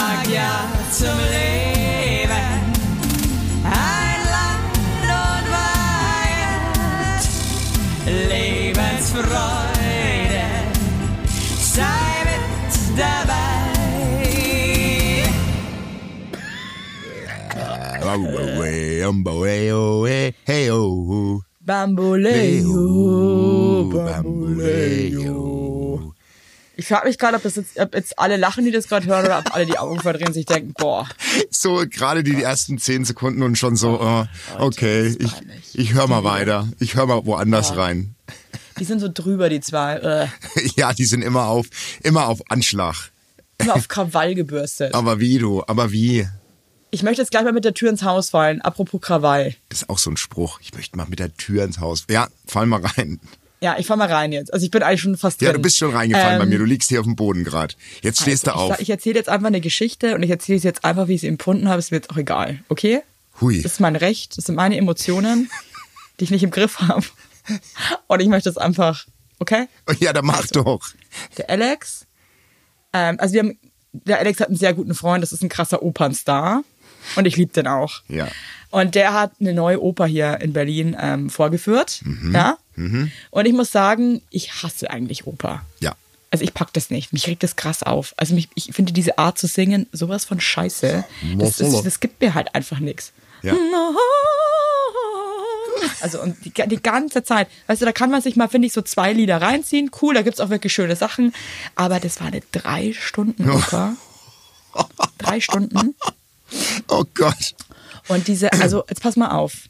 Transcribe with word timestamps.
sag 0.00 0.24
ja 0.32 0.52
zum 0.90 1.18
Leben. 1.34 2.48
Ein 3.64 4.20
Land 4.34 4.74
und 5.24 5.46
Weihend, 5.56 7.22
Lebensfreude, 8.32 10.46
sei 11.74 12.10
mit 12.28 12.74
dabei. 12.98 13.38
Bamboleo, 18.00 19.08
Bamboleo, 21.60 22.72
Bamboleo. 23.92 25.89
Ich 26.80 26.88
frage 26.88 27.08
mich 27.08 27.18
gerade, 27.18 27.36
ob, 27.36 27.42
das 27.42 27.56
jetzt, 27.56 27.78
ob 27.78 27.94
jetzt 27.94 28.18
alle 28.18 28.38
lachen, 28.38 28.64
die 28.64 28.70
das 28.70 28.88
gerade 28.88 29.04
hören, 29.06 29.26
oder 29.26 29.40
ob 29.40 29.54
alle 29.54 29.66
die 29.66 29.76
Augen 29.76 30.00
verdrehen 30.00 30.28
und 30.28 30.32
sich 30.32 30.46
denken, 30.46 30.72
boah, 30.72 31.06
So 31.50 31.84
gerade 31.86 32.24
die, 32.24 32.34
die 32.34 32.42
ersten 32.42 32.78
zehn 32.78 33.04
Sekunden 33.04 33.42
und 33.42 33.58
schon 33.58 33.76
so, 33.76 34.00
äh, 34.00 34.26
okay, 34.58 35.14
ich, 35.18 35.30
ich 35.74 35.92
höre 35.92 36.06
mal 36.08 36.24
weiter. 36.24 36.66
Ich 36.78 36.94
höre 36.94 37.04
mal 37.04 37.26
woanders 37.26 37.76
rein. 37.76 38.14
die 38.78 38.84
sind 38.84 39.00
so 39.00 39.10
drüber, 39.12 39.50
die 39.50 39.60
zwei. 39.60 39.96
Äh, 39.96 40.26
Ja, 40.76 40.94
die 40.94 41.04
sind 41.04 41.20
immer 41.20 41.48
auf, 41.48 41.66
immer 42.02 42.28
auf 42.28 42.40
Anschlag. 42.50 43.10
immer 43.58 43.76
auf 43.76 43.88
Krawall 43.88 44.34
gebürstet. 44.34 44.94
Aber 44.94 45.20
wie 45.20 45.36
du, 45.36 45.62
aber 45.66 45.92
wie? 45.92 46.26
Ich 46.90 47.02
möchte 47.02 47.20
jetzt 47.20 47.30
gleich 47.30 47.44
mal 47.44 47.52
mit 47.52 47.66
der 47.66 47.74
Tür 47.74 47.90
ins 47.90 48.04
Haus 48.04 48.30
fallen. 48.30 48.62
Apropos 48.62 49.02
Krawall. 49.02 49.54
Das 49.68 49.82
ist 49.82 49.90
auch 49.90 49.98
so 49.98 50.10
ein 50.10 50.16
Spruch. 50.16 50.60
Ich 50.62 50.72
möchte 50.72 50.96
mal 50.96 51.06
mit 51.10 51.18
der 51.18 51.34
Tür 51.36 51.62
ins 51.64 51.78
Haus. 51.78 52.04
Ja, 52.08 52.28
fall 52.46 52.64
mal 52.64 52.80
rein. 52.84 53.20
Ja, 53.62 53.76
ich 53.78 53.86
fahr 53.86 53.96
mal 53.98 54.10
rein 54.10 54.32
jetzt. 54.32 54.52
Also 54.54 54.64
ich 54.64 54.70
bin 54.70 54.82
eigentlich 54.82 55.02
schon 55.02 55.16
fast 55.18 55.40
Ja, 55.42 55.48
drin. 55.48 55.56
du 55.56 55.62
bist 55.62 55.76
schon 55.76 55.94
reingefallen 55.94 56.38
bei 56.38 56.44
Ähm, 56.44 56.48
mir. 56.50 56.58
Du 56.58 56.64
liegst 56.64 56.88
hier 56.88 57.00
auf 57.00 57.04
dem 57.06 57.14
Boden 57.16 57.44
gerade. 57.44 57.74
Jetzt 58.02 58.22
stehst 58.22 58.48
also, 58.48 58.58
du 58.58 58.64
auf. 58.72 58.74
Ich, 58.76 58.82
ich 58.84 58.90
erzähle 58.90 59.16
jetzt 59.16 59.28
einfach 59.28 59.48
eine 59.48 59.60
Geschichte 59.60 60.14
und 60.14 60.22
ich 60.22 60.30
erzähle 60.30 60.56
es 60.58 60.64
jetzt 60.64 60.84
einfach, 60.84 61.08
wie 61.08 61.14
ich 61.14 61.20
sie 61.20 61.28
empfunden 61.28 61.68
habe. 61.68 61.78
Ist 61.78 61.90
mir 61.90 61.98
jetzt 61.98 62.10
auch 62.10 62.16
egal, 62.16 62.64
okay? 62.68 63.02
Hui. 63.40 63.60
Das 63.62 63.72
ist 63.72 63.80
mein 63.80 63.96
Recht, 63.96 64.38
das 64.38 64.46
sind 64.46 64.54
meine 64.54 64.76
Emotionen, 64.78 65.50
die 66.20 66.24
ich 66.24 66.30
nicht 66.30 66.42
im 66.42 66.50
Griff 66.50 66.78
habe. 66.80 67.04
Und 68.06 68.20
ich 68.20 68.28
möchte 68.28 68.48
es 68.48 68.56
einfach, 68.56 69.06
okay? 69.38 69.66
Ja, 69.98 70.12
dann 70.12 70.24
mach 70.24 70.46
doch. 70.46 70.80
Der 71.36 71.50
Alex, 71.50 72.06
ähm, 72.92 73.16
also 73.18 73.34
wir 73.34 73.40
haben, 73.40 73.58
der 73.92 74.18
Alex 74.20 74.40
hat 74.40 74.48
einen 74.48 74.56
sehr 74.56 74.72
guten 74.72 74.94
Freund, 74.94 75.22
das 75.22 75.32
ist 75.32 75.42
ein 75.42 75.48
krasser 75.48 75.82
Opernstar. 75.82 76.62
Und 77.16 77.26
ich 77.26 77.36
liebe 77.36 77.52
den 77.52 77.66
auch. 77.66 78.02
Ja. 78.08 78.28
Und 78.70 78.94
der 78.94 79.12
hat 79.12 79.32
eine 79.40 79.52
neue 79.52 79.82
Oper 79.82 80.06
hier 80.06 80.40
in 80.40 80.52
Berlin 80.52 80.96
ähm, 80.98 81.28
vorgeführt. 81.28 82.00
Mhm. 82.04 82.34
Ja. 82.34 82.58
Und 83.30 83.46
ich 83.46 83.52
muss 83.52 83.72
sagen, 83.72 84.22
ich 84.30 84.62
hasse 84.62 84.90
eigentlich 84.90 85.26
Oper. 85.26 85.62
Ja. 85.80 85.94
Also 86.30 86.44
ich 86.44 86.54
pack 86.54 86.72
das 86.72 86.90
nicht. 86.90 87.12
Mich 87.12 87.26
regt 87.26 87.42
das 87.42 87.56
krass 87.56 87.82
auf. 87.82 88.14
Also 88.16 88.34
mich, 88.34 88.48
ich 88.54 88.70
finde 88.72 88.92
diese 88.92 89.18
Art 89.18 89.38
zu 89.38 89.48
singen 89.48 89.86
sowas 89.92 90.24
von 90.24 90.40
scheiße. 90.40 91.04
Das, 91.36 91.56
das, 91.56 91.82
das 91.82 92.00
gibt 92.00 92.20
mir 92.20 92.34
halt 92.34 92.54
einfach 92.54 92.78
nichts. 92.78 93.12
Ja. 93.42 93.54
Also 96.02 96.20
und 96.20 96.36
die, 96.44 96.50
die 96.50 96.82
ganze 96.82 97.22
Zeit, 97.22 97.48
weißt 97.66 97.80
du, 97.80 97.86
da 97.86 97.92
kann 97.92 98.10
man 98.10 98.20
sich 98.20 98.36
mal, 98.36 98.48
finde 98.48 98.66
ich, 98.66 98.72
so 98.72 98.82
zwei 98.82 99.12
Lieder 99.12 99.40
reinziehen. 99.40 99.90
Cool, 100.00 100.14
da 100.14 100.22
gibt's 100.22 100.40
auch 100.40 100.50
wirklich 100.50 100.72
schöne 100.72 100.96
Sachen. 100.96 101.32
Aber 101.74 102.00
das 102.00 102.20
war 102.20 102.28
eine 102.28 102.42
drei 102.52 102.92
Stunden 102.92 103.48
Oper. 103.48 103.96
drei 105.18 105.40
Stunden. 105.40 105.94
Oh 106.88 107.04
Gott. 107.14 107.54
Und 108.08 108.26
diese, 108.28 108.52
also 108.54 108.84
jetzt 108.88 109.02
pass 109.02 109.16
mal 109.16 109.30
auf. 109.30 109.68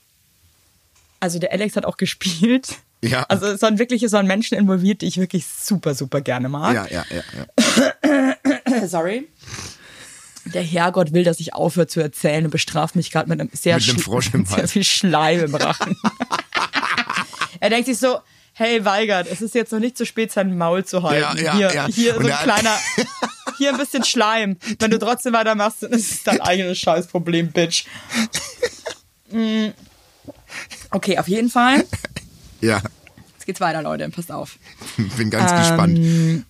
Also 1.20 1.38
der 1.38 1.52
Alex 1.52 1.76
hat 1.76 1.84
auch 1.84 1.98
gespielt. 1.98 2.78
Ja. 3.02 3.24
Also 3.28 3.46
es 3.46 3.62
waren 3.62 3.78
wirklich, 3.78 4.02
es 4.02 4.12
waren 4.12 4.26
Menschen 4.26 4.56
involviert, 4.56 5.02
die 5.02 5.06
ich 5.06 5.18
wirklich 5.18 5.46
super, 5.46 5.94
super 5.94 6.20
gerne 6.20 6.48
mag. 6.48 6.74
Ja, 6.74 6.86
ja, 6.86 7.04
ja, 7.10 8.36
ja. 8.72 8.86
Sorry. 8.88 9.28
Der 10.46 10.62
Herrgott 10.62 11.12
will, 11.12 11.24
dass 11.24 11.40
ich 11.40 11.54
aufhöre 11.54 11.86
zu 11.86 12.00
erzählen 12.00 12.44
und 12.46 12.50
bestraft 12.50 12.96
mich 12.96 13.10
gerade 13.10 13.28
mit 13.28 13.40
einem 13.40 13.50
sehr, 13.52 13.76
Mit 13.76 14.06
einem 14.34 14.46
sehr 14.46 14.69
viel 14.69 14.84
Schleim 14.84 15.44
im 15.44 15.54
Rachen. 15.54 15.96
er 17.60 17.70
denkt 17.70 17.86
sich 17.86 17.98
so, 17.98 18.19
hey 18.54 18.84
Weigert, 18.84 19.26
es 19.30 19.42
ist 19.42 19.54
jetzt 19.54 19.72
noch 19.72 19.80
nicht 19.80 19.96
zu 19.96 20.04
spät, 20.06 20.32
sein 20.32 20.56
Maul 20.56 20.84
zu 20.84 21.02
halten. 21.02 21.38
Ja, 21.38 21.44
ja, 21.44 21.56
hier, 21.56 21.74
ja. 21.74 21.86
hier 21.86 22.14
so 22.14 22.20
ein 22.20 22.28
er 22.28 22.36
kleiner, 22.38 22.76
hier 23.60 23.71
ein 23.71 23.78
bisschen 23.78 24.04
Schleim. 24.04 24.56
Wenn 24.78 24.91
du 24.91 24.98
trotzdem 24.98 25.32
weitermachst, 25.32 25.82
dann 25.82 25.93
ist 25.93 26.10
es 26.10 26.22
dein 26.25 26.41
eigenes 26.41 26.78
Scheißproblem, 26.78 27.53
Bitch. 27.53 27.84
Mm. 29.31 29.69
Okay, 30.91 31.19
auf 31.19 31.28
jeden 31.28 31.50
Fall. 31.50 31.84
Ja, 32.60 32.82
Jetzt 33.34 33.47
geht's 33.47 33.60
weiter, 33.60 33.81
Leute. 33.81 34.09
Passt 34.10 34.31
auf. 34.32 34.59
bin 35.16 35.31
ganz 35.31 35.50
Ähm, 35.53 35.59
gespannt. 35.59 36.47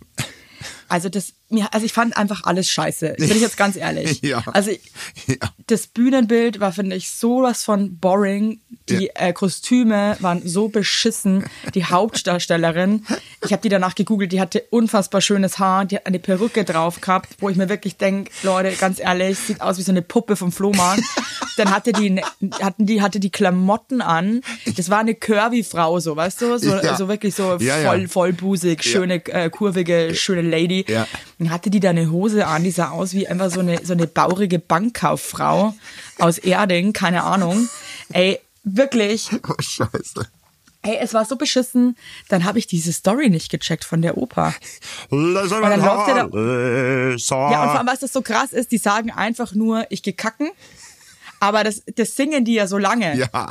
Also 0.88 1.09
das, 1.09 1.34
mir, 1.53 1.72
also 1.72 1.84
ich 1.87 1.93
fand 1.93 2.16
einfach 2.16 2.44
alles 2.44 2.69
scheiße. 2.71 3.15
Bin 3.19 3.31
ich 3.31 3.41
jetzt 3.41 3.56
ganz 3.56 3.77
ehrlich. 3.77 4.21
Ja. 4.31 4.43
Also 4.53 4.71
Ja. 5.27 5.37
das 5.66 5.87
Bühnenbild 5.87 6.61
war, 6.61 6.72
finde 6.72 6.97
ich, 6.97 7.11
sowas 7.11 7.65
von 7.65 7.97
boring. 7.99 8.61
Die 8.88 9.06
Ja. 9.06 9.28
äh, 9.28 9.33
Kostüme 9.33 10.16
waren 10.21 10.47
so 10.47 10.69
beschissen. 10.69 11.44
Die 11.75 11.84
Hauptdarstellerin, 11.84 13.05
ich 13.44 13.53
habe 13.53 13.62
die 13.62 13.69
danach 13.69 13.94
gegoogelt, 13.94 14.33
die 14.33 14.41
hatte 14.41 14.62
unfassbar 14.71 15.21
schönes 15.21 15.59
Haar, 15.59 15.84
die 15.84 15.97
hat 15.97 16.06
eine 16.06 16.19
Perücke 16.19 16.65
drauf 16.65 17.00
gehabt, 17.00 17.28
wo 17.41 17.49
ich 17.49 17.56
mir 17.56 17.69
wirklich 17.69 17.97
denke, 17.97 18.31
Leute, 18.43 18.72
ganz 18.77 18.99
ehrlich, 19.00 19.38
sieht 19.38 19.61
aus 19.61 19.78
wie 19.78 19.82
so 19.82 19.93
eine 19.93 20.03
Puppe 20.03 20.37
vom 20.37 20.53
Flohmarkt. 20.53 21.03
Dann 21.56 21.71
hatte 21.71 21.93
die, 21.93 22.11
ne- 22.11 22.22
hatten 22.62 22.87
die, 22.87 23.03
hatte 23.03 23.21
die 23.21 23.31
Klamotten 23.31 24.00
an. 24.00 24.41
Das 24.77 24.91
war 24.91 24.99
eine 25.00 25.15
Curvy-Frau, 25.15 26.00
so, 26.00 26.17
weißt 26.17 26.41
du? 26.43 26.59
So, 26.59 26.77
Ja. 26.77 26.97
so 26.97 27.09
wirklich 27.09 27.34
so 27.34 27.59
voll, 27.59 28.09
vollbusig, 28.09 28.82
schöne, 28.82 29.25
äh, 29.27 29.50
kurvige, 29.50 30.15
schöne 30.15 30.43
Lady. 30.43 30.84
Ja. 30.88 31.06
Dann 31.40 31.50
hatte 31.50 31.70
die 31.70 31.80
da 31.80 31.88
eine 31.90 32.10
Hose 32.12 32.46
an, 32.46 32.62
die 32.64 32.70
sah 32.70 32.90
aus 32.90 33.14
wie 33.14 33.26
einfach 33.26 33.50
so 33.50 33.60
eine, 33.60 33.84
so 33.84 33.94
eine 33.94 34.06
baurige 34.06 34.58
Bankkauffrau 34.58 35.74
aus 36.18 36.36
Erding, 36.38 36.92
keine 36.92 37.24
Ahnung. 37.24 37.66
Ey, 38.12 38.38
wirklich, 38.62 39.30
Oh, 39.48 39.54
scheiße. 39.58 40.28
ey, 40.82 40.98
es 41.00 41.14
war 41.14 41.24
so 41.24 41.36
beschissen. 41.36 41.96
Dann 42.28 42.44
habe 42.44 42.58
ich 42.58 42.66
diese 42.66 42.92
Story 42.92 43.30
nicht 43.30 43.50
gecheckt 43.50 43.84
von 43.84 44.02
der 44.02 44.18
Oper. 44.18 44.54
Und 45.08 45.34
dann 45.34 45.80
läuft 45.80 46.08
der 46.08 46.14
da- 46.14 46.28
Ja, 47.52 47.62
und 47.62 47.68
vor 47.70 47.78
allem, 47.78 47.86
was 47.86 48.00
das 48.00 48.12
so 48.12 48.20
krass 48.20 48.52
ist, 48.52 48.70
die 48.70 48.78
sagen 48.78 49.10
einfach 49.10 49.54
nur, 49.54 49.86
ich 49.88 50.02
geh 50.02 50.12
kacken. 50.12 50.50
Aber 51.40 51.64
das, 51.64 51.82
das 51.96 52.16
singen 52.16 52.44
die 52.44 52.52
ja 52.52 52.66
so 52.66 52.76
lange. 52.76 53.16
Ja. 53.16 53.48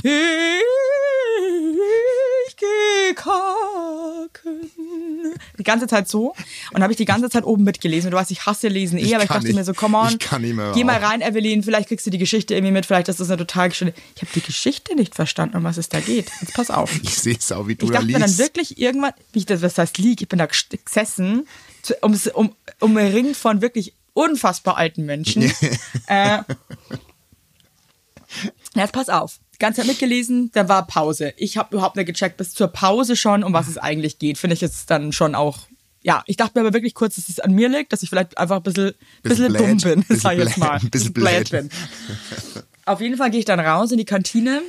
Ich 2.47 2.55
geh 2.55 3.13
kacken. 3.15 4.69
Die 5.57 5.63
ganze 5.63 5.87
Zeit 5.87 6.07
so. 6.07 6.33
Und 6.73 6.81
habe 6.83 6.93
ich 6.93 6.97
die 6.97 7.05
ganze 7.05 7.29
Zeit 7.29 7.43
oben 7.45 7.63
mitgelesen. 7.63 8.11
Du 8.11 8.17
weißt, 8.17 8.31
ich 8.31 8.45
hasse 8.45 8.67
Lesen 8.67 8.97
eh, 8.97 9.01
Ich 9.03 9.15
aber 9.15 9.23
ich 9.23 9.29
dachte 9.29 9.43
nicht. 9.45 9.55
mir 9.55 9.63
so, 9.63 9.73
come 9.73 9.97
on. 9.97 10.17
Geh 10.73 10.83
mal 10.83 10.97
rein, 11.03 11.21
Evelyn. 11.21 11.63
Vielleicht 11.63 11.87
kriegst 11.89 12.05
du 12.05 12.09
die 12.09 12.17
Geschichte 12.17 12.53
irgendwie 12.55 12.71
mit. 12.73 12.85
Vielleicht 12.85 13.07
ist 13.09 13.19
das 13.19 13.29
eine 13.29 13.37
total 13.37 13.73
schöne. 13.73 13.93
Ich 14.15 14.21
habe 14.21 14.31
die 14.33 14.41
Geschichte 14.41 14.95
nicht 14.95 15.15
verstanden, 15.15 15.57
um 15.57 15.63
was 15.63 15.77
es 15.77 15.89
da 15.89 15.99
geht. 15.99 16.31
Jetzt 16.41 16.53
pass 16.53 16.69
auf. 16.71 16.91
Ich 17.03 17.15
sehe 17.15 17.35
es 17.37 17.51
auch, 17.51 17.67
wie 17.67 17.75
du 17.75 17.85
Ich 17.85 17.91
da 17.91 17.99
dachte 17.99 18.11
dann 18.13 18.21
liest. 18.23 18.37
wirklich 18.39 18.77
irgendwann, 18.79 19.13
wie 19.33 19.39
ich 19.39 19.45
das, 19.45 19.61
was 19.61 19.77
heißt 19.77 19.97
lieg, 19.97 20.21
ich 20.21 20.27
bin 20.29 20.39
da 20.39 20.47
gesessen, 20.47 21.47
um, 22.01 22.19
um, 22.33 22.55
umringt 22.79 23.35
von 23.37 23.61
wirklich 23.61 23.93
unfassbar 24.13 24.77
alten 24.77 25.05
Menschen. 25.05 25.43
äh, 26.07 26.39
jetzt 28.75 28.93
pass 28.93 29.09
auf. 29.09 29.39
Die 29.59 29.65
ganze 29.65 29.81
Zeit 29.81 29.87
mitgelesen, 29.87 30.51
dann 30.53 30.69
war 30.69 30.87
Pause. 30.87 31.33
Ich 31.35 31.57
habe 31.57 31.75
überhaupt 31.75 31.97
nicht 31.97 32.05
gecheckt, 32.05 32.37
bis 32.37 32.53
zur 32.53 32.69
Pause 32.69 33.17
schon, 33.17 33.43
um 33.43 33.51
was 33.51 33.67
es 33.67 33.77
eigentlich 33.77 34.17
geht. 34.17 34.37
Finde 34.37 34.53
ich 34.53 34.61
jetzt 34.61 34.89
dann 34.89 35.11
schon 35.11 35.35
auch. 35.35 35.67
Ja, 36.01 36.23
ich 36.27 36.37
dachte 36.37 36.53
mir 36.57 36.61
aber 36.65 36.73
wirklich 36.73 36.93
kurz, 36.93 37.15
dass 37.15 37.27
es 37.27 37.41
an 37.41 37.51
mir 37.53 37.67
liegt, 37.67 37.91
dass 37.91 38.01
ich 38.01 38.09
vielleicht 38.09 38.37
einfach 38.37 38.55
ein 38.55 38.63
bisschen, 38.63 38.93
Bisschen 39.21 39.51
bisschen, 39.51 39.67
dumm 39.67 39.77
bin, 39.79 40.03
Bisschen 40.07 40.19
sag 40.21 40.33
ich 40.37 40.39
jetzt 40.45 40.57
mal. 40.57 40.79
Ein 40.81 40.89
bisschen 40.89 41.11
blöd 41.11 41.49
bin. 41.51 41.69
Auf 42.85 43.01
jeden 43.01 43.17
Fall 43.17 43.31
gehe 43.31 43.39
ich 43.39 43.45
dann 43.45 43.59
raus 43.59 43.91
in 43.91 43.97
die 43.97 44.05
Kantine. 44.05 44.61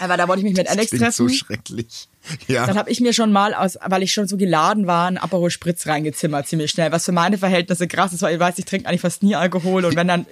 Aber 0.00 0.18
da 0.18 0.28
wollte 0.28 0.40
ich 0.40 0.44
mich 0.44 0.56
mit 0.56 0.68
Alex 0.68 0.90
Klingt 0.90 1.14
so 1.14 1.24
treffen. 1.24 1.34
schrecklich. 1.34 2.08
Ja. 2.46 2.66
Dann 2.66 2.76
habe 2.78 2.90
ich 2.90 3.00
mir 3.00 3.12
schon 3.12 3.32
mal, 3.32 3.54
aus, 3.54 3.78
weil 3.84 4.02
ich 4.02 4.12
schon 4.12 4.26
so 4.28 4.36
geladen 4.36 4.86
war, 4.86 5.06
einen 5.08 5.18
Aperol 5.18 5.50
Spritz 5.50 5.86
reingezimmert, 5.86 6.46
ziemlich 6.48 6.70
schnell. 6.70 6.92
Was 6.92 7.04
für 7.04 7.12
meine 7.12 7.38
Verhältnisse 7.38 7.88
krass 7.88 8.12
ist, 8.12 8.22
weil 8.22 8.34
ich 8.34 8.40
weiß, 8.40 8.58
ich 8.58 8.64
trinke 8.64 8.88
eigentlich 8.88 9.00
fast 9.02 9.22
nie 9.22 9.34
Alkohol 9.34 9.84
und 9.84 9.96
wenn, 9.96 10.08
dann 10.08 10.26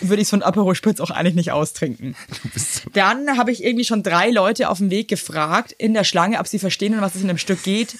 würde 0.00 0.22
ich 0.22 0.28
so 0.28 0.36
einen 0.36 0.42
Aperol 0.42 0.74
Spritz 0.74 1.00
auch 1.00 1.10
eigentlich 1.10 1.34
nicht 1.34 1.52
austrinken. 1.52 2.16
Dann 2.92 3.36
habe 3.38 3.52
ich 3.52 3.62
irgendwie 3.64 3.84
schon 3.84 4.02
drei 4.02 4.30
Leute 4.30 4.68
auf 4.68 4.78
dem 4.78 4.90
Weg 4.90 5.08
gefragt 5.08 5.72
in 5.76 5.94
der 5.94 6.04
Schlange, 6.04 6.38
ob 6.38 6.46
sie 6.46 6.58
verstehen, 6.58 6.94
um 6.94 7.00
was 7.00 7.14
es 7.14 7.22
in 7.22 7.28
dem 7.28 7.38
Stück 7.38 7.62
geht. 7.62 7.96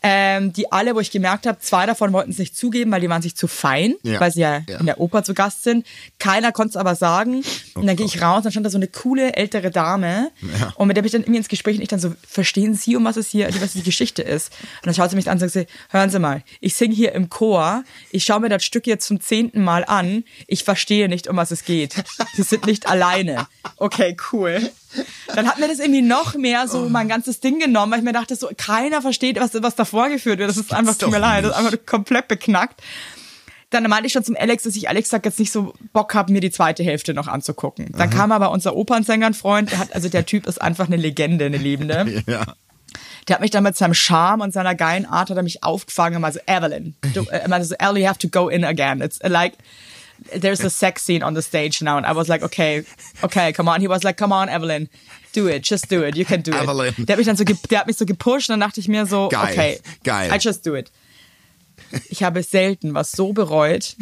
Ähm, 0.00 0.52
die 0.52 0.70
alle, 0.70 0.94
wo 0.94 1.00
ich 1.00 1.10
gemerkt 1.10 1.44
habe, 1.44 1.58
zwei 1.58 1.84
davon 1.84 2.12
wollten 2.12 2.30
es 2.30 2.38
nicht 2.38 2.56
zugeben, 2.56 2.92
weil 2.92 3.00
die 3.00 3.08
waren 3.08 3.20
sich 3.20 3.34
zu 3.34 3.48
fein, 3.48 3.94
Ja. 4.04 4.20
weil 4.20 4.30
sie 4.30 4.40
ja, 4.42 4.60
Ja. 4.68 4.78
in 4.78 4.86
der 4.86 5.00
Oper 5.00 5.24
zu 5.24 5.34
Gast 5.34 5.64
sind. 5.64 5.84
Keiner 6.20 6.52
konnte 6.52 6.70
es 6.70 6.76
aber 6.76 6.94
sagen. 6.94 7.42
Und 7.74 7.84
dann 7.88 7.96
gehe 7.96 8.06
ich 8.06 8.22
raus, 8.22 8.44
dann 8.44 8.52
stand 8.52 8.64
da 8.64 8.70
so 8.70 8.78
eine 8.78 8.86
coole 8.86 9.34
ältere 9.34 9.72
Dame. 9.72 10.30
Ja. 10.60 10.72
Und 10.76 10.86
mit 10.86 10.96
der 10.96 11.02
bin 11.02 11.06
ich 11.06 11.12
dann 11.12 11.22
irgendwie 11.22 11.38
ins 11.38 11.48
Gespräch 11.48 11.76
und 11.78 11.82
ich 11.82 11.88
dann 11.88 11.98
so, 11.98 12.12
verstehen 12.28 12.74
Sie, 12.74 12.87
um 12.96 13.04
was 13.04 13.16
es 13.16 13.28
hier, 13.28 13.48
was 13.60 13.72
die 13.72 13.82
Geschichte 13.82 14.22
ist? 14.22 14.52
Und 14.76 14.86
dann 14.86 14.94
schaut 14.94 15.10
sie 15.10 15.16
mich 15.16 15.28
an 15.28 15.40
und 15.40 15.50
sagt 15.50 15.68
hören 15.90 16.10
Sie 16.10 16.18
mal, 16.18 16.42
ich 16.60 16.74
singe 16.74 16.94
hier 16.94 17.12
im 17.12 17.28
Chor, 17.28 17.84
ich 18.10 18.24
schaue 18.24 18.40
mir 18.40 18.48
das 18.48 18.64
Stück 18.64 18.86
jetzt 18.86 19.06
zum 19.06 19.20
zehnten 19.20 19.62
Mal 19.62 19.84
an, 19.84 20.24
ich 20.46 20.64
verstehe 20.64 21.08
nicht, 21.08 21.28
um 21.28 21.36
was 21.36 21.50
es 21.50 21.64
geht. 21.64 21.94
Sie 22.34 22.42
sind 22.42 22.66
nicht 22.66 22.88
alleine. 22.88 23.46
Okay, 23.76 24.16
cool. 24.32 24.70
Dann 25.34 25.46
hat 25.48 25.58
mir 25.58 25.68
das 25.68 25.78
irgendwie 25.78 26.02
noch 26.02 26.34
mehr 26.34 26.66
so 26.66 26.88
mein 26.88 27.08
ganzes 27.08 27.40
Ding 27.40 27.58
genommen, 27.58 27.92
weil 27.92 27.98
ich 27.98 28.04
mir 28.04 28.12
dachte, 28.12 28.34
so 28.36 28.48
keiner 28.56 29.02
versteht, 29.02 29.38
was, 29.38 29.50
was 29.62 29.76
da 29.76 29.84
vorgeführt 29.84 30.38
wird. 30.38 30.48
Das 30.48 30.56
ist 30.56 30.72
einfach, 30.72 30.96
tut 30.96 31.10
mir 31.10 31.18
leid, 31.18 31.44
das 31.44 31.52
ist 31.52 31.56
einfach 31.58 31.86
komplett 31.86 32.28
beknackt. 32.28 32.80
dann 33.70 33.84
meinte 33.84 34.06
ich 34.06 34.12
schon 34.12 34.24
zum 34.24 34.36
Alex, 34.38 34.62
dass 34.62 34.76
ich 34.76 34.88
Alex 34.88 35.10
sagt 35.10 35.26
jetzt 35.26 35.38
nicht 35.38 35.52
so 35.52 35.74
Bock 35.92 36.14
habe, 36.14 36.32
mir 36.32 36.40
die 36.40 36.50
zweite 36.50 36.82
Hälfte 36.82 37.12
noch 37.12 37.28
anzugucken. 37.28 37.92
Dann 37.92 38.08
kam 38.10 38.32
aber 38.32 38.50
unser 38.50 38.74
Opernsänger-Freund, 38.76 39.70
der 39.72 39.78
hat, 39.78 39.94
also 39.94 40.08
der 40.08 40.24
Typ 40.24 40.46
ist 40.46 40.60
einfach 40.60 40.86
eine 40.86 40.96
Legende, 40.96 41.44
eine 41.46 41.58
Lebende. 41.58 42.22
Ja. 42.26 42.44
Der 43.28 43.34
hat 43.34 43.40
mich 43.42 43.50
dann 43.50 43.62
mit 43.62 43.76
seinem 43.76 43.94
Charme 43.94 44.40
und 44.40 44.52
seiner 44.52 44.74
geilen 44.74 45.04
Art 45.04 45.28
hat 45.28 45.36
er 45.36 45.42
mich 45.42 45.62
aufgefangen 45.62 46.16
und 46.16 46.22
meinte 46.22 46.40
so, 46.46 46.52
Evelyn, 46.52 46.94
du, 47.12 47.22
äh, 47.24 47.40
er 47.40 47.48
meinte 47.48 47.66
so, 47.66 47.74
Ellie, 47.78 48.02
you 48.02 48.08
have 48.08 48.18
to 48.18 48.28
go 48.28 48.48
in 48.48 48.64
again. 48.64 49.02
It's 49.02 49.20
uh, 49.22 49.28
like, 49.28 49.54
there's 50.32 50.64
a 50.64 50.70
sex 50.70 51.04
scene 51.04 51.22
on 51.22 51.34
the 51.34 51.42
stage 51.42 51.82
now. 51.82 51.96
And 51.96 52.06
I 52.06 52.12
was 52.12 52.28
like, 52.28 52.42
okay, 52.42 52.84
okay, 53.22 53.52
come 53.52 53.68
on. 53.68 53.80
He 53.80 53.88
was 53.88 54.02
like, 54.02 54.16
come 54.16 54.32
on, 54.32 54.48
Evelyn, 54.48 54.88
do 55.32 55.46
it, 55.46 55.62
just 55.62 55.88
do 55.88 56.02
it, 56.02 56.16
you 56.16 56.24
can 56.24 56.40
do 56.40 56.52
Evelyn. 56.52 56.94
it. 56.96 57.06
Der 57.06 57.14
hat 57.14 57.18
mich 57.18 57.26
dann 57.26 57.36
so, 57.36 57.44
der 57.44 57.80
hat 57.80 57.86
mich 57.86 57.96
so 57.96 58.06
gepusht 58.06 58.48
und 58.48 58.54
dann 58.54 58.60
dachte 58.60 58.80
ich 58.80 58.88
mir 58.88 59.06
so, 59.06 59.28
Geil, 59.28 59.52
okay, 59.52 59.80
geil. 60.04 60.30
I 60.32 60.38
just 60.38 60.64
do 60.66 60.74
it. 60.74 60.90
Ich 62.08 62.22
habe 62.22 62.42
selten 62.42 62.94
was 62.94 63.12
so 63.12 63.32
bereut, 63.32 63.96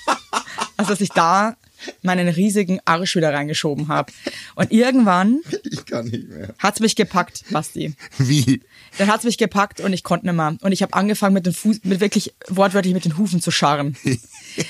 als 0.76 0.88
dass 0.88 1.00
ich 1.00 1.10
da 1.10 1.56
meinen 2.02 2.28
riesigen 2.28 2.80
Arsch 2.84 3.16
wieder 3.16 3.32
reingeschoben 3.32 3.88
habe. 3.88 4.12
Und 4.54 4.72
irgendwann 4.72 5.40
Ich 5.64 5.84
kann 5.86 6.06
nicht 6.06 6.28
mehr. 6.28 6.54
hat's 6.58 6.80
mich 6.80 6.96
gepackt, 6.96 7.44
Basti. 7.50 7.94
Wie? 8.18 8.60
Dann 8.98 9.08
hat's 9.08 9.24
mich 9.24 9.38
gepackt 9.38 9.80
und 9.80 9.92
ich 9.92 10.02
konnte 10.02 10.26
nicht 10.26 10.34
mehr. 10.34 10.56
Und 10.60 10.72
ich 10.72 10.82
habe 10.82 10.94
angefangen 10.94 11.34
mit 11.34 11.46
den 11.46 11.52
Fuß, 11.52 11.80
mit 11.84 12.00
wirklich 12.00 12.34
wortwörtlich 12.48 12.94
mit 12.94 13.04
den 13.04 13.16
Hufen 13.18 13.40
zu 13.40 13.50
scharren. 13.50 13.96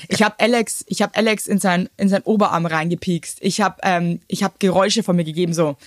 Ich 0.07 0.21
habe 0.21 0.35
Alex, 0.39 0.83
ich 0.87 1.01
habe 1.01 1.15
Alex 1.15 1.47
in 1.47 1.57
sein 1.57 1.89
in 1.97 2.09
sein 2.09 2.21
Oberarm 2.21 2.67
reingepiekst. 2.67 3.39
Ich 3.41 3.59
habe 3.61 3.77
ähm, 3.81 4.19
ich 4.27 4.43
habe 4.43 4.53
Geräusche 4.59 5.01
von 5.01 5.15
mir 5.15 5.23
gegeben 5.23 5.53
so. 5.53 5.77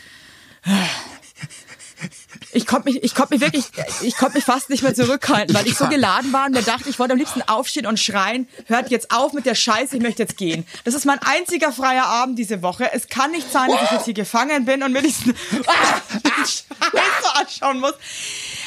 Ich 2.53 2.67
konnte 2.67 2.91
mich, 2.91 3.03
ich 3.03 3.15
konnte 3.15 3.35
mich 3.35 3.41
wirklich, 3.41 3.65
ich 4.03 4.17
konnte 4.17 4.37
mich 4.37 4.45
fast 4.45 4.69
nicht 4.69 4.83
mehr 4.83 4.95
zurückhalten, 4.95 5.55
weil 5.55 5.67
ich 5.67 5.77
so 5.77 5.87
geladen 5.89 6.33
war 6.33 6.47
und 6.47 6.53
mir 6.53 6.63
dachte, 6.63 6.89
ich 6.89 6.99
wollte 6.99 7.13
am 7.13 7.19
liebsten 7.19 7.43
aufstehen 7.43 7.87
und 7.87 7.99
schreien, 7.99 8.47
hört 8.67 8.91
jetzt 8.91 9.11
auf 9.11 9.33
mit 9.33 9.47
der 9.47 9.55
Scheiße, 9.55 9.97
ich 9.97 10.03
möchte 10.03 10.23
jetzt 10.23 10.37
gehen. 10.37 10.67
Das 10.85 10.95
ist 10.95 11.07
mein 11.07 11.19
einziger 11.21 11.73
freier 11.73 12.07
Abend 12.07 12.39
diese 12.39 12.63
Woche. 12.63 12.93
Es 12.93 13.09
kann 13.09 13.31
nicht 13.31 13.51
sein, 13.51 13.71
dass 13.71 13.83
ich 13.83 13.91
jetzt 13.91 14.05
hier 14.05 14.15
gefangen 14.15 14.65
bin 14.65 14.83
und 14.83 14.93
mir 14.93 15.03
diesen 15.03 15.35
ah, 15.67 16.45
Scheiße 16.45 17.35
anschauen 17.35 17.81
muss. 17.81 17.95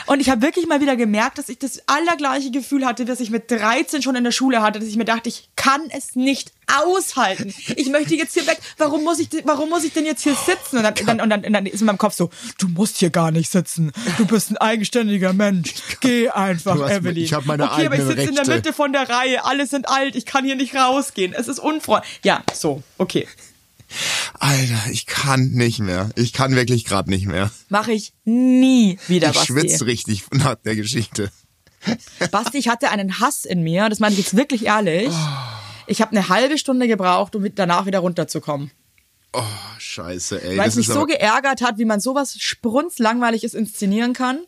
Und 0.08 0.20
ich 0.20 0.30
habe 0.30 0.42
wirklich 0.42 0.68
mal 0.68 0.82
wieder 0.82 0.96
gemerkt, 0.96 1.38
dass 1.38 1.50
ich 1.50 1.60
das 1.60 1.82
allergleiche 1.88 2.52
Gefühl 2.52 2.86
hatte, 2.86 3.06
das 3.06 3.20
ich 3.20 3.30
mit 3.30 3.50
13 3.50 4.02
schon 4.02 4.16
in 4.16 4.24
der 4.24 4.32
Schule 4.32 4.62
hatte, 4.62 4.80
dass 4.80 4.88
ich 4.88 4.98
mir 4.98 5.06
dachte, 5.06 5.30
ich 5.30 5.50
kann 5.56 5.82
es 5.90 6.16
nicht 6.16 6.52
aushalten. 6.68 7.54
Ich 7.76 7.90
möchte 7.90 8.16
jetzt 8.16 8.34
hier 8.34 8.48
weg. 8.48 8.60
Warum 8.78 9.04
muss 9.04 9.20
ich, 9.20 9.30
warum 9.44 9.70
muss 9.70 9.84
ich 9.84 9.94
denn 9.94 10.06
jetzt 10.06 10.24
hier 10.24 10.36
sitzen? 10.36 10.78
Und 10.78 10.84
dann, 10.84 10.94
dann, 11.06 11.22
und 11.22 11.30
dann, 11.30 11.46
und 11.46 11.54
dann 11.54 11.66
ist 11.66 11.80
in 11.82 11.86
meinem 11.86 11.98
Kopf 11.98 12.16
so, 12.16 12.30
du 12.58 12.68
musst 12.68 12.98
hier 12.98 13.10
gar 13.10 13.32
nicht 13.32 13.52
sitzen. 13.52 13.92
Du 14.18 14.26
bist 14.26 14.52
ein 14.52 14.58
eigenständiger 14.58 15.34
Mensch. 15.34 15.74
Geh 16.00 16.30
einfach, 16.30 16.80
hast- 16.80 16.92
Evelyn. 16.92 17.24
ich 17.24 17.34
hab 17.34 17.46
meine 17.46 17.64
okay, 17.72 17.86
aber 17.86 17.96
ich 17.96 18.04
sitze 18.04 18.22
in 18.30 18.36
der. 18.36 18.48
Mitte 18.48 18.74
von 18.74 18.94
der 18.94 19.10
Reihe. 19.10 19.44
Alle 19.46 19.68
sind 19.68 19.90
alt. 19.90 20.16
Ich 20.16 20.26
kann 20.26 20.46
hier 20.46 20.56
nicht 20.56 20.76
rausgehen. 20.76 21.34
Es 21.34 21.48
ist 21.48 21.60
unfreundlich. 21.60 22.20
Ja, 22.24 22.44
so, 22.54 22.82
okay. 22.98 23.28
Alter, 24.40 24.90
ich 24.92 25.06
kann 25.06 25.52
nicht 25.52 25.80
mehr. 25.80 26.10
Ich 26.16 26.34
kann 26.34 26.56
wirklich 26.56 26.86
gerade 26.86 27.10
nicht 27.10 27.28
mehr. 27.28 27.52
Mache 27.70 27.92
ich 27.92 28.14
nie 28.26 28.98
wieder, 29.08 29.30
Ich 29.30 29.36
Basti. 29.36 29.54
schwitze 29.54 29.86
richtig 29.86 30.24
nach 30.32 30.56
der 30.56 30.76
Geschichte. 30.76 31.32
Basti, 32.32 32.58
ich 32.58 32.68
hatte 32.68 32.90
einen 32.90 33.20
Hass 33.20 33.46
in 33.46 33.62
mir, 33.62 33.90
das 33.90 34.00
meine 34.00 34.14
ich 34.14 34.20
jetzt 34.20 34.36
wirklich 34.36 34.66
ehrlich. 34.66 35.12
Ich 35.88 36.02
habe 36.02 36.12
eine 36.12 36.30
halbe 36.30 36.58
Stunde 36.58 36.88
gebraucht, 36.88 37.36
um 37.36 37.46
danach 37.54 37.86
wieder 37.86 38.00
runterzukommen. 38.00 38.72
Oh, 39.34 39.44
scheiße, 39.78 40.42
ey. 40.42 40.58
Weil 40.58 40.70
es 40.70 40.76
mich 40.76 40.88
so 40.88 41.06
geärgert 41.06 41.62
hat, 41.62 41.78
wie 41.78 41.86
man 41.86 42.00
sowas 42.00 42.38
sprunzlangweiliges 42.40 43.54
inszenieren 43.54 44.14
kann, 44.14 44.40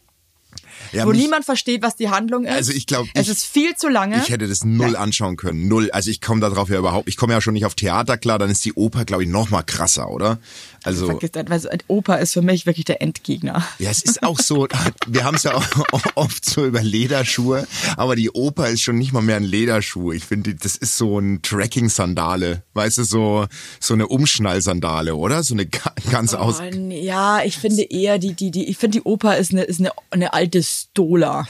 ja, 0.91 1.05
wo 1.05 1.11
mich- 1.11 1.21
niemand 1.21 1.45
versteht, 1.45 1.81
was 1.81 1.95
die 1.95 2.09
Handlung 2.09 2.45
ist. 2.45 2.51
Also 2.53 2.71
ich 2.71 2.85
glaub, 2.87 3.07
Es 3.13 3.23
ich- 3.23 3.29
ist 3.33 3.45
viel 3.45 3.75
zu 3.75 3.89
lange. 3.89 4.17
Ich 4.23 4.29
hätte 4.29 4.47
das 4.47 4.63
null 4.63 4.95
anschauen 4.95 5.37
können. 5.37 5.67
Null. 5.67 5.89
Also 5.91 6.09
ich 6.11 6.21
komme 6.21 6.41
darauf 6.41 6.69
ja 6.69 6.77
überhaupt. 6.79 7.07
Ich 7.09 7.17
komme 7.17 7.33
ja 7.33 7.41
schon 7.41 7.53
nicht 7.53 7.65
auf 7.65 7.75
Theater 7.75 8.17
klar, 8.17 8.39
dann 8.39 8.49
ist 8.49 8.63
die 8.65 8.73
Oper, 8.73 9.05
glaube 9.05 9.23
ich, 9.23 9.29
noch 9.29 9.49
mal 9.49 9.63
krasser, 9.63 10.09
oder? 10.09 10.39
Also 10.83 11.07
Vergiss 11.07 11.31
das, 11.31 11.49
weil 11.49 11.77
Oper 11.87 12.19
ist 12.19 12.33
für 12.33 12.41
mich 12.41 12.65
wirklich 12.65 12.85
der 12.85 13.01
Endgegner. 13.01 13.67
ja, 13.79 13.89
es 13.89 14.01
ist 14.03 14.23
auch 14.23 14.39
so. 14.39 14.67
Wir 15.07 15.23
haben 15.25 15.35
es 15.35 15.43
ja 15.43 15.53
auch 15.55 15.65
oft 16.15 16.45
so 16.45 16.65
über 16.65 16.81
Lederschuhe, 16.81 17.67
aber 17.97 18.15
die 18.15 18.29
Oper 18.31 18.69
ist 18.69 18.81
schon 18.81 18.97
nicht 18.97 19.11
mal 19.13 19.21
mehr 19.21 19.35
ein 19.37 19.43
Lederschuh. 19.43 20.11
Ich 20.13 20.23
finde, 20.25 20.55
das 20.55 20.75
ist 20.75 20.97
so 20.97 21.19
ein 21.19 21.41
Trekking-Sandale, 21.41 22.63
weißt 22.73 22.99
du, 22.99 23.03
so 23.03 23.47
so 23.79 23.93
eine 23.93 24.07
Umschnallsandale, 24.07 25.15
oder? 25.15 25.43
So 25.43 25.53
eine 25.53 25.65
ga- 25.65 25.93
ganz 26.11 26.33
aus. 26.33 26.59
Oh, 26.61 26.69
nee, 26.75 27.01
ja, 27.03 27.41
ich 27.43 27.57
finde 27.57 27.83
eher 27.83 28.17
die, 28.19 28.33
die, 28.33 28.51
die, 28.51 28.65
ich 28.69 28.77
finde 28.77 28.99
die 28.99 29.03
Oper 29.03 29.37
ist 29.37 29.51
eine, 29.51 29.63
ist 29.63 29.79
eine, 29.79 29.91
eine 30.11 30.33
alte 30.33 30.46
Stola. 30.63 31.47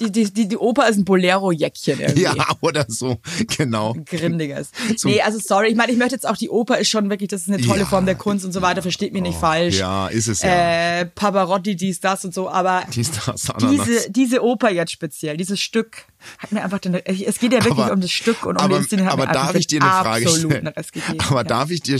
Die, 0.00 0.10
die, 0.10 0.32
die, 0.32 0.48
die 0.48 0.56
Oper 0.56 0.88
ist 0.88 0.96
ein 0.96 1.04
Bolero-Jäckchen 1.04 2.00
irgendwie. 2.00 2.22
Ja, 2.22 2.34
oder 2.62 2.86
so, 2.88 3.18
genau. 3.58 3.94
Grindiges. 4.06 4.70
So- 4.96 5.08
nee, 5.10 5.20
also 5.20 5.38
sorry, 5.38 5.68
ich 5.68 5.76
meine, 5.76 5.92
ich 5.92 5.98
möchte 5.98 6.14
jetzt 6.14 6.26
auch, 6.26 6.38
die 6.38 6.48
Oper 6.48 6.78
ist 6.78 6.88
schon 6.88 7.10
wirklich, 7.10 7.28
das 7.28 7.42
ist 7.42 7.48
eine 7.52 7.60
tolle 7.62 7.80
Ja. 7.80 7.84
Form 7.86 8.06
der 8.06 8.14
Kunst 8.14 8.46
und 8.46 8.52
so 8.52 8.62
weiter, 8.62 8.80
versteht 8.80 9.12
mich 9.12 9.20
nicht 9.20 9.38
falsch. 9.38 9.78
Ja, 9.78 10.06
ist 10.08 10.26
es 10.28 10.40
ja. 10.40 11.00
Äh, 11.00 11.04
Pavarotti, 11.04 11.76
dies, 11.76 12.00
das 12.00 12.24
und 12.24 12.32
so, 12.32 12.48
aber 12.48 12.84
Dies, 12.94 13.10
das, 13.26 13.50
Ananas. 13.50 13.84
diese, 13.86 14.10
diese 14.10 14.42
Oper 14.42 14.70
jetzt 14.70 14.92
speziell, 14.92 15.36
dieses 15.36 15.60
Stück, 15.60 16.06
hat 16.38 16.52
mir 16.52 16.62
einfach 16.62 16.78
den, 16.78 16.94
es 16.94 17.38
geht 17.38 17.52
ja 17.52 17.58
wirklich 17.64 17.84
Aber- 17.84 17.92
um 17.92 18.00
das 18.00 18.10
Stück 18.10 18.46
und 18.46 18.56
um 18.56 18.62
aber, 18.64 18.80
den 18.80 19.04
hat 19.04 19.12
aber 19.12 19.26
darf 19.26 19.54
ich 19.54 19.66
dir 19.66 19.82
eine 19.82 19.90
Frage 19.90 20.28
stellen? 20.28 20.70
Gegeben. 20.92 21.20
Aber 21.28 21.40
ja. 21.40 21.44
darf 21.44 21.70
ich 21.70 21.82
dir, 21.82 21.98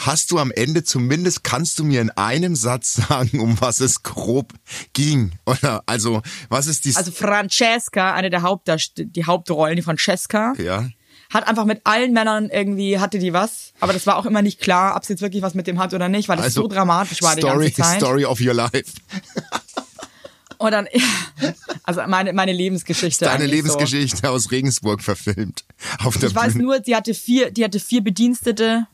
hast 0.00 0.30
du 0.30 0.38
am 0.38 0.50
Ende 0.50 0.84
zumindest, 0.84 1.44
kannst 1.44 1.78
du 1.78 1.84
mir 1.84 2.00
in 2.00 2.10
einem 2.10 2.56
Satz 2.56 2.94
sagen, 3.08 3.40
um 3.40 3.60
was 3.60 3.80
es 3.80 4.02
grob 4.02 4.52
ging? 4.92 5.32
Oder, 5.46 5.82
also, 5.86 6.22
was 6.48 6.66
ist 6.66 6.84
die, 6.84 6.94
Also 6.94 7.10
Francesca, 7.10 8.14
eine 8.14 8.30
der 8.30 8.42
Hauptdarst 8.42 8.92
die 8.96 9.24
Hauptrollen, 9.24 9.76
die 9.76 9.82
Francesca, 9.82 10.52
ja? 10.58 10.88
hat 11.30 11.46
einfach 11.46 11.66
mit 11.66 11.82
allen 11.84 12.12
Männern 12.12 12.48
irgendwie, 12.48 12.98
hatte 12.98 13.18
die 13.18 13.32
was, 13.32 13.72
aber 13.80 13.92
das 13.92 14.06
war 14.06 14.16
auch 14.16 14.24
immer 14.26 14.40
nicht 14.42 14.60
klar, 14.60 14.96
ob 14.96 15.04
sie 15.04 15.12
jetzt 15.12 15.20
wirklich 15.20 15.42
was 15.42 15.54
mit 15.54 15.66
dem 15.66 15.78
hat 15.78 15.92
oder 15.92 16.08
nicht, 16.08 16.28
weil 16.28 16.36
das 16.36 16.46
Also, 16.46 16.62
so 16.62 16.68
dramatisch 16.68 17.20
war 17.22 17.32
Story, 17.32 17.66
die 17.66 17.72
ganze 17.74 17.82
Zeit. 17.82 18.00
Story 18.00 18.24
of 18.24 18.40
your 18.40 18.54
life. 18.54 18.84
Und 20.58 20.72
dann, 20.72 20.88
also 21.84 22.02
meine, 22.06 22.32
meine 22.32 22.52
Lebensgeschichte. 22.52 23.24
Deine 23.24 23.46
Lebensgeschichte 23.46 24.28
aus 24.28 24.50
Regensburg 24.50 25.02
verfilmt. 25.02 25.64
Auf 26.04 26.14
So. 26.14 26.20
der 26.20 26.28
Ich 26.30 26.34
weiß 26.34 26.52
Bühne. 26.54 26.64
nur, 26.64 26.80
die 26.80 26.94
hatte 26.96 27.14
vier, 27.14 27.50
die 27.50 27.64
hatte 27.64 27.80
vier 27.80 28.02
Bedienstete. 28.02 28.86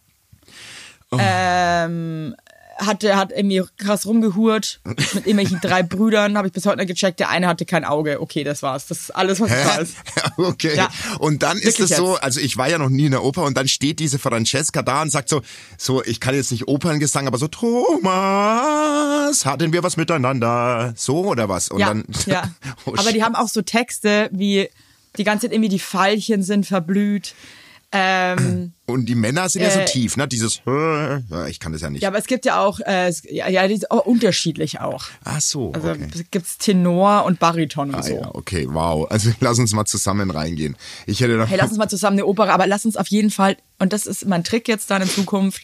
Oh. 1.10 1.16
Ähm, 1.20 2.34
hatte, 2.78 3.16
hat 3.16 3.32
irgendwie 3.32 3.62
krass 3.76 4.06
rumgehurt 4.06 4.80
mit 4.84 5.26
irgendwelchen 5.26 5.60
drei 5.60 5.82
Brüdern, 5.82 6.36
habe 6.36 6.48
ich 6.48 6.52
bis 6.52 6.66
heute 6.66 6.78
nicht 6.78 6.88
gecheckt. 6.88 7.20
Der 7.20 7.30
eine 7.30 7.46
hatte 7.46 7.64
kein 7.64 7.84
Auge. 7.84 8.20
Okay, 8.20 8.44
das 8.44 8.62
war's. 8.62 8.86
Das 8.86 9.00
ist 9.00 9.10
alles, 9.10 9.40
was 9.40 9.50
ich 9.50 9.56
weiß. 9.56 9.94
Okay. 10.36 10.74
Ja. 10.74 10.88
Und 11.20 11.44
dann 11.44 11.58
ist 11.58 11.78
es 11.78 11.90
so, 11.90 12.16
also 12.16 12.40
ich 12.40 12.56
war 12.56 12.68
ja 12.68 12.78
noch 12.78 12.88
nie 12.88 13.06
in 13.06 13.12
der 13.12 13.22
Oper 13.22 13.44
und 13.44 13.56
dann 13.56 13.68
steht 13.68 14.00
diese 14.00 14.18
Francesca 14.18 14.82
da 14.82 15.02
und 15.02 15.10
sagt 15.10 15.28
so, 15.28 15.42
so, 15.78 16.02
ich 16.02 16.18
kann 16.18 16.34
jetzt 16.34 16.50
nicht 16.50 16.66
Operngesang, 16.66 17.28
aber 17.28 17.38
so, 17.38 17.46
Thomas, 17.46 19.46
hatten 19.46 19.72
wir 19.72 19.84
was 19.84 19.96
miteinander? 19.96 20.92
So 20.96 21.26
oder 21.26 21.48
was? 21.48 21.68
Und 21.68 21.80
ja, 21.80 21.88
dann, 21.88 22.04
ja. 22.26 22.50
Oh, 22.84 22.94
Aber 22.96 23.12
die 23.12 23.22
haben 23.22 23.36
auch 23.36 23.48
so 23.48 23.62
Texte 23.62 24.28
wie 24.32 24.68
die 25.16 25.24
ganze 25.24 25.46
Zeit 25.46 25.54
irgendwie 25.54 25.68
die 25.68 25.78
Veilchen 25.78 26.42
sind 26.42 26.66
verblüht. 26.66 27.34
Ähm, 27.96 28.72
Und 28.86 29.06
die 29.06 29.14
Männer 29.14 29.48
sind 29.48 29.62
ja 29.62 29.70
so 29.70 29.78
Äh, 29.78 29.84
tief, 29.84 30.16
ne? 30.16 30.26
Dieses, 30.26 30.60
ich 31.48 31.60
kann 31.60 31.72
das 31.72 31.80
ja 31.80 31.90
nicht. 31.90 32.02
ja, 32.02 32.08
aber 32.08 32.18
es 32.18 32.26
gibt 32.26 32.44
ja 32.44 32.60
auch, 32.60 32.80
äh, 32.80 33.12
ja, 33.30 33.48
ja, 33.48 33.68
die 33.68 33.74
ist 33.74 33.88
auch 33.92 34.04
unterschiedlich 34.04 34.80
auch. 34.80 35.04
Ach 35.22 35.40
so, 35.40 35.72
Also 35.72 35.90
okay. 35.90 36.08
es 36.12 36.24
gibt's 36.32 36.58
Tenor 36.58 37.24
und 37.24 37.38
Bariton 37.38 37.90
und 37.90 37.94
Ah, 37.94 38.02
so. 38.02 38.14
ja, 38.14 38.34
okay, 38.34 38.66
wow. 38.68 39.08
Also 39.08 39.30
lass 39.40 39.58
uns 39.60 39.72
mal 39.74 39.84
zusammen 39.84 40.30
reingehen. 40.32 40.76
Ich 41.06 41.20
hätte 41.20 41.36
noch. 41.36 41.48
Hey, 41.48 41.56
lass 41.56 41.68
uns 41.70 41.78
mal 41.78 41.88
zusammen 41.88 42.16
eine 42.18 42.26
Oper, 42.26 42.52
aber 42.52 42.66
lass 42.66 42.84
uns 42.84 42.96
auf 42.96 43.06
jeden 43.06 43.30
Fall, 43.30 43.56
und 43.78 43.92
das 43.92 44.06
ist 44.06 44.26
mein 44.26 44.42
Trick 44.42 44.66
jetzt 44.66 44.90
dann 44.90 45.02
in 45.02 45.08
Zukunft, 45.08 45.62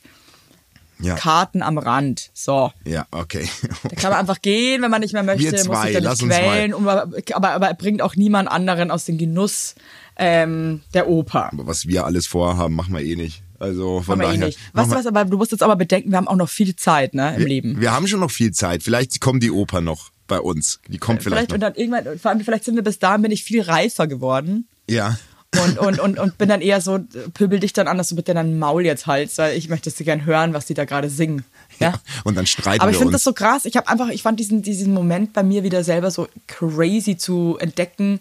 ja, 1.02 1.14
Karten 1.16 1.62
am 1.62 1.78
Rand. 1.78 2.30
So. 2.34 2.70
ja, 2.84 3.06
okay. 3.10 3.48
Da 3.82 3.96
kann 3.96 4.10
man 4.10 4.20
einfach 4.20 4.40
gehen, 4.42 4.82
wenn 4.82 4.90
man 4.90 5.00
nicht 5.00 5.14
mehr 5.14 5.22
möchte, 5.22 5.50
Wir 5.50 5.52
muss 5.52 5.62
zwei, 5.64 5.86
sich 5.86 5.94
da 5.94 5.98
lass 6.00 6.20
nicht 6.20 6.30
uns 6.30 6.36
quälen, 6.36 6.74
aber, 6.74 7.08
aber, 7.32 7.50
aber 7.52 7.66
er 7.68 7.74
bringt 7.74 8.02
auch 8.02 8.14
niemand 8.16 8.50
anderen 8.50 8.90
aus 8.90 9.06
dem 9.06 9.16
Genuss 9.18 9.74
ähm, 10.20 10.82
der 10.92 11.08
Oper. 11.08 11.50
Aber 11.52 11.66
was 11.66 11.86
wir 11.86 12.04
alles 12.04 12.26
vorhaben, 12.26 12.74
machen 12.74 12.94
wir 12.94 13.00
eh 13.00 13.16
nicht. 13.16 13.42
Also 13.58 14.02
von 14.02 14.18
wir 14.18 14.32
eh 14.32 14.38
daher. 14.38 14.50
du 14.50 14.56
machen 14.74 14.90
was, 14.90 15.06
aber 15.06 15.24
du 15.24 15.36
musst 15.38 15.52
jetzt 15.52 15.62
aber 15.62 15.76
bedenken, 15.76 16.10
wir 16.10 16.18
haben 16.18 16.28
auch 16.28 16.36
noch 16.36 16.48
viel 16.48 16.76
Zeit, 16.76 17.14
ne, 17.14 17.34
im 17.34 17.40
wir, 17.40 17.48
Leben. 17.48 17.80
Wir 17.80 17.92
haben 17.92 18.06
schon 18.06 18.20
noch 18.20 18.30
viel 18.30 18.52
Zeit. 18.52 18.82
Vielleicht 18.82 19.20
kommt 19.20 19.42
die 19.42 19.50
Oper 19.50 19.80
noch 19.80 20.10
bei 20.26 20.38
uns. 20.38 20.80
Die 20.88 20.98
kommt 20.98 21.22
vielleicht, 21.22 21.50
Vielleicht, 21.50 21.52
und 21.52 21.60
noch. 21.60 21.68
dann 21.68 21.74
irgendwann, 21.74 22.18
vor 22.18 22.30
allem 22.30 22.40
vielleicht 22.40 22.64
sind 22.64 22.76
wir 22.76 22.82
bis 22.82 22.98
dahin, 22.98 23.22
bin 23.22 23.32
ich 23.32 23.44
viel 23.44 23.62
reifer 23.62 24.06
geworden. 24.06 24.68
Ja. 24.88 25.18
Und, 25.64 25.78
und, 25.78 25.98
und, 25.98 26.18
und 26.18 26.38
bin 26.38 26.48
dann 26.48 26.60
eher 26.60 26.80
so, 26.80 27.00
pöbel 27.34 27.58
dich 27.58 27.72
dann 27.72 27.88
an, 27.88 27.98
dass 27.98 28.10
du 28.10 28.16
bitte 28.16 28.34
deinen 28.34 28.58
Maul 28.58 28.84
jetzt 28.84 29.06
haltst, 29.06 29.38
weil 29.38 29.56
ich 29.56 29.68
möchte 29.68 29.90
sie 29.90 30.04
gern 30.04 30.24
hören, 30.24 30.52
was 30.52 30.66
die 30.66 30.74
da 30.74 30.84
gerade 30.84 31.10
singen. 31.10 31.44
Ja. 31.80 31.94
Und 32.24 32.36
dann 32.36 32.46
streiten 32.46 32.80
Aber 32.80 32.90
ich 32.90 32.96
wir 32.96 33.00
finde 33.00 33.14
das 33.14 33.24
so 33.24 33.32
krass. 33.32 33.64
Ich 33.64 33.76
habe 33.76 33.88
einfach, 33.88 34.10
ich 34.10 34.22
fand 34.22 34.38
diesen, 34.38 34.62
diesen 34.62 34.94
Moment 34.94 35.32
bei 35.32 35.42
mir 35.42 35.64
wieder 35.64 35.82
selber 35.82 36.10
so 36.10 36.28
crazy 36.46 37.16
zu 37.16 37.56
entdecken, 37.58 38.20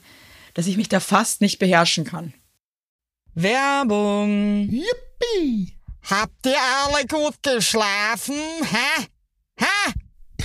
dass 0.53 0.67
ich 0.67 0.77
mich 0.77 0.89
da 0.89 0.99
fast 0.99 1.41
nicht 1.41 1.59
beherrschen 1.59 2.05
kann. 2.05 2.33
Werbung. 3.35 4.69
Yippie! 4.69 5.77
Habt 6.09 6.45
ihr 6.45 6.57
alle 6.85 7.05
gut 7.07 7.41
geschlafen? 7.43 8.35
Hä? 8.63 9.05
Hä? 9.59 9.93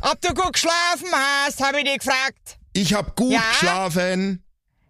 Ob 0.00 0.20
du 0.20 0.34
gut 0.34 0.52
geschlafen 0.54 1.08
hast, 1.12 1.62
habe 1.62 1.78
ich 1.78 1.84
dich 1.84 1.98
gefragt. 1.98 2.58
ich 2.72 2.92
hab 2.94 3.16
gut 3.16 3.32
Ja? 3.32 3.42
geschlafen. 3.50 4.42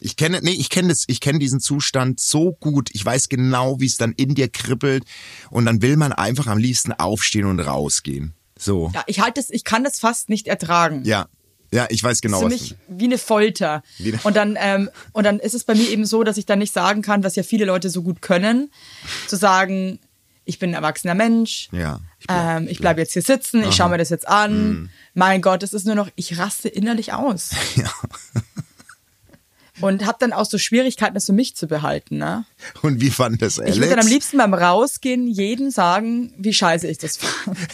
Ich 0.00 0.16
kenne, 0.16 0.40
nee, 0.42 0.52
ich 0.52 0.70
kenne 0.70 0.88
das, 0.88 1.04
ich 1.08 1.20
kenne 1.20 1.38
diesen 1.40 1.60
Zustand 1.60 2.20
so 2.20 2.52
gut. 2.60 2.90
Ich 2.92 3.04
weiß 3.04 3.28
genau, 3.28 3.80
wie 3.80 3.86
es 3.86 3.96
dann 3.96 4.12
in 4.12 4.34
dir 4.34 4.48
kribbelt. 4.48 5.04
Und 5.50 5.66
dann 5.66 5.82
will 5.82 5.96
man 5.96 6.12
einfach 6.12 6.46
am 6.46 6.58
liebsten 6.58 6.92
aufstehen 6.92 7.46
und 7.46 7.58
rausgehen. 7.60 8.34
So. 8.58 8.90
Ja, 8.94 9.02
ich 9.06 9.20
halte 9.20 9.40
es, 9.40 9.50
ich 9.50 9.64
kann 9.64 9.82
das 9.84 9.98
fast 9.98 10.28
nicht 10.28 10.46
ertragen. 10.46 11.02
Ja. 11.04 11.26
Ja, 11.70 11.86
ich 11.90 12.02
weiß 12.02 12.22
genau, 12.22 12.38
für 12.38 12.46
was 12.46 12.52
mich 12.52 12.76
wie 12.88 13.04
eine 13.04 13.18
Folter. 13.18 13.82
Wie 13.98 14.12
eine- 14.12 14.22
Und 14.22 14.36
dann 14.36 14.56
ähm, 14.58 14.88
und 15.12 15.24
dann 15.24 15.38
ist 15.38 15.52
es 15.54 15.64
bei 15.64 15.74
mir 15.74 15.90
eben 15.90 16.06
so, 16.06 16.24
dass 16.24 16.38
ich 16.38 16.46
dann 16.46 16.60
nicht 16.60 16.72
sagen 16.72 17.02
kann, 17.02 17.22
was 17.24 17.36
ja 17.36 17.42
viele 17.42 17.66
Leute 17.66 17.90
so 17.90 18.02
gut 18.02 18.22
können, 18.22 18.70
zu 19.26 19.36
sagen, 19.36 19.98
ich 20.46 20.58
bin 20.58 20.70
ein 20.70 20.74
erwachsener 20.74 21.14
Mensch. 21.14 21.68
Ja, 21.72 22.00
ich 22.20 22.26
bleib- 22.26 22.56
ähm, 22.62 22.68
ich 22.68 22.78
bleibe 22.78 23.00
jetzt 23.02 23.12
hier 23.12 23.20
sitzen, 23.20 23.62
ich 23.68 23.74
schaue 23.74 23.90
mir 23.90 23.98
das 23.98 24.08
jetzt 24.08 24.26
an. 24.26 24.88
Mein 25.12 25.42
Gott, 25.42 25.62
es 25.62 25.74
ist 25.74 25.84
nur 25.84 25.94
noch, 25.94 26.08
ich 26.16 26.38
raste 26.38 26.68
innerlich 26.70 27.12
aus. 27.12 27.50
Ja. 27.76 27.90
Und 29.80 30.04
habe 30.06 30.16
dann 30.20 30.32
auch 30.32 30.46
so 30.46 30.58
Schwierigkeiten, 30.58 31.14
das 31.14 31.26
für 31.26 31.32
mich 31.32 31.54
zu 31.56 31.66
behalten. 31.68 32.18
Ne? 32.18 32.44
Und 32.82 33.00
wie 33.00 33.10
fand 33.10 33.40
das 33.42 33.58
Alex? 33.60 33.76
Ich 33.76 33.80
würde 33.82 33.94
dann 33.96 34.04
am 34.04 34.10
liebsten 34.10 34.38
beim 34.38 34.54
Rausgehen 34.54 35.26
jedem 35.28 35.70
sagen, 35.70 36.32
wie 36.36 36.52
scheiße 36.52 36.86
ich 36.88 36.98
das 36.98 37.16
fand. 37.18 37.56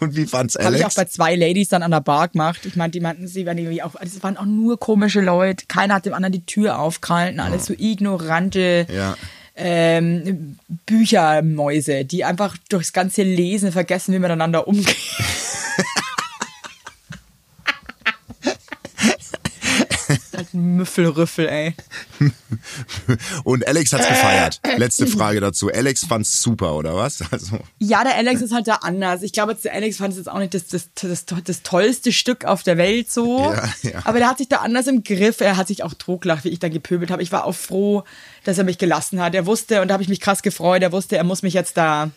Und 0.00 0.14
wie 0.16 0.26
fand's 0.26 0.56
Habe 0.56 0.74
ich 0.76 0.80
auch 0.82 0.86
Alex? 0.86 0.94
bei 0.96 1.04
zwei 1.06 1.36
Ladies 1.36 1.68
dann 1.68 1.82
an 1.82 1.92
der 1.92 2.00
Bar 2.00 2.28
gemacht. 2.28 2.66
Ich 2.66 2.76
meine, 2.76 2.90
die 2.90 3.00
meinten, 3.00 3.26
sie 3.28 3.46
waren 3.46 3.56
irgendwie 3.56 3.82
auch, 3.82 3.94
es 4.00 4.22
waren 4.22 4.36
auch 4.36 4.44
nur 4.44 4.78
komische 4.78 5.20
Leute. 5.22 5.64
Keiner 5.68 5.94
hat 5.94 6.04
dem 6.06 6.12
anderen 6.12 6.32
die 6.32 6.44
Tür 6.44 6.78
aufgehalten. 6.80 7.40
Alles 7.40 7.66
so 7.66 7.74
ignorante 7.78 8.86
Ja. 8.92 9.16
ähm, 9.56 10.58
Büchermäuse, 10.84 12.04
die 12.04 12.24
einfach 12.24 12.56
durchs 12.68 12.92
ganze 12.92 13.22
Lesen 13.22 13.72
vergessen, 13.72 14.12
wie 14.12 14.18
man 14.18 14.28
miteinander 14.30 14.68
umgeht. 14.68 14.96
Halt 20.36 20.49
ein 20.49 20.49
Müffelrüffel, 20.60 21.48
ey. 21.48 21.74
Und 23.44 23.66
Alex 23.66 23.92
hat's 23.92 24.08
gefeiert. 24.08 24.60
Letzte 24.76 25.06
Frage 25.06 25.40
dazu. 25.40 25.70
Alex 25.72 26.04
fand's 26.04 26.40
super, 26.42 26.74
oder 26.74 26.94
was? 26.96 27.22
Also, 27.30 27.58
Ja, 27.78 28.02
der 28.02 28.16
Alex 28.16 28.42
ist 28.42 28.52
halt 28.52 28.66
da 28.66 28.76
anders. 28.76 29.22
Ich 29.22 29.32
glaube, 29.32 29.54
der 29.54 29.72
Alex 29.72 29.98
fand 29.98 30.12
es 30.12 30.18
jetzt 30.18 30.28
auch 30.28 30.38
nicht 30.38 30.52
das, 30.52 30.66
das, 30.66 30.90
das, 30.94 31.24
das 31.24 31.62
tollste 31.62 32.12
Stück 32.12 32.44
auf 32.44 32.62
der 32.62 32.76
Welt 32.76 33.10
so. 33.10 33.38
Ja, 33.40 33.72
ja. 33.82 34.00
Aber 34.04 34.18
der 34.18 34.28
hat 34.28 34.38
sich 34.38 34.48
da 34.48 34.58
anders 34.58 34.86
im 34.88 35.04
Griff. 35.04 35.40
Er 35.40 35.56
hat 35.56 35.68
sich 35.68 35.82
auch 35.84 35.94
totgelacht, 35.94 36.44
wie 36.44 36.48
ich 36.48 36.58
dann 36.58 36.72
gepöbelt 36.72 37.10
habe. 37.10 37.22
Ich 37.22 37.32
war 37.32 37.44
auch 37.44 37.54
froh, 37.54 38.04
dass 38.44 38.58
er 38.58 38.64
mich 38.64 38.78
gelassen 38.78 39.20
hat. 39.20 39.34
Er 39.34 39.46
wusste, 39.46 39.80
und 39.80 39.88
da 39.88 39.94
habe 39.94 40.02
ich 40.02 40.08
mich 40.08 40.20
krass 40.20 40.42
gefreut, 40.42 40.82
er 40.82 40.92
wusste, 40.92 41.16
er 41.16 41.24
muss 41.24 41.42
mich 41.42 41.54
jetzt 41.54 41.76
da, 41.76 42.10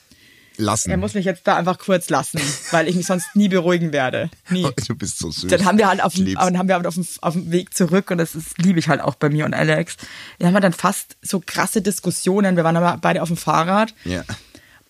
lassen. 0.58 0.92
er 0.92 0.98
muss 0.98 1.14
mich 1.14 1.26
jetzt 1.26 1.48
da 1.48 1.56
einfach 1.56 1.80
kurz 1.80 2.10
lassen, 2.10 2.40
weil 2.72 2.88
ich 2.88 2.96
mich 2.96 3.06
sonst 3.06 3.36
nie 3.36 3.50
beruhigen 3.50 3.92
werde. 3.92 4.30
Nie. 4.50 4.68
du 4.88 4.96
bist 4.96 5.20
so 5.20 5.32
süß. 5.32 5.50
Dann 5.50 5.66
haben 5.66 5.78
wir 5.78 5.88
halt 5.88 6.04
auf 6.04 6.14
dem, 6.14 6.38
haben 6.38 6.68
wir 6.68 6.76
halt 6.76 6.88
auf 6.88 6.96
dem, 6.96 7.06
auf 7.22 7.34
dem 7.34 7.52
Weg 7.52 7.74
zurück 7.74 8.12
und 8.12 8.18
das 8.18 8.36
ist, 8.36 8.58
liebe 8.58 8.80
ich 8.80 8.88
halt 8.88 9.02
auch 9.02 9.16
bei 9.16 9.30
mir 9.30 9.46
und 9.46 9.54
Alex. 9.54 9.98
Wir 10.38 10.48
haben 10.48 10.54
halt 10.54 10.64
dann 10.64 10.74
fast 10.74 11.18
so 11.22 11.42
krasse 11.46 11.82
Diskussionen. 11.82 12.56
Wir 12.56 12.64
waren 12.64 12.78
aber 12.78 12.98
beide 13.02 13.22
auf 13.22 13.30
dem 13.30 13.38
Fahrrad. 13.38 13.94
Ja. 14.06 14.24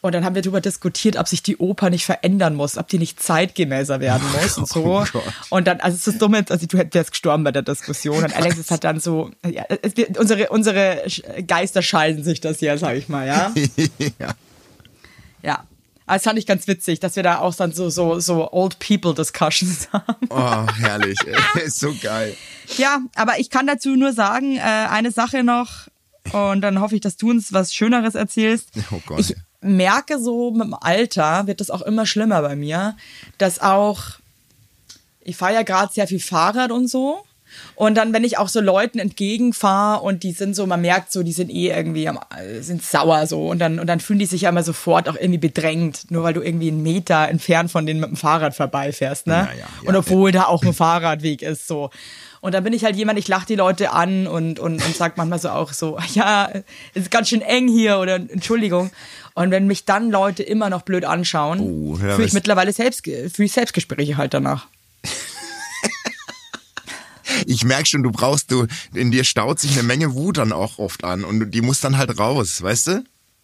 Und 0.04 0.14
dann 0.14 0.26
haben 0.26 0.36
wir 0.36 0.42
darüber 0.42 0.60
diskutiert, 0.60 1.16
ob 1.16 1.30
sich 1.30 1.44
die 1.44 1.56
Oper 1.56 1.90
nicht 1.90 2.04
verändern 2.04 2.56
muss, 2.56 2.78
ob 2.78 2.90
die 2.90 3.00
nicht 3.00 3.24
zeitgemäßer 3.24 4.02
werden 4.02 4.24
muss 4.42 4.58
und 4.58 4.68
so. 4.68 5.06
Oh 5.14 5.22
und 5.50 5.66
dann, 5.66 5.80
also 5.80 5.96
es 5.96 6.06
ist 6.06 6.22
dumm, 6.22 6.34
also 6.34 6.68
du 6.68 6.78
wärst 6.78 7.12
gestorben 7.12 7.46
bei 7.46 7.54
der 7.54 7.62
Diskussion. 7.62 8.22
Und 8.22 8.36
Alex 8.36 8.58
ist 8.58 8.70
halt 8.70 8.84
dann 8.84 9.00
so, 9.00 9.32
ja, 9.50 9.64
es, 9.82 9.94
unsere, 10.18 10.50
unsere 10.50 11.06
Geister 11.48 11.82
scheiden 11.82 12.22
sich 12.22 12.42
das 12.42 12.60
hier, 12.60 12.78
sag 12.78 12.98
ich 12.98 13.08
mal, 13.08 13.26
ja. 13.26 13.54
ja. 14.20 14.36
Ja. 15.44 15.66
Aber 16.06 16.16
das 16.16 16.24
fand 16.24 16.38
ich 16.38 16.46
ganz 16.46 16.68
witzig, 16.68 17.00
dass 17.00 17.16
wir 17.16 17.24
da 17.24 17.40
auch 17.40 17.56
dann 17.56 17.72
so, 17.72 17.90
so, 17.90 18.20
so 18.20 18.52
Old 18.52 18.80
People 18.80 19.14
Discussions 19.14 19.88
haben. 19.94 20.28
Oh, 20.30 20.66
herrlich. 20.80 21.18
ist 21.64 21.80
so 21.80 21.94
geil. 22.02 22.36
Ja, 22.78 23.00
aber 23.16 23.40
ich 23.40 23.50
kann 23.50 23.68
dazu 23.68 23.96
nur 23.96 24.14
sagen, 24.14 24.58
äh, 24.58 24.62
eine 24.62 25.12
Sache 25.12 25.44
noch, 25.44 25.88
und 26.32 26.62
dann 26.62 26.80
hoffe 26.80 26.96
ich, 26.96 27.02
dass 27.02 27.18
du 27.18 27.30
uns 27.30 27.52
was 27.52 27.74
Schöneres 27.74 28.16
erzählst. 28.16 28.70
Oh 28.92 29.02
Gott. 29.06 29.20
Ich 29.20 29.36
merke 29.62 30.20
so 30.20 30.52
mit 30.52 30.64
dem 30.64 30.74
Alter 30.74 31.48
wird 31.48 31.62
das 31.62 31.70
auch 31.70 31.82
immer 31.82 32.06
schlimmer 32.06 32.42
bei 32.42 32.56
mir, 32.56 32.96
dass 33.38 33.60
auch, 33.60 34.02
ich 35.22 35.36
fahre 35.36 35.54
ja 35.54 35.64
gerade 35.64 35.94
sehr 35.94 36.08
viel 36.08 36.20
Fahrrad 36.20 36.72
und 36.72 36.88
so. 36.88 37.24
Und 37.76 37.96
dann, 37.96 38.14
wenn 38.14 38.24
ich 38.24 38.38
auch 38.38 38.50
so 38.50 38.62
Leuten 38.62 39.00
entgegenfahre 39.00 40.02
und 40.04 40.24
die 40.24 40.32
sind 40.32 40.56
so, 40.56 40.66
man 40.68 40.82
merkt 40.82 41.12
so, 41.12 41.24
die 41.24 41.32
sind 41.32 41.50
eh 41.50 41.70
irgendwie, 41.70 42.08
am- 42.08 42.20
sind 42.62 42.84
sauer 42.84 43.26
so 43.28 43.48
und 43.50 43.60
dann, 43.60 43.80
und 43.80 43.88
dann 43.88 44.00
fühlen 44.00 44.20
die 44.20 44.26
sich 44.26 44.42
ja 44.42 44.50
immer 44.50 44.64
sofort 44.64 45.10
auch 45.10 45.16
irgendwie 45.16 45.40
bedrängt, 45.40 46.12
nur 46.12 46.24
weil 46.24 46.34
du 46.34 46.42
irgendwie 46.42 46.68
einen 46.70 46.84
Meter 46.84 47.28
entfernt 47.30 47.72
von 47.72 47.86
denen 47.86 48.00
mit 48.00 48.10
dem 48.10 48.16
Fahrrad 48.16 48.56
vorbeifährst, 48.56 49.28
ne? 49.28 49.34
Ja, 49.34 49.44
ja, 49.44 49.52
ja. 49.84 49.90
und 49.90 49.96
obwohl 49.96 50.32
da 50.32 50.46
auch 50.46 50.64
ein 50.64 50.74
Fahrradweg 50.74 51.42
ist, 51.42 51.68
so. 51.68 51.90
Und 52.42 52.54
dann 52.54 52.64
bin 52.66 52.74
ich 52.74 52.84
halt 52.84 52.98
jemand, 52.98 53.18
ich 53.18 53.28
lache 53.30 53.46
die 53.48 53.56
Leute 53.56 53.92
an 53.94 54.28
und, 54.28 54.60
und, 54.60 54.86
und 54.86 54.96
sag 54.96 55.16
manchmal 55.18 55.40
so 55.40 55.50
auch 55.50 55.72
so, 55.72 55.98
ja, 56.14 56.50
ist 56.94 57.10
ganz 57.10 57.30
schön 57.30 57.42
eng 57.42 57.70
hier 57.70 58.00
oder 58.00 58.16
Entschuldigung. 58.16 58.92
Und 59.34 59.50
wenn 59.52 59.66
mich 59.66 59.86
dann 59.86 60.12
Leute 60.12 60.44
immer 60.44 60.70
noch 60.70 60.82
blöd 60.82 61.06
anschauen, 61.06 61.60
Oh, 61.62 61.94
ja, 61.98 62.16
führe 62.16 62.26
ich 62.28 62.34
mittlerweile 62.34 62.74
selbst, 62.74 63.06
führe 63.06 63.44
ich 63.46 63.52
Selbstgespräche 63.54 64.18
halt 64.18 64.34
danach. 64.34 64.68
Ich 67.48 67.64
merk 67.64 67.88
schon, 67.88 68.04
du 68.04 68.12
brauchst, 68.12 68.52
du, 68.52 68.68
in 68.94 69.12
dir 69.12 69.24
staut 69.24 69.60
sich 69.60 69.74
eine 69.74 69.84
Menge 69.84 70.14
Wut 70.14 70.38
dann 70.38 70.52
auch 70.52 70.80
oft 70.80 71.04
an 71.04 71.24
und 71.24 71.52
die 71.52 71.62
muss 71.62 71.82
dann 71.82 71.98
halt 71.98 72.20
raus, 72.20 72.62
weißt 72.62 72.88
du? 72.88 73.04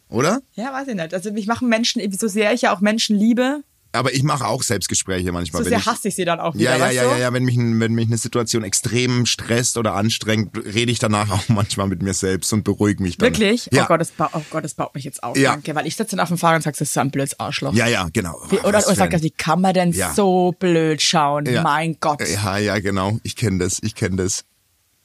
Oder? 0.09 0.41
Ja, 0.53 0.73
weiß 0.73 0.87
ich 0.87 0.95
nicht. 0.95 1.13
Also 1.13 1.31
mich 1.31 1.45
machen 1.45 1.69
Menschen, 1.69 2.01
so 2.13 2.27
sehr 2.27 2.51
ich 2.53 2.63
ja 2.63 2.73
auch 2.75 2.79
Menschen 2.79 3.15
liebe, 3.15 3.61
Aber 3.91 4.13
ich 4.13 4.22
mache 4.22 4.46
auch 4.46 4.62
Selbstgespräche 4.62 5.31
manchmal. 5.31 5.63
so 5.63 5.69
sehr 5.69 5.79
ich, 5.79 5.86
hasse 5.88 6.10
ich 6.10 6.15
sie 6.15 6.24
dann 6.25 6.39
auch 6.39 6.53
wieder, 6.53 6.77
ja, 6.77 6.77
ja, 6.77 6.91
ja, 6.91 7.03
ja, 7.12 7.17
ja, 7.17 7.34
wenn 7.34 7.43
mich, 7.43 7.58
wenn 7.58 7.93
mich 7.93 8.08
eine 8.08 8.17
Situation 8.17 8.63
extrem 8.63 9.25
stresst 9.25 9.77
oder 9.77 9.96
anstrengt, 9.96 10.55
rede 10.58 10.91
ich 10.91 11.00
danach 11.00 11.31
auch 11.31 11.43
manchmal 11.50 11.88
mit 11.88 12.03
mir 12.03 12.13
selbst 12.13 12.53
und 12.53 12.63
beruhige 12.63 13.01
mich 13.01 13.17
dann. 13.17 13.27
Wirklich? 13.27 13.67
Ja. 13.72 13.86
Oh 13.86 13.88
Gott, 13.88 14.01
das, 14.01 14.13
oh 14.19 14.41
Gott, 14.51 14.63
das 14.63 14.75
baut 14.75 14.93
mich 14.93 15.05
jetzt 15.05 15.24
auf. 15.24 15.36
Ja. 15.38 15.51
Danke, 15.51 15.74
weil 15.74 15.88
ich 15.88 15.96
sitze 15.96 16.15
dann 16.15 16.19
auf 16.22 16.29
dem 16.29 16.38
Fahrrad 16.38 16.58
und 16.58 16.62
sag, 16.63 16.74
das 16.74 16.81
ist 16.81 16.93
so 16.93 17.00
ein 17.00 17.10
blödes 17.10 17.39
Arschloch. 17.39 17.74
Ja, 17.74 17.88
ja, 17.88 18.08
genau. 18.13 18.39
Wie, 18.50 18.60
oder 18.60 18.74
Was 18.77 18.86
oder 18.86 18.93
für 18.96 19.00
sag, 19.00 19.13
ein- 19.15 19.24
wie 19.24 19.31
kann 19.31 19.62
man 19.62 19.74
denn 19.74 19.91
Ja. 19.91 20.13
so 20.13 20.53
blöd 20.60 21.01
schauen? 21.01 21.46
Mein 21.63 21.98
Gott. 22.00 22.22
Ja, 22.29 22.58
ja, 22.58 22.77
genau. 22.79 23.17
Ich 23.24 23.36
kenne 23.36 23.58
das, 23.58 23.79
ich 23.81 23.96
kenne 23.96 24.17
das. 24.17 24.43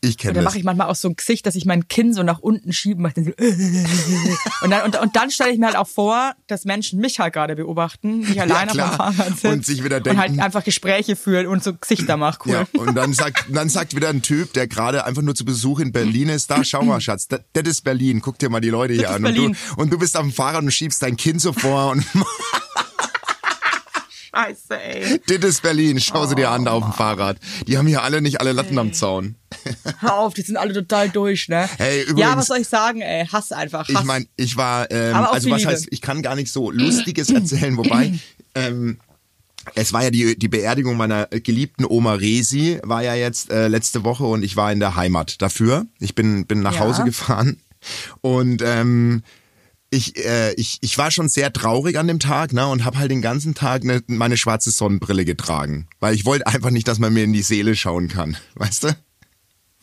Ich 0.05 0.19
kenn 0.19 0.29
Und 0.31 0.35
dann 0.37 0.45
das. 0.45 0.53
mache 0.53 0.59
ich 0.59 0.65
manchmal 0.65 0.89
auch 0.89 0.95
so 0.95 1.09
ein 1.09 1.17
Gesicht, 1.17 1.47
dass 1.47 1.55
ich 1.55 1.65
mein 1.65 1.89
Kinn 1.89 2.13
so 2.13 2.23
nach 2.23 2.39
unten 2.39 2.73
schiebe. 2.73 3.01
Mach 3.01 3.13
dann 3.13 3.25
so 3.25 3.31
und 4.63 4.71
dann, 4.71 4.83
und, 4.85 5.01
und 5.01 5.17
dann 5.17 5.31
stelle 5.31 5.51
ich 5.53 5.59
mir 5.59 5.67
halt 5.67 5.77
auch 5.77 5.89
vor, 5.89 6.33
dass 6.47 6.65
Menschen 6.65 7.01
mich 7.01 7.19
halt 7.21 7.33
gerade 7.33 7.57
beobachten, 7.57 8.21
nicht 8.21 8.41
alleine 8.41 8.73
klar. 8.73 8.89
auf 8.89 8.93
dem 8.93 9.17
Fahrrad 9.17 9.33
sitzen 9.35 9.47
Und 9.53 9.67
sich 9.67 9.83
wieder 9.83 9.97
und 9.99 10.07
denken- 10.07 10.21
halt 10.21 10.39
einfach 10.41 10.63
Gespräche 10.65 11.17
führen 11.17 11.47
und 11.47 11.65
so 11.65 11.75
Gesichter 11.75 12.17
machen. 12.19 12.39
Cool. 12.47 12.67
Ja, 12.75 12.81
und 12.81 12.95
dann 12.95 13.13
sagt, 13.13 13.47
dann 13.49 13.69
sagt 13.69 13.95
wieder 13.97 14.09
ein 14.11 14.23
Typ, 14.23 14.53
der 14.53 14.67
gerade 14.67 15.05
einfach 15.05 15.23
nur 15.23 15.35
zu 15.35 15.45
Besuch 15.45 15.81
in 15.81 15.93
Berlin 15.93 16.29
ist, 16.29 16.51
da 16.51 16.63
schau 16.65 16.83
mal, 16.85 17.01
Schatz, 17.01 17.29
das, 17.29 17.41
das 17.53 17.65
ist 17.69 17.83
Berlin, 17.83 18.21
guck 18.21 18.39
dir 18.39 18.51
mal 18.51 18.61
die 18.61 18.71
Leute 18.71 18.95
hier 18.95 19.05
Das 19.05 19.13
an. 19.13 19.25
Und 19.27 19.35
du, 19.37 19.53
und 19.77 19.93
du 19.93 19.99
bist 19.99 20.17
auf 20.17 20.23
dem 20.23 20.33
Fahrrad 20.33 20.63
und 20.63 20.71
schiebst 20.71 21.03
dein 21.03 21.17
Kind 21.17 21.41
so 21.41 21.53
vor 21.53 21.91
und 21.93 22.05
Scheiße, 24.37 24.81
ey. 24.81 25.21
das 25.27 25.45
ist 25.49 25.63
Berlin, 25.63 26.01
schau 26.01 26.27
sie 26.27 26.35
dir 26.35 26.51
an 26.51 26.65
da 26.65 26.73
Oh, 26.73 26.79
auf 26.79 26.85
dem 26.85 26.93
Fahrrad. 26.93 27.37
Die 27.69 27.79
haben 27.79 27.87
hier 27.87 28.03
alle 28.03 28.21
nicht 28.21 28.41
alle 28.41 28.51
Latten 28.51 28.77
am 28.79 28.93
Zaun. 28.93 29.37
Hör 30.01 30.19
auf, 30.19 30.35
die 30.35 30.43
sind 30.43 30.57
alle 30.57 30.73
total 30.73 31.09
durch, 31.11 31.49
ne? 31.49 31.69
Hey, 31.79 32.05
ja, 32.05 32.11
übrigens- 32.11 32.37
was 32.37 32.47
soll 32.47 32.59
ich 32.59 32.69
sagen, 32.69 33.01
ey? 33.01 33.27
Hass 33.27 33.53
einfach. 33.53 33.89
Hass. 33.89 34.01
Ich 34.01 34.05
meine, 34.05 34.27
ich 34.37 34.57
war, 34.57 34.91
ähm, 34.91 35.15
also 35.17 35.51
was 35.51 35.61
Liebe. 35.61 35.71
heißt, 35.73 35.89
ich 35.91 36.01
kann 36.01 36.23
gar 36.23 36.35
nicht 36.37 36.53
so 36.53 36.71
Lustiges 36.71 37.31
erzählen, 37.31 37.77
wobei, 37.77 38.15
ähm, 38.55 38.99
es 39.75 39.93
war 39.95 40.03
ja 40.05 40.11
die, 40.11 40.39
die 40.39 40.49
Beerdigung 40.49 40.97
meiner 40.97 41.27
geliebten 41.27 41.87
Oma 41.87 42.15
Resi, 42.15 42.79
war 42.83 43.03
ja 43.03 43.15
jetzt 43.15 43.51
äh, 43.51 43.69
letzte 43.69 44.05
Woche 44.05 44.25
und 44.25 44.43
ich 44.45 44.57
war 44.57 44.71
in 44.71 44.79
der 44.81 44.95
Heimat 44.95 45.41
dafür. 45.41 45.87
Ich 46.01 46.15
bin, 46.15 46.47
bin 46.47 46.61
nach 46.61 46.75
Ja. 46.75 46.81
Hause 46.81 47.05
gefahren 47.05 47.59
und 48.21 48.61
ähm, 48.63 49.23
ich, 49.91 50.17
äh, 50.25 50.53
ich, 50.55 50.79
ich 50.81 50.99
war 50.99 51.11
schon 51.11 51.29
sehr 51.29 51.53
traurig 51.53 51.99
an 51.99 52.09
dem 52.09 52.19
Tag 52.19 52.53
ne, 52.53 52.67
und 52.67 52.85
habe 52.85 52.99
halt 52.99 53.11
den 53.11 53.23
ganzen 53.23 53.55
Tag 53.55 53.85
ne, 53.85 54.03
meine 54.07 54.37
schwarze 54.37 54.71
Sonnenbrille 54.71 55.25
getragen, 55.25 55.87
weil 56.01 56.15
ich 56.15 56.25
wollte 56.25 56.47
einfach 56.47 56.71
nicht, 56.71 56.89
dass 56.89 56.99
man 56.99 57.13
mir 57.15 57.25
in 57.25 57.33
die 57.33 57.43
Seele 57.43 57.77
schauen 57.77 58.09
kann, 58.09 58.37
weißt 58.57 58.85
du? 58.85 58.97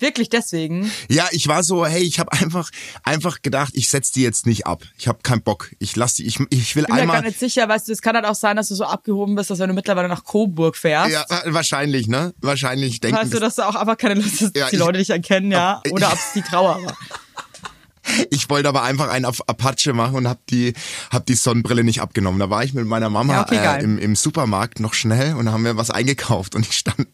Wirklich 0.01 0.29
deswegen. 0.29 0.91
Ja, 1.09 1.27
ich 1.31 1.47
war 1.47 1.63
so, 1.63 1.85
hey, 1.85 2.01
ich 2.03 2.19
habe 2.19 2.31
einfach 2.33 2.69
einfach 3.03 3.41
gedacht, 3.41 3.71
ich 3.75 3.87
setz 3.89 4.11
die 4.11 4.23
jetzt 4.23 4.45
nicht 4.45 4.65
ab. 4.67 4.83
Ich 4.97 5.07
habe 5.07 5.19
keinen 5.23 5.43
Bock. 5.43 5.69
Ich 5.79 5.95
lass 5.95 6.15
die 6.15 6.25
ich 6.25 6.39
ich 6.49 6.75
will 6.75 6.83
Ich 6.83 6.87
bin 6.87 6.87
mir 6.87 6.87
gar 6.87 6.97
einmal 6.99 7.21
nicht 7.21 7.39
sicher, 7.39 7.69
weißt 7.69 7.87
du, 7.87 7.91
es 7.93 8.01
kann 8.01 8.15
halt 8.15 8.25
auch 8.25 8.35
sein, 8.35 8.55
dass 8.57 8.67
du 8.69 8.75
so 8.75 8.83
abgehoben 8.85 9.35
bist, 9.35 9.49
dass 9.49 9.59
wenn 9.59 9.69
du 9.69 9.75
mittlerweile 9.75 10.07
nach 10.07 10.23
Coburg 10.23 10.75
fährst, 10.75 11.11
ja, 11.11 11.25
wahrscheinlich, 11.45 12.07
ne? 12.07 12.33
Wahrscheinlich 12.41 12.99
denken 12.99 13.17
weißt 13.17 13.33
du, 13.33 13.39
das, 13.39 13.55
dass 13.55 13.65
du 13.65 13.69
auch 13.69 13.75
einfach 13.79 13.97
keine 13.97 14.15
Lust 14.15 14.41
hast, 14.41 14.41
dass 14.41 14.51
Ja, 14.55 14.69
die 14.69 14.75
ich- 14.75 14.79
Leute 14.79 14.97
dich 14.99 15.09
erkennen, 15.11 15.51
ja? 15.51 15.81
ich- 15.83 15.91
Oder 15.91 16.07
ob 16.11 16.15
es 16.19 16.33
die 16.33 16.41
Trauer 16.41 16.83
war. 16.83 16.97
ich 18.31 18.49
wollte 18.49 18.67
aber 18.67 18.83
einfach 18.83 19.09
einen 19.09 19.25
auf 19.25 19.47
Apache 19.47 19.93
machen 19.93 20.15
und 20.15 20.27
hab 20.27 20.45
die 20.47 20.73
hab 21.11 21.25
die 21.27 21.35
Sonnenbrille 21.35 21.83
nicht 21.83 22.01
abgenommen. 22.01 22.39
Da 22.39 22.49
war 22.49 22.63
ich 22.63 22.73
mit 22.73 22.85
meiner 22.87 23.09
Mama 23.09 23.33
Ja, 23.33 23.41
okay, 23.43 23.57
äh, 23.79 23.83
im, 23.83 23.99
im 23.99 24.15
Supermarkt 24.15 24.79
noch 24.79 24.93
schnell 24.95 25.35
und 25.35 25.51
haben 25.51 25.63
wir 25.63 25.77
was 25.77 25.91
eingekauft 25.91 26.55
und 26.55 26.65
ich 26.65 26.73
stand 26.77 27.07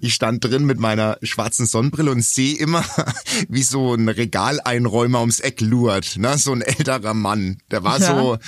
ich 0.00 0.14
stand 0.14 0.44
drin 0.44 0.64
mit 0.64 0.78
meiner 0.78 1.18
schwarzen 1.22 1.66
Sonnenbrille 1.66 2.10
und 2.10 2.24
sehe 2.24 2.56
immer, 2.56 2.84
wie 3.48 3.62
so 3.62 3.94
ein 3.94 4.08
Regaleinräumer 4.08 5.20
ums 5.20 5.40
Eck 5.40 5.60
lurt. 5.60 6.16
Ne? 6.16 6.36
So 6.38 6.52
ein 6.52 6.62
älterer 6.62 7.14
Mann. 7.14 7.58
Der 7.70 7.84
war 7.84 7.98
Ja. 8.00 8.18
so, 8.18 8.38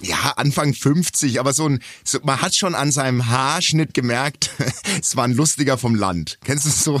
ja, 0.00 0.34
Anfang 0.36 0.74
50, 0.74 1.40
aber 1.40 1.52
so 1.52 1.68
ein, 1.68 1.80
so, 2.04 2.18
man 2.22 2.42
hat 2.42 2.54
schon 2.54 2.74
an 2.74 2.90
seinem 2.92 3.28
Haarschnitt 3.28 3.94
gemerkt, 3.94 4.50
es 5.00 5.16
war 5.16 5.24
ein 5.24 5.32
lustiger 5.32 5.78
vom 5.78 5.94
Land. 5.94 6.38
Kennst 6.44 6.66
du 6.66 6.70
so, 6.70 7.00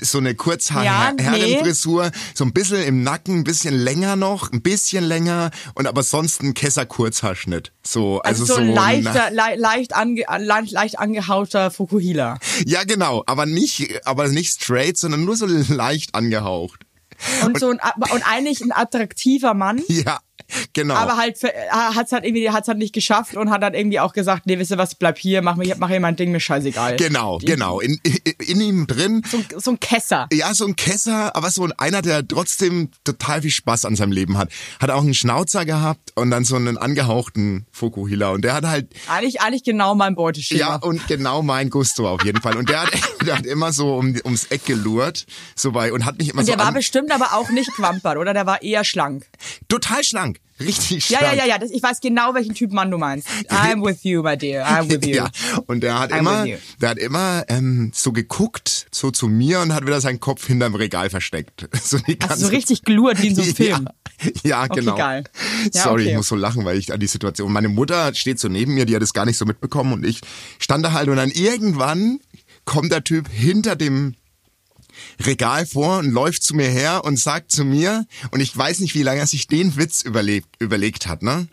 so 0.00 0.18
eine 0.18 0.30
Ja, 0.30 0.32
nee. 0.32 0.34
Kurzhaar-Herrenfrisur, 0.34 2.10
so 2.34 2.44
ein 2.44 2.52
bisschen 2.52 2.82
im 2.82 3.02
Nacken, 3.02 3.40
ein 3.40 3.44
bisschen 3.44 3.74
länger 3.74 4.16
noch, 4.16 4.50
ein 4.50 4.62
bisschen 4.62 5.04
länger 5.04 5.50
und 5.74 5.86
aber 5.86 6.02
sonst 6.02 6.42
ein 6.42 6.54
Kesser-Kurzhaarschnitt. 6.54 7.72
So, 7.86 8.20
Also, 8.22 8.42
also, 8.42 8.54
so 8.54 8.60
ein 8.60 8.68
so 8.68 8.74
leichter, 8.74 9.30
le 9.30 9.56
leicht, 9.56 9.94
ange, 9.94 10.24
leicht, 10.38 10.72
leicht 10.72 10.98
angehauchter 10.98 11.70
Fukuhila. 11.70 12.38
Ja, 12.66 12.84
genau, 12.84 13.22
aber 13.26 13.46
nicht, 13.46 14.06
aber 14.06 14.28
nicht 14.28 14.52
straight, 14.52 14.96
sondern 14.98 15.24
nur 15.24 15.36
so 15.36 15.46
leicht 15.46 16.14
angehaucht. 16.14 16.86
Und 17.44 17.58
so 17.58 17.70
ein, 17.70 17.78
und 18.12 18.22
eigentlich 18.28 18.60
ein 18.62 18.72
attraktiver 18.72 19.54
Mann. 19.54 19.80
Ja, 19.88 20.18
genau. 20.72 20.94
Aber 20.94 21.16
halt 21.16 21.38
hat 21.70 22.06
es 22.06 22.12
halt 22.12 22.24
irgendwie 22.24 22.50
hat's 22.50 22.68
halt 22.68 22.78
nicht 22.78 22.94
geschafft 22.94 23.36
und 23.36 23.50
hat 23.50 23.62
dann 23.62 23.74
irgendwie 23.74 24.00
auch 24.00 24.12
gesagt, 24.12 24.46
nee, 24.46 24.58
wisst 24.58 24.70
ihr 24.70 24.78
was, 24.78 24.92
ich 24.92 24.98
bleib 24.98 25.18
hier, 25.18 25.42
mach, 25.42 25.56
mir, 25.56 25.76
mach 25.78 25.88
hier 25.88 26.00
mein 26.00 26.16
Ding, 26.16 26.32
mir 26.32 26.40
scheißegal. 26.40 26.96
genau, 26.96 27.38
genau. 27.38 27.80
In, 27.80 28.00
in, 28.02 28.16
in 28.46 28.60
ihm 28.60 28.86
drin 28.86 29.22
So, 29.30 29.42
so 29.58 29.72
ein 29.72 29.80
Kesser. 29.80 30.28
Ja, 30.32 30.54
so 30.54 30.66
ein 30.66 30.76
Kesser, 30.76 31.34
aber 31.36 31.50
so 31.50 31.64
ein 31.64 31.72
einer, 31.72 32.02
der 32.02 32.26
trotzdem 32.26 32.90
total 33.04 33.42
viel 33.42 33.50
Spaß 33.50 33.84
an 33.84 33.96
seinem 33.96 34.12
Leben 34.12 34.38
hat. 34.38 34.50
Hat 34.80 34.90
auch 34.90 35.02
einen 35.02 35.14
Schnauzer 35.14 35.64
gehabt 35.64 36.12
und 36.14 36.30
dann 36.30 36.44
so 36.44 36.56
einen 36.56 36.78
angehauchten 36.78 37.66
Fukuhila. 37.72 38.30
Und 38.30 38.42
der 38.42 38.54
hat 38.54 38.64
halt, 38.64 38.88
Eigentlich, 39.08 39.40
eigentlich 39.40 39.64
genau 39.64 39.94
mein 39.94 40.14
Beuteschema. 40.14 40.60
ja, 40.60 40.76
und 40.76 41.06
genau 41.08 41.42
mein 41.42 41.70
Gusto 41.70 42.08
auf 42.08 42.24
jeden 42.24 42.40
Fall. 42.40 42.56
Und 42.56 42.68
der 42.68 42.82
hat, 42.82 42.90
der 43.26 43.38
hat 43.38 43.46
immer 43.46 43.72
so 43.72 43.96
um, 43.96 44.14
ums 44.24 44.46
Eck 44.46 44.64
gelurrt, 44.64 45.26
so 45.54 45.72
bei, 45.72 45.92
und 45.92 46.04
hat 46.04 46.18
nicht 46.18 46.30
immer 46.30 46.40
und 46.40 46.46
so 46.46 46.52
der 46.52 46.64
war 46.64 46.72
bestimmt 46.72 47.10
aber 47.12 47.34
auch 47.34 47.50
nicht 47.50 47.72
quampert, 47.72 48.16
oder? 48.16 48.34
Der 48.34 48.46
war 48.46 48.62
eher 48.62 48.84
schlank. 48.84 49.26
Total 49.68 50.04
schlank. 50.04 50.38
Richtig 50.60 51.08
Ja, 51.10 51.18
schlank. 51.18 51.36
ja, 51.36 51.44
ja, 51.44 51.48
ja. 51.54 51.58
Das, 51.58 51.70
ich 51.70 51.82
weiß 51.82 52.00
genau, 52.00 52.34
welchen 52.34 52.54
Typ 52.54 52.72
Mann 52.72 52.90
du 52.90 52.98
meinst. 52.98 53.26
I'm 53.48 53.84
with 53.84 54.04
you, 54.04 54.22
my 54.22 54.36
dear. 54.36 54.64
I'm 54.66 54.88
with 54.88 55.04
you. 55.06 55.16
Ja, 55.16 55.30
und 55.66 55.82
der 55.82 55.98
hat 55.98 56.12
I'm 56.12 56.18
immer, 56.20 56.46
der 56.80 56.88
hat 56.90 56.98
immer 56.98 57.44
ähm, 57.48 57.90
so 57.94 58.12
geguckt, 58.12 58.86
so 58.92 59.10
zu 59.10 59.26
mir 59.28 59.60
und 59.60 59.72
hat 59.74 59.84
wieder 59.86 60.00
seinen 60.00 60.20
Kopf 60.20 60.46
hinterm 60.46 60.74
Regal 60.74 61.10
versteckt. 61.10 61.68
So 61.82 61.98
die 61.98 62.16
ganze 62.18 62.34
Also 62.34 62.46
so 62.46 62.52
richtig 62.52 62.82
glurt 62.82 63.20
wie 63.22 63.28
in 63.28 63.34
so 63.34 63.42
einem 63.42 63.54
Film. 63.56 63.88
Ja, 64.22 64.30
ja 64.44 64.64
Okay, 64.64 64.80
genau. 64.80 64.96
geil. 64.96 65.24
Ja, 65.72 65.82
Sorry, 65.82 66.02
okay. 66.02 66.10
ich 66.12 66.16
muss 66.16 66.28
so 66.28 66.36
lachen, 66.36 66.64
weil 66.64 66.78
ich 66.78 66.92
an 66.92 67.00
die 67.00 67.06
Situation. 67.08 67.52
Meine 67.52 67.68
Mutter 67.68 68.14
steht 68.14 68.38
so 68.38 68.48
neben 68.48 68.74
mir, 68.74 68.84
die 68.86 68.94
hat 68.94 69.02
es 69.02 69.12
gar 69.12 69.24
nicht 69.26 69.36
so 69.38 69.44
mitbekommen 69.44 69.92
und 69.92 70.06
ich 70.06 70.20
stand 70.60 70.84
da 70.84 70.92
halt 70.92 71.08
und 71.08 71.16
dann 71.16 71.30
irgendwann 71.30 72.20
kommt 72.64 72.92
der 72.92 73.02
Typ 73.02 73.28
hinter 73.28 73.74
dem 73.74 74.14
Regal 75.24 75.66
vor 75.66 75.98
und 75.98 76.10
läuft 76.10 76.42
zu 76.42 76.54
mir 76.54 76.68
her 76.68 77.04
und 77.04 77.18
sagt 77.18 77.50
zu 77.52 77.64
mir, 77.64 78.06
und 78.30 78.40
ich 78.40 78.56
weiß 78.56 78.80
nicht, 78.80 78.94
wie 78.94 79.02
lange 79.02 79.20
er 79.20 79.26
sich 79.26 79.46
den 79.46 79.76
Witz 79.76 80.02
überlegt, 80.02 80.48
überlegt 80.60 81.06
hat, 81.06 81.22
ne? 81.22 81.48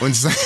Und, 0.00 0.14
sa- 0.16 0.30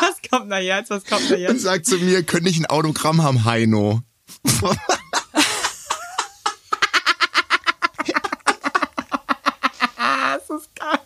Was 0.00 0.16
kommt 0.30 0.50
da 0.50 0.58
jetzt? 0.58 0.90
Was 0.90 1.04
kommt 1.04 1.30
da 1.30 1.34
und 1.34 1.40
jetzt? 1.40 1.62
sagt 1.62 1.86
zu 1.86 1.96
mir, 1.98 2.22
könnte 2.22 2.48
ich 2.50 2.58
ein 2.58 2.66
Autogramm 2.66 3.22
haben, 3.22 3.44
Heino? 3.44 4.02
Das 9.96 10.60
ist 10.60 10.70
geil. 10.74 10.98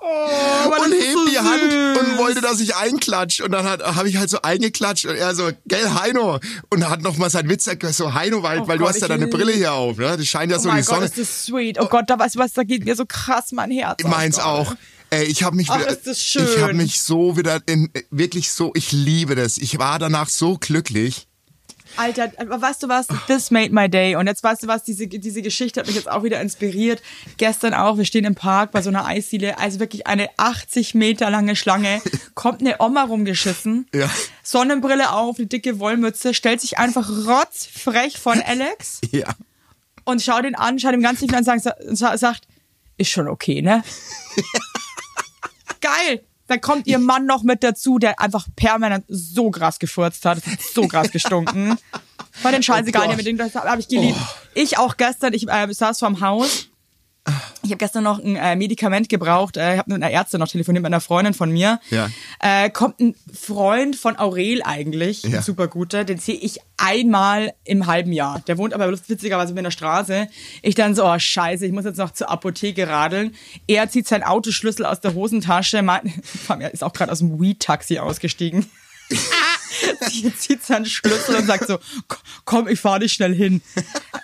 Oh, 0.00 0.70
und 0.84 0.92
hebt 0.92 1.17
die 1.42 1.48
Hand 1.48 1.98
und 1.98 2.18
wollte, 2.18 2.40
dass 2.40 2.60
ich 2.60 2.74
einklatsche. 2.76 3.44
Und 3.44 3.52
dann 3.52 3.64
habe 3.66 4.08
ich 4.08 4.16
halt 4.16 4.30
so 4.30 4.42
eingeklatscht 4.42 5.06
und 5.06 5.16
er 5.16 5.34
so, 5.34 5.50
gell, 5.66 5.90
Heino. 5.90 6.38
Und 6.70 6.88
hat 6.88 7.02
noch 7.02 7.16
mal 7.16 7.30
seinen 7.30 7.48
Witz 7.48 7.66
erklärt, 7.66 7.94
so 7.94 8.14
Heino, 8.14 8.42
weil, 8.42 8.60
Oh 8.60 8.68
weil 8.68 8.78
du 8.78 8.84
Gott, 8.84 8.94
hast 8.94 9.00
ja 9.00 9.08
deine 9.08 9.26
Brille 9.28 9.52
hier 9.52 9.72
auf. 9.72 9.96
Ne? 9.98 10.16
Das 10.16 10.26
scheint 10.26 10.50
ja 10.50 10.58
Oh 10.58 10.60
so 10.60 10.70
die 10.70 10.76
Gott, 10.76 10.84
Sonne. 10.84 11.04
ist 11.06 11.18
das 11.18 11.44
sweet. 11.46 11.78
Oh 11.80 11.86
Gott, 11.86 12.04
da 12.08 12.18
weißt 12.18 12.34
du 12.34 12.38
was, 12.40 12.52
da 12.52 12.64
geht 12.64 12.84
mir 12.84 12.96
so 12.96 13.04
krass 13.06 13.52
mein 13.52 13.70
Herz. 13.70 14.02
Meins 14.04 14.36
Gott. 14.36 14.44
auch. 14.44 14.74
Ey, 15.10 15.24
ich 15.24 15.42
habe 15.42 15.56
mich 15.56 15.70
Ach, 15.70 15.80
wieder, 15.80 15.96
ich 16.14 16.58
habe 16.60 16.74
mich 16.74 17.00
so 17.00 17.36
wieder 17.38 17.60
in, 17.66 17.90
wirklich 18.10 18.50
so, 18.50 18.72
ich 18.74 18.92
liebe 18.92 19.36
das. 19.36 19.56
Ich 19.56 19.78
war 19.78 19.98
danach 19.98 20.28
so 20.28 20.58
glücklich. 20.58 21.27
Alter, 21.96 22.30
weißt 22.38 22.82
du 22.82 22.88
was? 22.88 23.06
This 23.26 23.50
made 23.50 23.72
my 23.74 23.88
day. 23.88 24.14
Und 24.16 24.26
jetzt 24.26 24.42
weißt 24.42 24.62
du 24.62 24.66
was? 24.68 24.84
Diese, 24.84 25.08
diese 25.08 25.42
Geschichte 25.42 25.80
hat 25.80 25.86
mich 25.86 25.96
jetzt 25.96 26.10
auch 26.10 26.22
wieder 26.22 26.40
inspiriert. 26.40 27.02
Gestern 27.38 27.74
auch, 27.74 27.96
wir 27.98 28.04
stehen 28.04 28.24
im 28.24 28.34
Park 28.34 28.70
bei 28.72 28.82
so 28.82 28.88
einer 28.90 29.04
Eisdiele, 29.06 29.58
also 29.58 29.80
wirklich 29.80 30.06
eine 30.06 30.28
80 30.36 30.94
Meter 30.94 31.30
lange 31.30 31.56
Schlange. 31.56 32.00
Kommt 32.34 32.60
eine 32.60 32.76
Oma 32.80 33.04
rumgeschissen. 33.04 33.86
Ja. 33.94 34.08
Sonnenbrille 34.42 35.12
auf, 35.12 35.38
eine 35.38 35.46
dicke 35.46 35.78
Wollmütze, 35.80 36.34
stellt 36.34 36.60
sich 36.60 36.78
einfach 36.78 37.08
rotzfrech 37.08 38.18
von 38.18 38.40
Alex 38.40 39.00
Ja. 39.10 39.28
und 40.04 40.22
schaut 40.22 40.44
ihn 40.44 40.54
an, 40.54 40.78
schaut 40.78 40.94
ihm 40.94 41.02
ganz 41.02 41.20
tief 41.20 41.30
an 41.32 41.38
und 41.38 41.44
sagt, 41.44 41.62
sa- 41.90 42.16
sagt, 42.16 42.46
ist 42.96 43.10
schon 43.10 43.28
okay, 43.28 43.62
ne? 43.62 43.82
Geil! 45.80 46.24
Dann 46.48 46.60
kommt 46.60 46.86
ihr 46.86 46.98
Mann 46.98 47.26
noch 47.26 47.42
mit 47.42 47.62
dazu, 47.62 47.98
der 47.98 48.20
einfach 48.20 48.46
permanent 48.56 49.04
so 49.08 49.50
krass 49.50 49.78
gefurzt 49.78 50.24
hat. 50.24 50.38
So 50.74 50.88
krass 50.88 51.10
gestunken. 51.10 51.78
War 52.42 52.52
den 52.52 52.62
scheißegal, 52.62 53.02
Oh 53.02 53.04
oh 53.04 53.08
Gott. 53.08 53.16
mit 53.16 53.26
dem 53.26 53.36
das 53.36 53.54
habe 53.54 53.80
ich 53.80 53.88
geliebt. 53.88 54.18
Ich 54.54 54.78
auch 54.78 54.96
gestern, 54.96 55.34
ich 55.34 55.48
äh, 55.48 55.72
saß 55.72 55.98
vorm 56.00 56.20
Haus. 56.20 56.68
Ich 57.62 57.70
habe 57.70 57.76
gestern 57.78 58.04
noch 58.04 58.18
ein 58.22 58.36
äh, 58.36 58.56
Medikament 58.56 59.08
gebraucht. 59.08 59.56
Äh, 59.56 59.74
ich 59.74 59.78
habe 59.78 59.92
mit 59.92 60.02
einer 60.02 60.12
Ärztin 60.12 60.40
noch 60.40 60.48
telefoniert, 60.48 60.82
mit 60.82 60.92
einer 60.92 61.00
Freundin 61.00 61.34
von 61.34 61.50
mir. 61.50 61.80
Ja. 61.90 62.08
Äh, 62.40 62.70
kommt 62.70 63.00
ein 63.00 63.14
Freund 63.32 63.96
von 63.96 64.18
Aurel 64.18 64.62
eigentlich, 64.64 65.22
Ja. 65.24 65.38
ein 65.38 65.42
super 65.42 65.68
guter, 65.68 66.04
den 66.04 66.18
sehe 66.18 66.36
ich 66.36 66.58
einmal 66.76 67.52
im 67.64 67.86
halben 67.86 68.12
Jahr. 68.12 68.40
Der 68.46 68.56
wohnt 68.58 68.72
aber 68.74 68.90
witzigerweise 68.90 69.52
in 69.54 69.64
der 69.64 69.70
Straße. 69.70 70.28
Ich 70.62 70.74
dann 70.74 70.94
so, 70.94 71.04
oh 71.04 71.18
scheiße, 71.18 71.66
ich 71.66 71.72
muss 71.72 71.84
jetzt 71.84 71.98
noch 71.98 72.12
zur 72.12 72.30
Apotheke 72.30 72.88
radeln. 72.88 73.34
Er 73.66 73.88
zieht 73.90 74.06
seinen 74.08 74.22
Autoschlüssel 74.22 74.86
aus 74.86 75.00
der 75.00 75.14
Hosentasche, 75.14 75.82
mein, 75.82 76.12
er 76.48 76.72
ist 76.72 76.84
auch 76.84 76.92
gerade 76.92 77.10
aus 77.12 77.18
dem 77.18 77.40
Weed-Taxi 77.40 77.98
ausgestiegen. 77.98 78.66
Sie 80.10 80.34
zieht 80.36 80.62
seinen 80.64 80.86
Schlüssel 80.86 81.36
und 81.36 81.46
sagt 81.46 81.66
so, 81.66 81.78
komm, 82.44 82.68
ich 82.68 82.80
fahr 82.80 82.98
dich 82.98 83.12
schnell 83.12 83.34
hin. 83.34 83.62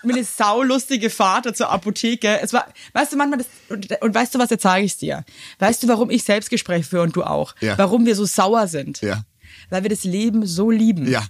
Mit 0.03 0.17
eine 0.17 0.25
saulustige 0.25 1.11
Fahrt 1.11 1.57
zur 1.57 1.71
Apotheke. 1.71 2.41
Es 2.41 2.53
war, 2.53 2.67
weißt 2.93 3.13
du, 3.13 3.17
manchmal 3.17 3.39
das, 3.39 3.49
und, 3.69 4.03
und 4.03 4.15
weißt 4.15 4.35
du 4.35 4.39
was, 4.39 4.51
jetzt 4.51 4.63
sage 4.63 4.85
ich's 4.85 4.97
dir. 4.97 5.25
Weißt 5.59 5.83
du, 5.83 5.89
warum 5.89 6.11
ich 6.11 6.25
Selbstgespräche 6.25 6.85
führe 6.85 7.03
und 7.03 7.17
du 7.17 7.23
auch? 7.23 7.55
Ja. 7.61 7.79
Warum 7.79 8.07
wir 8.07 8.17
so 8.17 8.25
sauer 8.25 8.67
sind? 8.69 9.01
Ja. 9.01 9.25
Weil 9.71 9.83
wir 9.83 9.91
das 9.91 10.05
Leben 10.05 10.47
so 10.47 10.71
lieben. 10.71 11.09
Ja. 11.09 11.27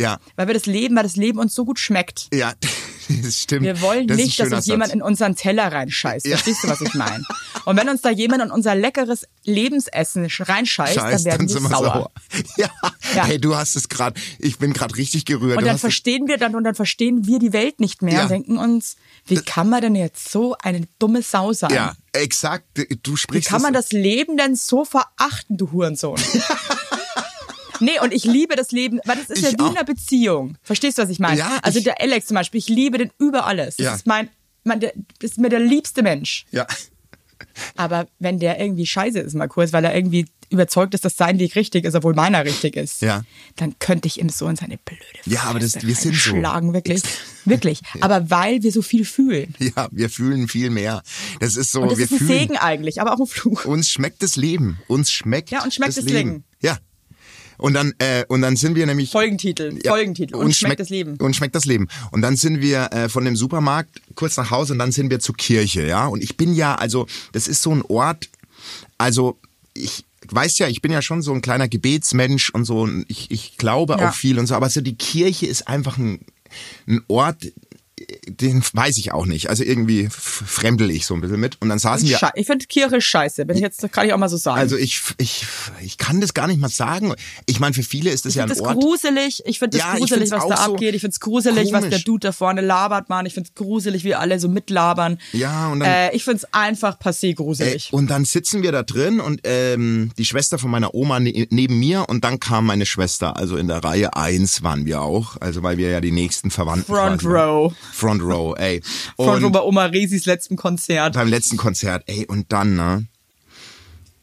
Ja. 0.00 0.18
Weil 0.36 0.48
wir 0.48 0.54
das 0.54 0.66
Leben, 0.66 0.96
weil 0.96 1.04
das 1.04 1.16
Leben 1.16 1.38
uns 1.38 1.54
so 1.54 1.64
gut 1.64 1.78
schmeckt. 1.78 2.28
Ja, 2.32 2.52
das 3.22 3.40
stimmt. 3.40 3.62
Wir 3.62 3.80
wollen 3.80 4.06
das 4.06 4.16
nicht, 4.16 4.38
dass 4.40 4.52
uns 4.52 4.66
jemand 4.66 4.88
Satz. 4.90 4.94
in 4.96 5.02
unseren 5.02 5.36
Teller 5.36 5.70
reinscheißt. 5.72 6.26
Ja. 6.26 6.36
Verstehst 6.36 6.64
du, 6.64 6.68
was 6.68 6.80
ich 6.80 6.94
meine? 6.94 7.24
Und 7.64 7.76
wenn 7.76 7.88
uns 7.88 8.02
da 8.02 8.10
jemand 8.10 8.42
in 8.42 8.50
unser 8.50 8.74
leckeres 8.74 9.26
Lebensessen 9.44 10.26
sch- 10.28 10.48
reinscheißt, 10.48 10.94
Scheiß, 10.94 11.22
dann 11.22 11.32
werden 11.32 11.48
sind 11.48 11.62
wir 11.62 11.70
wir 11.70 11.76
sauer. 11.76 12.10
Ja. 12.56 12.68
Ja. 13.14 13.24
hey, 13.26 13.38
du 13.40 13.56
hast 13.56 13.76
es 13.76 13.88
gerade, 13.88 14.20
ich 14.38 14.58
bin 14.58 14.72
gerade 14.72 14.96
richtig 14.96 15.24
gerührt. 15.24 15.58
Und 15.58 15.64
dann 15.66 15.78
verstehen 15.78 16.26
wir 16.28 16.36
dann 16.38 16.54
und 16.54 16.64
dann 16.64 16.74
verstehen 16.74 17.26
wir 17.26 17.38
die 17.38 17.52
Welt 17.52 17.80
nicht 17.80 18.02
mehr 18.02 18.14
Ja. 18.14 18.22
und 18.24 18.30
denken 18.30 18.58
uns, 18.58 18.96
wie 19.26 19.36
kann 19.36 19.68
man 19.68 19.80
denn 19.80 19.94
jetzt 19.94 20.30
so 20.30 20.56
eine 20.62 20.86
dumme 20.98 21.22
Sau 21.22 21.52
sein? 21.52 21.72
ja, 21.72 21.94
exakt, 22.12 22.64
du 23.02 23.12
Wie 23.12 23.16
sprichst 23.16 23.48
kann 23.50 23.62
man 23.62 23.72
das 23.72 23.92
Leben 23.92 24.36
denn 24.36 24.56
so 24.56 24.84
verachten, 24.84 25.56
du 25.56 25.70
Hurensohn? 25.72 26.20
Nee, 27.84 28.00
und 28.02 28.12
ich 28.12 28.24
liebe 28.24 28.56
das 28.56 28.70
Leben, 28.72 29.00
weil 29.04 29.16
das 29.16 29.30
ist 29.30 29.42
ja 29.42 29.50
Ich 29.50 29.54
wie 29.58 29.62
auch. 29.62 29.70
in 29.70 29.76
einer 29.76 29.84
Beziehung. 29.84 30.56
Verstehst 30.62 30.98
du, 30.98 31.02
was 31.02 31.10
ich 31.10 31.18
meine? 31.18 31.38
Ja, 31.38 31.58
also 31.62 31.78
ich- 31.78 31.84
der 31.84 32.00
Alex 32.00 32.26
zum 32.26 32.34
Beispiel, 32.36 32.58
ich 32.58 32.68
liebe 32.68 32.98
den 32.98 33.10
über 33.18 33.46
alles. 33.46 33.76
Das 33.76 33.84
Ja. 33.84 33.94
ist 33.94 34.06
mein, 34.06 34.28
mein 34.64 34.80
der, 34.80 34.92
das 35.20 35.32
ist 35.32 35.38
mir 35.38 35.48
der 35.50 35.60
liebste 35.60 36.02
Mensch. 36.02 36.46
Ja. 36.50 36.66
Aber 37.76 38.06
wenn 38.18 38.38
der 38.38 38.60
irgendwie 38.60 38.86
scheiße 38.86 39.18
ist 39.20 39.34
mal 39.34 39.48
kurz, 39.48 39.72
weil 39.72 39.84
er 39.84 39.94
irgendwie 39.94 40.26
überzeugt 40.50 40.94
ist, 40.94 41.04
dass 41.04 41.16
sein 41.16 41.38
Weg 41.38 41.56
richtig 41.56 41.84
ist, 41.84 41.94
obwohl 41.94 42.14
meiner 42.14 42.44
richtig 42.44 42.76
ist, 42.76 43.02
Ja. 43.02 43.22
dann 43.56 43.76
könnte 43.78 44.06
ich 44.06 44.20
ihm 44.20 44.28
so 44.28 44.46
in 44.48 44.56
seine 44.56 44.78
blöde 44.78 45.02
Ja, 45.24 45.42
aber 45.44 45.58
das- 45.58 45.72
Fresse 45.72 45.86
wir 45.86 45.94
sind 45.94 46.14
so. 46.14 46.30
reinschlagen, 46.30 46.72
wirklich. 46.72 47.02
Wirklich. 47.46 47.80
Aber 48.00 48.30
weil 48.30 48.62
wir 48.62 48.72
so 48.72 48.80
viel 48.80 49.04
fühlen. 49.04 49.54
Ja, 49.58 49.88
wir 49.90 50.08
fühlen 50.08 50.48
viel 50.48 50.70
mehr. 50.70 51.02
Das 51.40 51.56
ist 51.56 51.72
so, 51.72 51.82
Und 51.82 51.90
das 51.90 51.98
wir 51.98 52.04
ist 52.06 52.12
ein 52.12 52.18
fühlen, 52.18 52.38
Segen 52.40 52.56
eigentlich, 52.56 53.00
aber 53.02 53.12
auch 53.12 53.20
ein 53.20 53.26
Fluch. 53.26 53.66
uns 53.66 53.88
schmeckt 53.90 54.22
das 54.22 54.36
Leben. 54.36 54.78
Uns 54.88 55.12
schmeckt 55.12 55.50
Ja, 55.50 55.62
uns 55.62 55.74
schmeckt 55.74 55.90
das 55.90 55.96
das 55.96 56.04
Leben. 56.06 56.30
Leben. 56.30 56.44
Ja. 56.62 56.78
Und 57.58 57.74
dann, 57.74 57.92
äh, 57.98 58.24
und 58.28 58.42
dann 58.42 58.56
sind 58.56 58.74
wir 58.76 58.86
nämlich 58.86 59.10
Folgentitel, 59.10 59.78
Ja, 59.82 59.92
Folgentitel. 59.92 60.34
Und 60.36 60.54
schmeckt 60.54 60.80
das 60.80 60.90
Leben. 60.90 61.16
Und 61.16 61.34
schmeckt 61.36 61.54
das 61.54 61.64
Leben. 61.64 61.88
Und 62.10 62.22
dann 62.22 62.36
sind 62.36 62.60
wir 62.60 62.92
äh, 62.92 63.08
von 63.08 63.24
dem 63.24 63.36
Supermarkt 63.36 64.00
kurz 64.14 64.36
nach 64.36 64.50
Hause 64.50 64.72
und 64.72 64.78
dann 64.78 64.92
sind 64.92 65.10
wir 65.10 65.20
zur 65.20 65.36
Kirche, 65.36 65.86
ja. 65.86 66.06
Und 66.06 66.22
ich 66.22 66.36
bin 66.36 66.54
ja, 66.54 66.74
also, 66.74 67.06
das 67.32 67.48
ist 67.48 67.62
so 67.62 67.70
ein 67.72 67.82
Ort, 67.82 68.28
also 68.98 69.38
ich 69.74 70.04
weiß 70.30 70.58
ja, 70.58 70.68
ich 70.68 70.80
bin 70.80 70.90
ja 70.92 71.02
schon 71.02 71.20
so 71.22 71.32
ein 71.32 71.42
kleiner 71.42 71.68
Gebetsmensch 71.68 72.50
und 72.50 72.64
so, 72.64 72.80
und 72.82 73.04
ich, 73.08 73.30
ich 73.30 73.56
glaube 73.58 73.96
Ja. 73.98 74.08
auch 74.08 74.14
viel 74.14 74.38
und 74.38 74.46
so, 74.46 74.54
aber 74.54 74.70
so 74.70 74.80
die 74.80 74.94
Kirche 74.96 75.46
ist 75.46 75.68
einfach 75.68 75.98
ein, 75.98 76.20
ein 76.86 77.02
Ort, 77.08 77.52
den 78.28 78.62
weiß 78.72 78.98
ich 78.98 79.12
auch 79.12 79.26
nicht. 79.26 79.48
Also 79.50 79.64
irgendwie 79.64 80.08
fremdel 80.10 80.90
ich 80.90 81.06
so 81.06 81.14
ein 81.14 81.20
bisschen 81.20 81.40
mit. 81.40 81.60
Und 81.60 81.68
dann 81.68 81.78
saßen 81.78 82.08
wir. 82.08 82.18
Ich 82.34 82.46
finde 82.46 82.66
Kirche 82.66 83.00
scheiße, 83.00 83.44
bin 83.46 83.56
ich 83.56 83.62
jetzt, 83.62 83.90
kann 83.92 84.06
ich 84.06 84.12
auch 84.12 84.18
mal 84.18 84.28
so 84.28 84.36
sagen. 84.36 84.58
Also 84.60 84.76
ich, 84.76 85.00
ich, 85.18 85.46
ich 85.82 85.98
kann 85.98 86.20
das 86.20 86.34
gar 86.34 86.46
nicht 86.46 86.58
mal 86.60 86.68
sagen. 86.68 87.14
Ich 87.46 87.60
meine, 87.60 87.74
für 87.74 87.82
viele 87.82 88.10
ist 88.10 88.24
das 88.24 88.32
ich 88.32 88.36
ja 88.36 88.42
ein 88.44 88.48
das 88.48 88.60
Ort. 88.60 88.78
gruselig, 88.80 89.42
ich 89.46 89.58
finde 89.58 89.78
das 89.78 89.86
Ja, 89.86 89.96
gruselig, 89.96 90.30
was 90.30 90.46
da 90.48 90.56
so 90.56 90.72
abgeht. 90.72 90.94
Ich 90.94 91.00
finde 91.00 91.12
es 91.14 91.20
gruselig, 91.20 91.72
was 91.72 91.80
der 91.82 91.90
komisch. 91.90 92.04
Dude 92.04 92.20
da 92.28 92.32
vorne 92.32 92.60
labert, 92.60 93.08
Mann. 93.08 93.26
Ich 93.26 93.34
finde 93.34 93.48
es 93.48 93.54
gruselig, 93.54 94.04
wie 94.04 94.14
alle 94.14 94.38
so 94.40 94.48
mitlabern. 94.48 95.18
Ja, 95.32 95.68
und 95.68 95.80
dann- 95.80 95.88
Äh, 95.88 96.14
ich 96.16 96.24
finde 96.24 96.38
es 96.38 96.52
einfach 96.54 96.98
passé 96.98 97.34
gruselig. 97.34 97.92
und 97.92 98.08
dann 98.10 98.24
sitzen 98.24 98.62
wir 98.62 98.72
da 98.72 98.82
drin 98.82 99.20
und 99.20 99.40
ähm, 99.44 100.10
die 100.18 100.24
Schwester 100.24 100.58
von 100.58 100.70
meiner 100.70 100.94
Oma 100.94 101.20
ne 101.20 101.46
neben 101.50 101.78
mir 101.78 102.08
und 102.08 102.24
dann 102.24 102.40
kam 102.40 102.66
meine 102.66 102.86
Schwester. 102.86 103.36
Also 103.36 103.56
in 103.56 103.68
der 103.68 103.82
Reihe 103.84 104.14
eins 104.16 104.62
waren 104.62 104.86
wir 104.86 105.02
auch, 105.02 105.36
also 105.40 105.62
weil 105.62 105.76
wir 105.78 105.90
ja 105.90 106.00
die 106.00 106.12
nächsten 106.12 106.50
Verwandten 106.50 106.92
Front. 106.94 107.24
Row. 107.24 107.72
Front 107.94 108.22
Row, 108.22 108.54
ey. 108.58 108.82
Und 109.16 109.52
bei 109.52 109.60
Oma 109.60 109.86
Resis 109.86 110.26
letzten 110.26 110.56
Konzert. 110.56 111.14
beim 111.14 111.28
letzten 111.28 111.56
Konzert, 111.56 112.04
ey, 112.06 112.26
und 112.26 112.52
dann, 112.52 112.76
ne? 112.76 113.06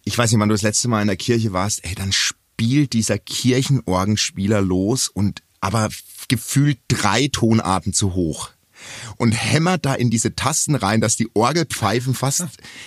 Ich 0.03 0.17
weiß 0.17 0.31
nicht, 0.31 0.39
wann 0.39 0.49
du 0.49 0.53
das 0.53 0.62
letzte 0.62 0.88
Mal 0.88 1.01
in 1.01 1.07
der 1.07 1.17
Kirche 1.17 1.53
warst, 1.53 1.86
ey, 1.86 1.95
dann 1.95 2.12
spielt 2.12 2.93
dieser 2.93 3.17
Kirchenorgenspieler 3.17 4.62
los 4.62 5.07
und 5.07 5.41
aber 5.62 5.89
gefühlt 6.27 6.79
drei 6.88 7.29
Tonarten 7.31 7.93
zu 7.93 8.13
hoch. 8.13 8.49
Und 9.17 9.31
hämmert 9.31 9.85
da 9.85 9.93
in 9.93 10.09
diese 10.09 10.35
Tasten 10.35 10.75
rein, 10.75 11.01
dass 11.01 11.15
die 11.15 11.29
Orgelpfeifen 11.33 12.13
fast, 12.13 12.45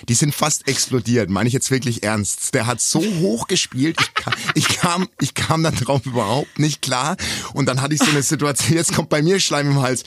die 0.08 0.14
sind 0.14 0.34
fast 0.34 0.66
explodiert, 0.68 1.30
meine 1.30 1.46
ich 1.48 1.52
jetzt 1.52 1.70
wirklich 1.70 2.02
ernst. 2.02 2.54
Der 2.54 2.66
hat 2.66 2.80
so 2.80 3.00
hoch 3.20 3.46
gespielt, 3.48 3.98
ich 4.00 4.14
kam, 4.14 4.34
ich 4.54 4.68
kam, 4.68 5.08
ich 5.20 5.34
kam 5.34 5.62
da 5.62 5.70
drauf 5.70 6.06
überhaupt 6.06 6.58
nicht 6.58 6.82
klar. 6.82 7.16
Und 7.52 7.66
dann 7.66 7.80
hatte 7.80 7.94
ich 7.94 8.00
so 8.00 8.10
eine 8.10 8.22
Situation, 8.22 8.76
jetzt 8.76 8.94
kommt 8.94 9.08
bei 9.08 9.22
mir 9.22 9.40
Schleim 9.40 9.70
im 9.70 9.80
Hals, 9.82 10.04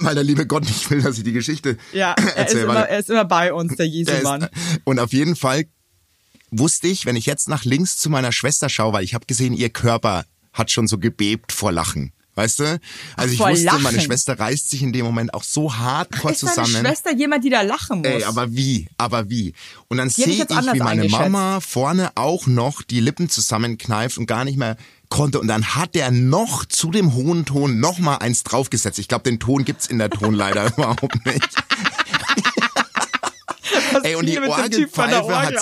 weil 0.00 0.14
der 0.14 0.24
liebe 0.24 0.46
Gott 0.46 0.64
nicht 0.64 0.90
will, 0.90 1.02
dass 1.02 1.18
ich 1.18 1.24
die 1.24 1.32
Geschichte 1.32 1.76
Ja, 1.92 2.12
er 2.12 2.26
ist, 2.26 2.36
erzähle. 2.36 2.62
immer, 2.64 2.74
Warte. 2.74 2.90
er 2.90 2.98
ist 2.98 3.10
immer 3.10 3.24
bei 3.24 3.52
uns, 3.52 3.76
der 3.76 3.86
Jesu-Mann. 3.88 4.42
ist, 4.42 4.50
und 4.84 4.98
auf 4.98 5.12
jeden 5.12 5.36
Fall 5.36 5.64
wusste 6.50 6.86
ich, 6.88 7.06
wenn 7.06 7.16
ich 7.16 7.26
jetzt 7.26 7.48
nach 7.48 7.64
links 7.64 7.98
zu 7.98 8.08
meiner 8.10 8.32
Schwester 8.32 8.68
schaue, 8.68 8.92
weil 8.92 9.04
ich 9.04 9.14
habe 9.14 9.26
gesehen, 9.26 9.52
ihr 9.52 9.70
Körper 9.70 10.24
hat 10.52 10.70
schon 10.70 10.86
so 10.86 10.98
gebebt 10.98 11.52
vor 11.52 11.72
Lachen. 11.72 12.12
Weißt 12.36 12.58
du? 12.58 12.78
Also 13.16 13.32
ich 13.32 13.38
vor 13.38 13.50
wusste, 13.50 13.64
Lachen? 13.64 13.82
meine 13.82 14.00
Schwester 14.00 14.38
reißt 14.38 14.68
sich 14.70 14.82
in 14.82 14.92
dem 14.92 15.06
Moment 15.06 15.32
auch 15.32 15.42
so 15.42 15.74
hardcore 15.74 16.34
Ist 16.34 16.42
deine 16.42 16.54
zusammen. 16.54 16.84
Schwester 16.86 17.14
jemand, 17.14 17.44
die 17.44 17.50
da 17.50 17.62
lachen 17.62 17.98
muss? 18.00 18.06
Ey, 18.08 18.24
aber 18.24 18.54
wie? 18.54 18.88
Aber 18.98 19.30
wie? 19.30 19.54
Und 19.88 19.96
dann 19.96 20.10
sehe 20.10 20.26
ich 20.26 20.40
wie 20.40 20.78
meine. 20.78 21.08
Mama 21.08 21.60
vorne 21.60 22.12
auch 22.14 22.46
noch 22.46 22.82
die 22.82 23.00
Lippen 23.00 23.30
zusammenkneift 23.30 24.18
und 24.18 24.26
gar 24.26 24.44
nicht 24.44 24.58
mehr 24.58 24.76
konnte. 25.08 25.40
Und 25.40 25.48
dann 25.48 25.74
hat 25.74 25.94
der 25.94 26.10
noch 26.10 26.66
zu 26.66 26.90
dem 26.90 27.14
hohen 27.14 27.46
Ton 27.46 27.80
noch 27.80 27.98
mal 27.98 28.16
eins 28.16 28.44
draufgesetzt. 28.44 28.98
Ich 28.98 29.08
glaube, 29.08 29.24
den 29.24 29.38
Ton 29.40 29.64
gibt's 29.64 29.86
in 29.86 29.98
der 29.98 30.10
Tonleiter 30.10 30.66
überhaupt 30.76 31.24
nicht. 31.24 31.48
Ey, 34.02 34.14
und 34.14 34.26
die 34.26 34.38
Orgelpfeife 34.38 35.38
hat 35.38 35.54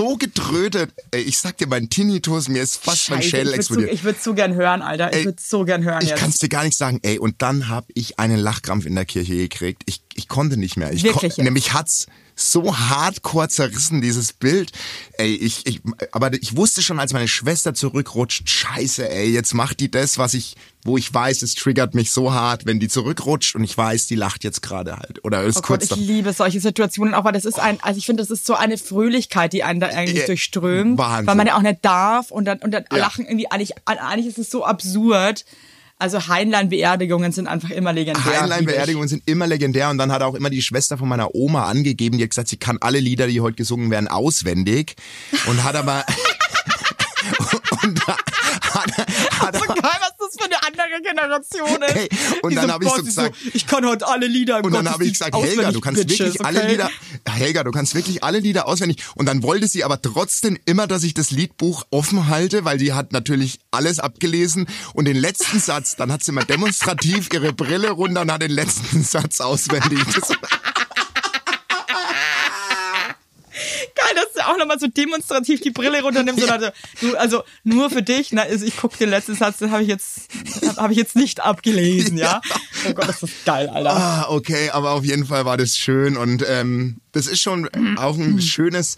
so 0.00 0.16
getrötet. 0.16 0.90
Ey, 1.10 1.20
ich 1.22 1.36
sag 1.38 1.58
dir, 1.58 1.66
mein 1.66 1.90
Tinnitus, 1.90 2.48
mir 2.48 2.62
ist 2.62 2.76
fast 2.82 3.10
mein 3.10 3.20
Scheiße, 3.20 3.30
Schädel 3.36 3.46
ich 3.48 3.52
würd 3.52 3.54
so, 3.54 3.58
explodiert. 3.74 3.92
ich 3.94 4.04
würde 4.04 4.18
so 4.22 4.34
gern 4.34 4.54
hören, 4.54 4.82
Alter. 4.82 5.12
Ich 5.16 5.24
würde 5.26 5.42
so 5.42 5.64
gern 5.64 5.84
hören 5.84 6.00
Ich 6.02 6.08
jetzt. 6.10 6.18
kann's 6.18 6.38
dir 6.38 6.48
gar 6.48 6.64
nicht 6.64 6.76
sagen. 6.76 7.00
Ey, 7.02 7.18
und 7.18 7.42
dann 7.42 7.68
hab 7.68 7.84
ich 7.94 8.18
einen 8.18 8.38
Lachkrampf 8.38 8.86
in 8.86 8.94
der 8.94 9.04
Kirche 9.04 9.34
gekriegt. 9.36 9.82
Ich, 9.86 10.00
ich 10.14 10.28
konnte 10.28 10.56
nicht 10.56 10.76
mehr. 10.76 10.92
Ich 10.92 11.02
Wirklich 11.02 11.34
kon-? 11.36 11.44
Nämlich 11.44 11.72
hat's 11.74 12.06
so 12.36 12.74
hardcore 12.74 13.48
zerrissen, 13.50 14.00
dieses 14.00 14.32
Bild. 14.32 14.72
Ey, 15.18 15.34
ich, 15.34 15.66
ich, 15.66 15.82
aber 16.12 16.32
ich 16.32 16.56
wusste 16.56 16.80
schon, 16.80 16.98
als 16.98 17.12
meine 17.12 17.28
Schwester 17.28 17.74
zurückrutscht, 17.74 18.48
scheiße, 18.48 19.06
ey, 19.10 19.28
jetzt 19.30 19.52
macht 19.52 19.80
die 19.80 19.90
das, 19.90 20.16
was 20.16 20.32
ich, 20.32 20.56
wo 20.82 20.96
ich 20.96 21.12
weiß, 21.12 21.42
es 21.42 21.54
triggert 21.54 21.94
mich 21.94 22.10
so 22.12 22.32
hart, 22.32 22.64
wenn 22.64 22.80
die 22.80 22.88
zurückrutscht 22.88 23.54
und 23.56 23.64
ich 23.64 23.76
weiß, 23.76 24.06
die 24.06 24.14
lacht 24.14 24.42
jetzt 24.42 24.62
gerade 24.62 24.96
halt. 24.96 25.22
Oder 25.22 25.42
ist 25.42 25.56
Oh 25.58 25.60
Gott, 25.60 25.66
kurz 25.66 25.82
ich 25.84 25.88
davor. 25.90 26.04
liebe 26.04 26.32
solche 26.32 26.60
Situationen 26.60 27.12
auch, 27.12 27.24
weil 27.24 27.34
das 27.34 27.44
ist 27.44 27.58
ein, 27.60 27.78
also 27.82 27.98
ich 27.98 28.06
finde, 28.06 28.22
das 28.22 28.30
ist 28.30 28.46
so 28.46 28.54
eine 28.54 28.78
Fröhlichkeit, 28.78 29.52
die 29.52 29.62
einen 29.62 29.80
da 29.80 29.89
eigentlich 29.90 30.22
Äh, 30.24 30.26
durchströmt, 30.26 30.98
Wahnsinn. 30.98 31.26
weil 31.26 31.34
man 31.36 31.46
ja 31.46 31.56
auch 31.56 31.62
nicht 31.62 31.84
darf 31.84 32.30
und 32.30 32.44
dann, 32.44 32.58
und 32.58 32.70
dann 32.72 32.84
Ja. 32.92 32.98
lachen 32.98 33.24
irgendwie, 33.26 33.50
eigentlich, 33.50 33.72
eigentlich 33.86 34.26
ist 34.26 34.38
es 34.38 34.50
so 34.50 34.64
absurd. 34.64 35.44
Also 35.98 36.28
Heinlein-Beerdigungen 36.28 37.30
sind 37.32 37.46
einfach 37.46 37.68
immer 37.70 37.92
legendär. 37.92 38.40
Heinlein-Beerdigungen 38.40 39.06
sind 39.08 39.22
immer 39.26 39.46
legendär 39.46 39.90
und 39.90 39.98
dann 39.98 40.10
hat 40.10 40.22
auch 40.22 40.34
immer 40.34 40.48
die 40.48 40.62
Schwester 40.62 40.96
von 40.96 41.08
meiner 41.08 41.34
Oma 41.34 41.64
angegeben, 41.64 42.16
die 42.16 42.24
hat 42.24 42.30
gesagt, 42.30 42.48
sie 42.48 42.56
kann 42.56 42.78
alle 42.80 43.00
Lieder, 43.00 43.26
die 43.26 43.40
heute 43.42 43.56
gesungen 43.56 43.90
werden, 43.90 44.08
auswendig 44.08 44.96
und 45.46 45.62
hat 45.62 45.76
aber 45.76 46.04
und 47.82 48.00
da, 48.08 48.16
hat, 48.74 48.96
hat 49.40 49.56
So 49.56 49.64
aber, 49.70 50.08
das 50.30 50.44
für 50.44 50.44
eine 50.44 50.62
andere 50.66 51.02
Generation 51.02 51.82
ist. 51.82 51.96
Ey, 51.96 52.08
und 52.42 52.54
dann 52.54 52.70
hab 52.72 52.82
ich 52.82 52.88
so 52.88 52.96
sie 52.96 53.02
gesagt- 53.04 53.36
ich 53.52 53.66
kann 53.66 53.86
heute 53.86 54.06
alle 54.06 54.26
Lieder 54.26 54.58
im 54.58 54.64
und 54.64 54.72
dann 54.74 54.88
habe 54.90 55.04
ich 55.04 55.12
gesagt, 55.12 55.34
Helga, 55.34 55.72
du 55.72 55.80
kannst 55.80 56.06
Bitches, 56.06 56.18
wirklich 56.20 56.44
alle 56.44 56.58
okay? 56.60 56.70
Lieder, 56.70 56.90
Helga, 57.28 57.64
du 57.64 57.70
kannst 57.70 57.94
wirklich 57.94 58.22
alle 58.24 58.38
Lieder 58.38 58.66
auswendig. 58.68 59.02
Und 59.14 59.26
dann 59.26 59.42
wollte 59.42 59.66
sie 59.68 59.84
aber 59.84 60.00
trotzdem 60.00 60.58
immer, 60.64 60.86
dass 60.86 61.02
ich 61.02 61.14
das 61.14 61.30
Liedbuch 61.30 61.84
offen 61.90 62.28
halte, 62.28 62.64
weil 62.64 62.78
die 62.78 62.92
hat 62.92 63.12
natürlich 63.12 63.60
alles 63.70 63.98
abgelesen. 63.98 64.66
Und 64.94 65.06
den 65.06 65.16
letzten 65.16 65.58
Satz, 65.60 65.96
dann 65.96 66.12
hat 66.12 66.22
sie 66.24 66.32
mal 66.32 66.44
demonstrativ 66.44 67.28
ihre 67.32 67.52
Brille 67.52 67.90
runter 67.90 68.22
und 68.22 68.32
hat 68.32 68.42
den 68.42 68.50
letzten 68.52 69.02
Satz 69.10 69.40
auswendig. 69.40 70.00
Das, 70.14 70.28
Geil, 73.94 73.99
dass 74.14 74.32
du 74.34 74.48
auch 74.48 74.56
nochmal 74.58 74.78
so 74.78 74.86
demonstrativ 74.86 75.60
die 75.60 75.70
Brille 75.70 76.02
runternimmst 76.02 76.42
und 76.42 76.50
also, 76.50 76.68
du, 77.00 77.16
also 77.16 77.42
nur 77.64 77.90
für 77.90 78.02
dich, 78.02 78.32
na, 78.32 78.42
also 78.42 78.64
ich 78.64 78.76
guck 78.76 78.96
den 78.98 79.10
letzten 79.10 79.34
Satz, 79.34 79.58
den 79.58 79.70
habe 79.70 79.82
ich 79.82 79.88
jetzt, 79.88 80.28
habe 80.76 80.92
ich 80.92 80.98
jetzt 80.98 81.16
nicht 81.16 81.40
abgelesen, 81.40 82.18
ja? 82.18 82.40
Oh 82.88 82.92
Gott, 82.94 83.08
das 83.08 83.22
ist 83.22 83.44
geil, 83.44 83.68
Alter. 83.68 83.90
Ah, 83.90 84.26
okay, 84.28 84.70
aber 84.70 84.92
auf 84.92 85.04
jeden 85.04 85.26
Fall 85.26 85.44
war 85.44 85.56
das 85.56 85.76
schön 85.76 86.16
und 86.16 86.44
ähm, 86.48 87.00
das 87.12 87.26
ist 87.26 87.40
schon 87.40 87.68
auch 87.98 88.16
ein 88.16 88.40
schönes, 88.40 88.96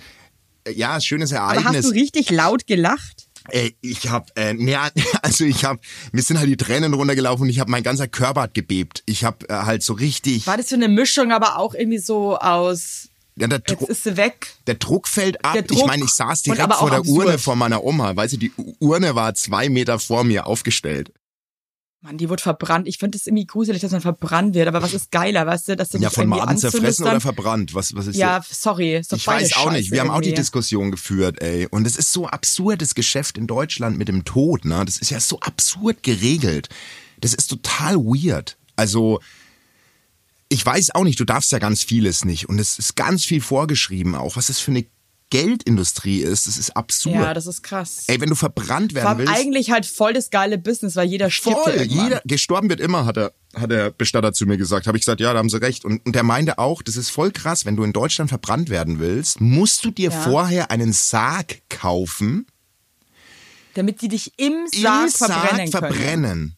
äh, 0.64 0.72
ja, 0.72 1.01
schönes 1.01 1.33
Aber 1.33 1.57
hast 1.57 1.64
Ereignis. 1.64 1.87
du 1.87 1.92
richtig 1.92 2.31
laut 2.31 2.66
gelacht? 2.66 3.27
Ey, 3.48 3.75
ich 3.81 4.09
hab, 4.09 4.31
äh, 4.38 4.55
nee, 4.55 4.77
also 5.22 5.44
ich 5.44 5.64
hab, 5.64 5.81
mir 6.12 6.22
sind 6.22 6.38
halt 6.38 6.48
die 6.48 6.57
Tränen 6.57 6.94
runtergelaufen 6.94 7.44
und 7.44 7.48
ich 7.48 7.59
hab, 7.59 7.68
mein 7.68 7.83
ganzer 7.83 8.07
Körper 8.09 8.42
hat 8.42 8.55
gebebt. 8.55 9.03
Ich 9.07 9.25
hab 9.25 9.51
äh, 9.51 9.55
halt 9.55 9.83
so 9.83 9.94
richtig, 9.94 10.46
War 10.46 10.57
das 10.57 10.68
so 10.68 10.77
eine 10.77 10.88
Mischung, 10.88 11.33
aber 11.33 11.59
auch 11.59 11.75
irgendwie 11.75 11.98
so 11.98 12.38
aus, 12.38 13.09
ja, 13.36 13.46
der, 13.46 13.62
jetzt 13.66 13.80
Dru 13.80 13.86
ist 13.86 14.04
sie 14.04 14.16
weg? 14.16 14.54
der 14.66 14.74
Druck 14.74 15.08
fällt 15.08 15.44
ab. 15.44 15.54
Der 15.54 15.62
ich 15.62 15.68
Druck 15.68 15.86
meine, 15.86 16.04
ich 16.04 16.10
saß 16.10 16.42
direkt 16.42 16.74
vor 16.74 16.90
der 16.90 17.00
absurd. 17.00 17.26
Urne 17.26 17.38
von 17.38 17.58
meiner 17.58 17.82
Oma. 17.84 18.14
Weißt 18.14 18.34
du, 18.34 18.36
die 18.36 18.52
Urne 18.78 19.14
war 19.14 19.34
zwei 19.34 19.68
Meter 19.68 19.98
vor 19.98 20.24
mir 20.24 20.46
aufgestellt. 20.46 21.12
Mann, 22.04 22.18
die 22.18 22.28
wurde 22.28 22.42
verbrannt. 22.42 22.88
Ich 22.88 22.98
finde 22.98 23.16
es 23.16 23.28
irgendwie 23.28 23.46
gruselig, 23.46 23.80
dass 23.80 23.92
man 23.92 24.00
verbrannt 24.00 24.56
wird. 24.56 24.66
Aber 24.66 24.82
was 24.82 24.92
ist 24.92 25.12
geiler, 25.12 25.46
weißt 25.46 25.68
du, 25.68 25.76
dass 25.76 25.90
du 25.90 25.98
Ja, 25.98 26.10
von 26.10 26.24
irgendwie 26.24 26.40
Maden 26.40 26.58
zerfressen 26.58 27.06
oder 27.06 27.20
verbrannt? 27.20 27.74
Was, 27.74 27.94
was 27.94 28.08
ist 28.08 28.16
Ja, 28.16 28.44
sorry. 28.50 28.96
Ist 28.96 29.12
Ich 29.12 29.24
weiß 29.24 29.54
auch 29.54 29.70
nicht. 29.70 29.84
Scheiße 29.84 29.92
Wir 29.92 30.00
haben 30.00 30.10
auch 30.10 30.20
die 30.20 30.30
irgendwie. 30.30 30.40
Diskussion 30.42 30.90
geführt, 30.90 31.40
ey. 31.40 31.68
Und 31.70 31.86
es 31.86 31.96
ist 31.96 32.12
so 32.12 32.26
absurdes 32.26 32.96
Geschäft 32.96 33.38
in 33.38 33.46
Deutschland 33.46 33.98
mit 33.98 34.08
dem 34.08 34.24
Tod, 34.24 34.64
ne? 34.64 34.84
Das 34.84 34.98
ist 34.98 35.10
ja 35.10 35.20
so 35.20 35.38
absurd 35.38 36.02
geregelt. 36.02 36.68
Das 37.20 37.34
ist 37.34 37.46
total 37.46 37.98
weird. 37.98 38.56
Also, 38.74 39.20
ich 40.52 40.64
weiß 40.64 40.94
auch 40.94 41.04
nicht, 41.04 41.18
du 41.18 41.24
darfst 41.24 41.50
ja 41.52 41.58
ganz 41.58 41.82
vieles 41.82 42.24
nicht. 42.24 42.48
Und 42.48 42.58
es 42.58 42.78
ist 42.78 42.94
ganz 42.96 43.24
viel 43.24 43.40
vorgeschrieben 43.40 44.14
auch. 44.14 44.36
Was 44.36 44.46
das 44.46 44.58
für 44.58 44.70
eine 44.70 44.86
Geldindustrie 45.30 46.20
ist, 46.20 46.46
das 46.46 46.58
ist 46.58 46.76
absurd. 46.76 47.14
Ja, 47.14 47.32
das 47.32 47.46
ist 47.46 47.62
krass. 47.62 48.04
ey, 48.06 48.20
wenn 48.20 48.28
du 48.28 48.34
verbrannt 48.34 48.92
werden 48.92 49.16
willst. 49.16 49.32
eigentlich 49.32 49.70
halt 49.70 49.86
voll 49.86 50.12
das 50.12 50.28
geile 50.28 50.58
Business, 50.58 50.94
weil 50.94 51.08
jeder 51.08 51.30
stirbt 51.30 51.56
Voll, 51.64 51.80
jeder, 51.88 52.20
gestorben 52.26 52.68
wird 52.68 52.80
immer, 52.80 53.06
hat 53.06 53.16
er, 53.16 53.32
hat 53.54 53.70
der 53.70 53.90
Bestatter 53.90 54.34
zu 54.34 54.44
mir 54.44 54.58
gesagt. 54.58 54.86
Habe 54.86 54.98
ich 54.98 55.02
gesagt, 55.04 55.22
ja, 55.22 55.32
da 55.32 55.38
haben 55.38 55.48
sie 55.48 55.58
recht. 55.62 55.86
Und, 55.86 56.04
und 56.04 56.14
der 56.14 56.22
meinte 56.22 56.58
auch, 56.58 56.82
das 56.82 56.96
ist 56.96 57.08
voll 57.08 57.30
krass, 57.30 57.64
wenn 57.64 57.76
du 57.76 57.82
in 57.84 57.94
Deutschland 57.94 58.28
verbrannt 58.28 58.68
werden 58.68 58.98
willst, 58.98 59.40
musst 59.40 59.82
du 59.86 59.90
dir 59.90 60.10
Ja. 60.10 60.20
vorher 60.22 60.70
einen 60.70 60.92
Sarg 60.92 61.62
kaufen, 61.70 62.46
Damit 63.72 64.02
die 64.02 64.08
dich 64.08 64.34
im 64.36 64.66
Sarg 64.70 65.04
im 65.04 65.10
Sarg 65.10 65.30
verbrennen 65.30 65.70
können. 65.70 65.70
verbrennen. 65.70 66.56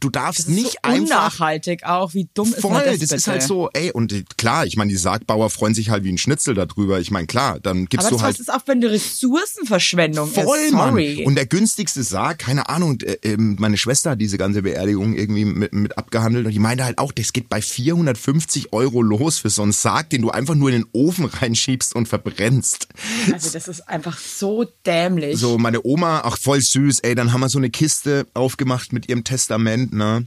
Du 0.00 0.10
darfst 0.10 0.40
Das 0.40 0.48
ist 0.48 0.54
nicht 0.54 0.72
so 0.72 0.78
einfach 0.82 1.02
unnachhaltig 1.02 1.84
auch. 1.84 2.14
Wie 2.14 2.28
dumm 2.34 2.52
ist 2.52 2.60
Voll, 2.60 2.72
man 2.72 2.84
das, 2.84 2.98
das, 2.98 3.12
ist 3.12 3.28
halt 3.28 3.42
so, 3.42 3.68
ey, 3.72 3.90
und 3.92 4.14
klar, 4.36 4.66
ich 4.66 4.76
meine, 4.76 4.90
die 4.90 4.96
Sargbauer 4.96 5.50
freuen 5.50 5.74
sich 5.74 5.90
halt 5.90 6.04
wie 6.04 6.12
ein 6.12 6.18
Schnitzel 6.18 6.54
darüber. 6.54 7.00
Ich 7.00 7.10
meine, 7.10 7.26
klar, 7.26 7.58
dann 7.60 7.86
gibst 7.86 8.06
Aber 8.06 8.16
du 8.16 8.16
das 8.16 8.24
halt 8.24 8.40
ist 8.40 8.52
auch, 8.52 8.62
wenn 8.66 8.80
die 8.80 8.86
Ressourcenverschwendung 8.86 10.30
Voll, 10.30 10.58
ist. 10.58 10.70
Sorry. 10.70 11.14
Mann. 11.16 11.26
Und 11.26 11.34
der 11.34 11.46
günstigste 11.46 12.02
Sarg, 12.02 12.38
keine 12.38 12.68
Ahnung, 12.68 12.98
äh, 13.02 13.16
ähm, 13.22 13.56
meine 13.58 13.76
Schwester 13.76 14.10
hat 14.10 14.20
diese 14.20 14.38
ganze 14.38 14.62
Beerdigung 14.62 15.14
irgendwie 15.14 15.44
mit, 15.44 15.72
mit 15.72 15.98
abgehandelt 15.98 16.46
und 16.46 16.52
die 16.52 16.58
meinte 16.58 16.84
halt 16.84 16.98
auch, 16.98 17.12
das 17.12 17.32
geht 17.32 17.48
bei 17.48 17.60
450 17.60 18.72
Euro 18.72 19.02
los 19.02 19.38
für 19.38 19.50
so 19.50 19.62
einen 19.62 19.72
Sarg, 19.72 20.10
den 20.10 20.22
du 20.22 20.30
einfach 20.30 20.54
nur 20.54 20.70
in 20.70 20.82
den 20.82 20.86
Ofen 20.92 21.24
reinschiebst 21.26 21.94
und 21.94 22.08
verbrennst. 22.08 22.88
also 23.32 23.50
das 23.50 23.68
ist 23.68 23.88
einfach 23.88 24.18
so 24.18 24.64
dämlich. 24.86 25.38
So, 25.38 25.58
meine 25.58 25.84
Oma, 25.84 26.22
ach 26.24 26.38
voll 26.38 26.60
süß, 26.60 27.00
ey, 27.00 27.14
dann 27.14 27.32
haben 27.32 27.40
wir 27.40 27.48
so 27.48 27.58
eine 27.58 27.70
Kiste 27.70 28.26
aufgemacht 28.34 28.92
mit 28.92 29.08
ihrem 29.08 29.24
Testament, 29.24 29.87
ne? 29.92 30.26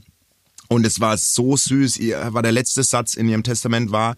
Und 0.68 0.86
es 0.86 1.00
war 1.00 1.18
so 1.18 1.56
süß, 1.56 1.98
ihr 1.98 2.32
war 2.32 2.42
der 2.42 2.52
letzte 2.52 2.82
Satz 2.82 3.14
in 3.14 3.28
ihrem 3.28 3.42
Testament 3.42 3.92
war, 3.92 4.16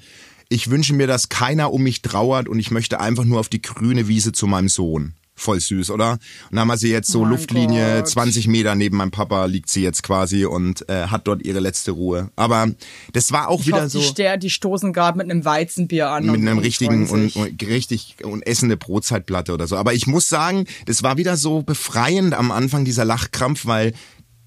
ich 0.49 0.71
wünsche 0.71 0.95
mir, 0.95 1.07
dass 1.07 1.29
keiner 1.29 1.73
um 1.73 1.83
mich 1.83 2.03
trauert 2.03 2.49
und 2.49 2.59
ich 2.59 2.71
möchte 2.71 3.01
einfach 3.01 3.25
nur 3.25 3.41
auf 3.41 3.49
die 3.49 3.63
grüne 3.63 4.07
Wiese 4.09 4.33
zu 4.33 4.47
meinem 4.47 4.69
Sohn. 4.69 5.15
Voll 5.37 5.59
süß, 5.59 5.91
oder? 5.91 6.13
Und 6.13 6.21
dann 6.53 6.61
haben 6.61 6.69
wir 6.69 6.77
sie 6.77 6.93
jetzt 6.93 7.11
so 7.11 7.23
Mein 7.23 7.31
Luftlinie 7.31 7.97
Gott. 7.97 8.09
20 8.09 8.47
Meter 8.47 8.77
neben 8.77 8.97
meinem 8.97 9.11
Papa 9.11 9.47
liegt 9.47 9.69
sie 9.69 9.83
jetzt 9.83 10.05
quasi 10.05 10.45
und 10.45 10.89
äh, 10.89 11.09
hat 11.09 11.27
dort 11.27 11.45
ihre 11.45 11.59
letzte 11.59 11.91
Ruhe. 11.91 12.31
Aber 12.37 12.69
das 13.13 13.33
war 13.33 13.49
auch 13.49 13.61
ich 13.61 13.67
wieder 13.67 13.79
hoffe, 13.79 13.91
so 13.91 13.99
die, 13.99 14.05
Ster 14.05 14.37
die 14.37 14.51
stoßen 14.51 14.93
gerade 14.93 15.19
mit 15.19 15.29
einem 15.29 15.45
Weizenbier 15.45 16.09
an. 16.09 16.27
mit 16.27 16.37
einem 16.37 16.59
richtigen 16.59 17.09
und, 17.09 17.35
und 17.35 17.63
richtig 17.63 18.15
und 18.23 18.47
essende 18.47 18.77
Brotzeitplatte 18.77 19.53
oder 19.53 19.67
so. 19.67 19.77
Aber 19.77 19.93
ich 19.93 20.07
muss 20.07 20.29
sagen, 20.29 20.67
das 20.87 21.03
war 21.03 21.17
wieder 21.17 21.37
so 21.37 21.63
befreiend 21.63 22.33
am 22.33 22.53
Anfang 22.53 22.85
dieser 22.85 23.05
Lachkrampf, 23.05 23.67
weil 23.67 23.93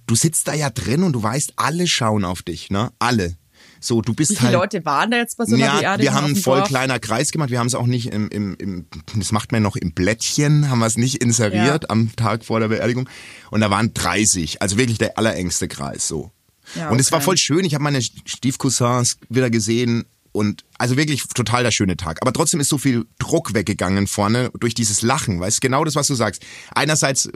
du 0.08 0.16
sitzt 0.16 0.48
da 0.48 0.54
ja 0.54 0.70
drin 0.70 1.04
und 1.04 1.14
du 1.14 1.22
weißt, 1.22 1.54
alle 1.58 1.88
schauen 1.88 2.26
auf 2.26 2.42
dich, 2.42 2.70
ne? 2.70 2.92
Alle. 3.00 3.38
So, 3.80 4.02
du 4.02 4.14
bist 4.16 4.32
Wie 4.32 4.36
viele 4.36 4.48
halt. 4.50 4.74
Leute 4.74 4.86
waren 4.86 5.12
da 5.12 5.18
jetzt 5.18 5.38
bei 5.38 5.46
so 5.46 5.56
einer 5.56 5.66
ja, 5.66 5.80
Beerdigung 5.80 6.02
wir 6.02 6.14
haben 6.16 6.26
einen 6.26 6.36
voll 6.36 6.60
Dorf? 6.60 6.70
kleiner 6.70 7.00
Kreis 7.00 7.32
gemacht. 7.32 7.52
Wir 7.52 7.60
haben 7.60 7.68
es 7.68 7.76
auch 7.76 7.86
nicht 7.86 8.08
im, 8.12 8.28
im, 8.30 8.56
im, 8.56 8.88
das 9.16 9.32
macht 9.32 9.52
man 9.52 9.62
noch 9.62 9.76
im 9.76 9.94
Blättchen, 9.94 10.70
haben 10.70 10.80
wir 10.80 10.88
es 10.88 10.98
nicht 10.98 11.22
inseriert 11.22 11.84
Ja. 11.84 11.90
am 11.90 12.16
Tag 12.16 12.44
vor 12.44 12.60
der 12.60 12.70
Beerdigung. 12.70 13.08
Und 13.52 13.62
da 13.62 13.70
waren 13.70 13.94
30, 13.94 14.62
also 14.64 14.78
wirklich 14.78 14.98
der 14.98 15.18
allerengste 15.20 15.68
Kreis 15.68 16.08
so. 16.08 16.32
Ja, 16.76 16.90
und 16.90 17.00
es 17.00 17.12
war 17.12 17.18
okay. 17.18 17.26
voll 17.26 17.38
schön. 17.38 17.66
Ich 17.66 17.76
habe 17.76 17.84
meine 17.84 18.02
Stiefcousins 18.02 19.18
wieder 19.30 19.50
gesehen 19.50 20.06
und 20.32 20.64
also 20.78 20.98
wirklich 20.98 21.24
total 21.34 21.64
der 21.64 21.72
schöne 21.72 21.98
Tag. 21.98 22.20
Aber 22.22 22.34
trotzdem 22.34 22.60
ist 22.60 22.70
so 22.70 22.78
viel 22.78 23.06
Druck 23.20 23.54
weggegangen 23.54 24.08
vorne 24.08 24.52
durch 24.60 24.74
dieses 24.74 25.02
Lachen. 25.02 25.40
Weißt 25.40 25.62
genau 25.62 25.84
das, 25.84 25.96
was 25.96 26.08
du 26.08 26.16
sagst. 26.16 26.44
Einerseits 26.74 27.28
äh, 27.28 27.32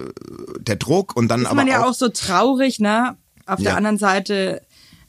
der 0.59 0.75
Druck 0.75 1.15
und 1.15 1.27
dann 1.27 1.41
ist 1.41 1.47
aber 1.47 1.55
man 1.55 1.67
ja 1.67 1.83
auch, 1.83 1.89
auch 1.89 1.93
so 1.93 2.09
traurig, 2.09 2.79
ne? 2.79 3.17
Auf 3.45 3.59
Ja. 3.59 3.65
der 3.71 3.77
anderen 3.77 3.97
Seite 3.97 4.61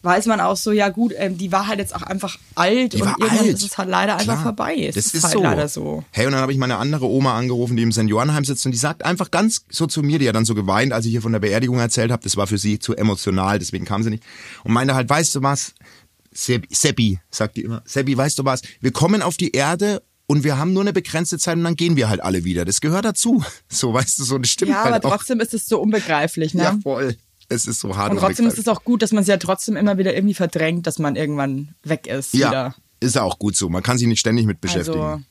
weiß 0.05 0.27
man 0.27 0.41
auch 0.41 0.57
so, 0.57 0.73
ja 0.73 0.89
gut, 0.89 1.13
ähm, 1.17 1.39
die 1.39 1.53
war 1.53 1.69
halt 1.69 1.79
jetzt 1.79 1.95
auch 1.95 2.03
einfach 2.03 2.37
alt 2.57 2.95
und 2.95 3.03
irgendwann 3.07 3.39
alt. 3.39 3.47
ist 3.47 3.63
es 3.63 3.79
halt 3.79 3.89
leider 3.89 4.15
einfach 4.15 4.25
Klar. 4.25 4.43
vorbei. 4.43 4.75
Es 4.77 4.97
das 4.97 5.07
ist, 5.07 5.15
ist 5.15 5.25
halt 5.25 5.33
so. 5.35 5.43
leider 5.45 5.69
so. 5.69 6.05
Hey, 6.11 6.27
und 6.27 6.33
dann 6.33 6.41
habe 6.41 6.51
ich 6.51 6.59
meine 6.59 6.79
andere 6.79 7.07
Oma 7.09 7.37
angerufen, 7.39 7.77
die 7.77 7.85
im 7.85 7.93
Seniorenheim 7.93 8.45
sitzt 8.45 8.67
und 8.67 8.73
die 8.73 8.79
sagt 8.79 9.05
einfach 9.05 9.31
ganz 9.31 9.65
so 9.71 9.87
zu 9.87 10.03
mir, 10.03 10.19
die 10.19 10.29
hat 10.29 10.35
dann 10.35 10.45
so 10.45 10.57
geweint, 10.57 10.93
als 10.93 11.05
ich 11.07 11.13
hier 11.13 11.23
von 11.23 11.31
der 11.31 11.39
Beerdigung 11.39 11.79
erzählt 11.79 12.11
habe. 12.11 12.21
Das 12.25 12.37
war 12.37 12.49
für 12.49 12.59
sie 12.59 12.81
zu 12.81 12.97
emotional, 12.97 13.61
deswegen 13.61 13.85
kam 13.85 14.03
sie 14.03 14.11
nicht. 14.11 14.25
Und 14.65 14.73
meinte 14.73 14.97
halt, 14.97 15.09
weißt 15.09 15.37
du 15.37 15.43
was, 15.45 15.73
Sebi, 16.33 16.69
Seppi, 16.71 17.21
sagt 17.31 17.57
die 17.57 17.63
immer, 17.63 17.83
Seppi, 17.85 18.17
weißt 18.17 18.39
du 18.39 18.45
was, 18.45 18.63
wir 18.81 18.91
kommen 18.93 19.23
auf 19.23 19.37
die 19.37 19.53
Erde 19.53 20.03
und 20.27 20.45
wir 20.45 20.57
haben 20.59 20.73
nur 20.73 20.83
eine 20.83 20.93
begrenzte 20.93 21.39
Zeit 21.39 21.57
und 21.57 21.65
dann 21.65 21.77
gehen 21.77 21.97
wir 21.97 22.09
halt 22.09 22.23
alle 22.23 22.45
wieder. 22.45 22.65
Das 22.65 22.81
gehört 22.81 23.05
dazu. 23.05 23.45
So, 23.69 23.93
weißt 23.93 24.19
du, 24.19 24.25
so 24.25 24.39
das 24.39 24.51
stimmt 24.51 24.71
Ja, 24.71 24.85
halt 24.85 24.95
aber 24.95 25.09
auch. 25.09 25.17
trotzdem 25.19 25.41
ist 25.41 25.53
es 25.55 25.67
so 25.67 25.81
unbegreiflich, 25.81 26.55
ne? 26.55 26.63
Ja, 26.63 26.79
voll. 26.83 27.17
Es 27.49 27.67
ist 27.67 27.81
so 27.81 27.97
hart. 27.97 28.13
und 28.13 28.19
trotzdem 28.19 28.47
ist 28.47 28.59
es 28.59 28.67
auch 28.69 28.83
gut, 28.85 29.03
dass 29.03 29.13
man 29.13 29.23
es 29.23 29.29
ja 29.29 29.37
trotzdem 29.37 29.77
immer 29.77 29.99
wieder 29.99 30.15
irgendwie 30.15 30.35
verdrängt, 30.35 30.87
dass 30.87 30.99
man 30.99 31.17
irgendwann 31.17 31.75
weg 31.83 32.07
ist 32.07 32.33
ja, 32.33 32.49
wieder. 32.49 32.75
ist 33.01 33.15
ja 33.17 33.23
auch 33.23 33.39
gut 33.39 33.57
so. 33.57 33.69
Man 33.69 33.83
kann 33.83 33.99
sich 33.99 34.07
nicht 34.07 34.21
ständig 34.21 34.47
mit 34.47 34.61
beschäftigen. 34.63 35.01
Also, 35.01 35.23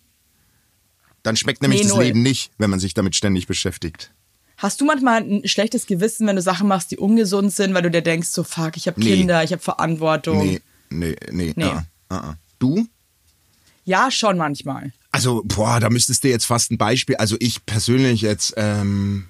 dann 1.24 1.36
schmeckt 1.36 1.62
nämlich 1.62 1.84
Nee, 1.84 1.90
das. 1.90 1.98
Leben 1.98 2.22
nicht, 2.22 2.52
wenn 2.58 2.70
man 2.70 2.80
sich 2.80 2.94
damit 2.94 3.16
ständig 3.16 3.48
beschäftigt. 3.48 4.12
hast 4.58 4.82
du 4.82 4.86
manchmal 4.86 5.22
ein 5.22 5.48
schlechtes 5.48 5.88
Gewissen, 5.88 6.28
wenn 6.28 6.36
du 6.36 6.42
Sachen 6.44 6.68
machst, 6.68 6.92
die 6.92 6.98
ungesund 6.98 7.54
sind, 7.54 7.74
weil 7.74 7.82
du 7.84 7.90
dir 7.92 8.02
denkst, 8.04 8.30
so 8.30 8.44
fuck, 8.44 8.76
ich 8.78 8.88
habe 8.88 9.00
Nee. 9.00 9.16
Kinder, 9.18 9.44
ich 9.44 9.52
habe 9.52 9.62
Verantwortung. 9.62 10.46
Nee, 10.46 10.62
nee, 10.92 11.16
nee. 11.32 11.54
Nee. 11.56 11.64
ah, 11.66 11.86
ah, 12.10 12.16
ah. 12.18 12.36
Du? 12.60 12.88
Ja, 13.86 14.12
schon 14.12 14.38
manchmal. 14.38 14.94
Also, 15.12 15.42
boah, 15.46 15.80
da 15.80 15.90
müsstest 15.90 16.24
du 16.24 16.30
jetzt 16.30 16.46
fast 16.46 16.72
ein 16.72 16.78
Beispiel. 16.78 17.16
Also 17.16 17.36
ich 17.40 17.66
persönlich 17.66 18.22
jetzt, 18.22 18.54
ähm, 18.56 19.26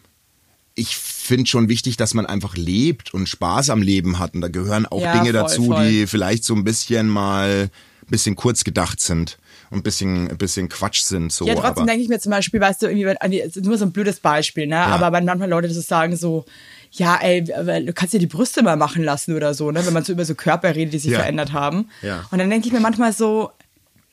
ich 0.76 0.96
finde 0.98 1.48
schon 1.48 1.70
wichtig, 1.70 1.98
dass 1.98 2.14
man 2.14 2.26
einfach 2.26 2.56
lebt 2.56 3.14
und 3.14 3.28
Spaß 3.28 3.70
am 3.70 3.82
Leben 3.82 4.20
hat. 4.20 4.34
Und 4.36 4.42
da 4.42 4.48
gehören 4.50 4.86
auch 4.86 5.02
Ja, 5.02 5.14
Dinge 5.14 5.26
voll, 5.26 5.34
dazu, 5.34 5.66
voll. 5.68 5.90
die 5.90 6.08
vielleicht 6.08 6.44
so 6.44 6.54
ein 6.54 6.64
bisschen 6.64 7.08
mal 7.08 7.70
ein 8.04 8.10
bisschen 8.10 8.36
kurz 8.36 8.64
gedacht 8.64 9.00
sind 9.00 9.38
ein 9.72 9.84
bisschen, 9.84 10.30
ein 10.30 10.38
bisschen 10.38 10.70
Quatsch 10.70 11.04
sind. 11.04 11.32
So, 11.32 11.46
Ja, 11.48 11.54
trotzdem 11.56 11.84
aber, 11.84 11.86
denke 11.86 12.04
ich 12.04 12.10
mir 12.10 12.20
zum 12.20 12.32
Beispiel, 12.32 12.60
weißt 12.60 12.82
du, 12.82 12.88
irgendwie, 12.88 13.44
nur 13.62 13.78
so 13.78 13.86
ein 13.86 13.92
blödes 13.92 14.20
Beispiel, 14.20 14.68
ne? 14.68 14.78
Aber 14.78 15.12
wenn 15.12 15.26
manchmal 15.26 15.50
Leute 15.50 15.68
das 15.68 15.88
sagen 15.88 16.16
so, 16.18 16.46
ja, 16.92 17.18
ey, 17.22 17.52
aber 17.54 17.80
du 17.80 17.94
kannst 17.94 18.14
dir 18.14 18.20
die 18.20 18.28
Brüste 18.28 18.64
mal 18.64 18.76
machen 18.76 19.04
lassen 19.04 19.36
oder 19.36 19.54
so, 19.54 19.72
ne? 19.72 19.86
Wenn 19.86 19.94
man 19.94 20.04
so 20.04 20.12
über 20.12 20.26
so 20.26 20.36
Körper 20.36 20.76
redet, 20.76 20.94
die 20.94 21.00
sich 21.00 21.12
Ja. 21.12 21.20
verändert 21.20 21.54
haben. 21.54 21.90
Ja. 22.02 22.26
Und 22.32 22.40
dann 22.40 22.50
denke 22.50 22.68
ich 22.68 22.74
mir 22.74 22.82
manchmal 22.82 23.14
so, 23.14 23.52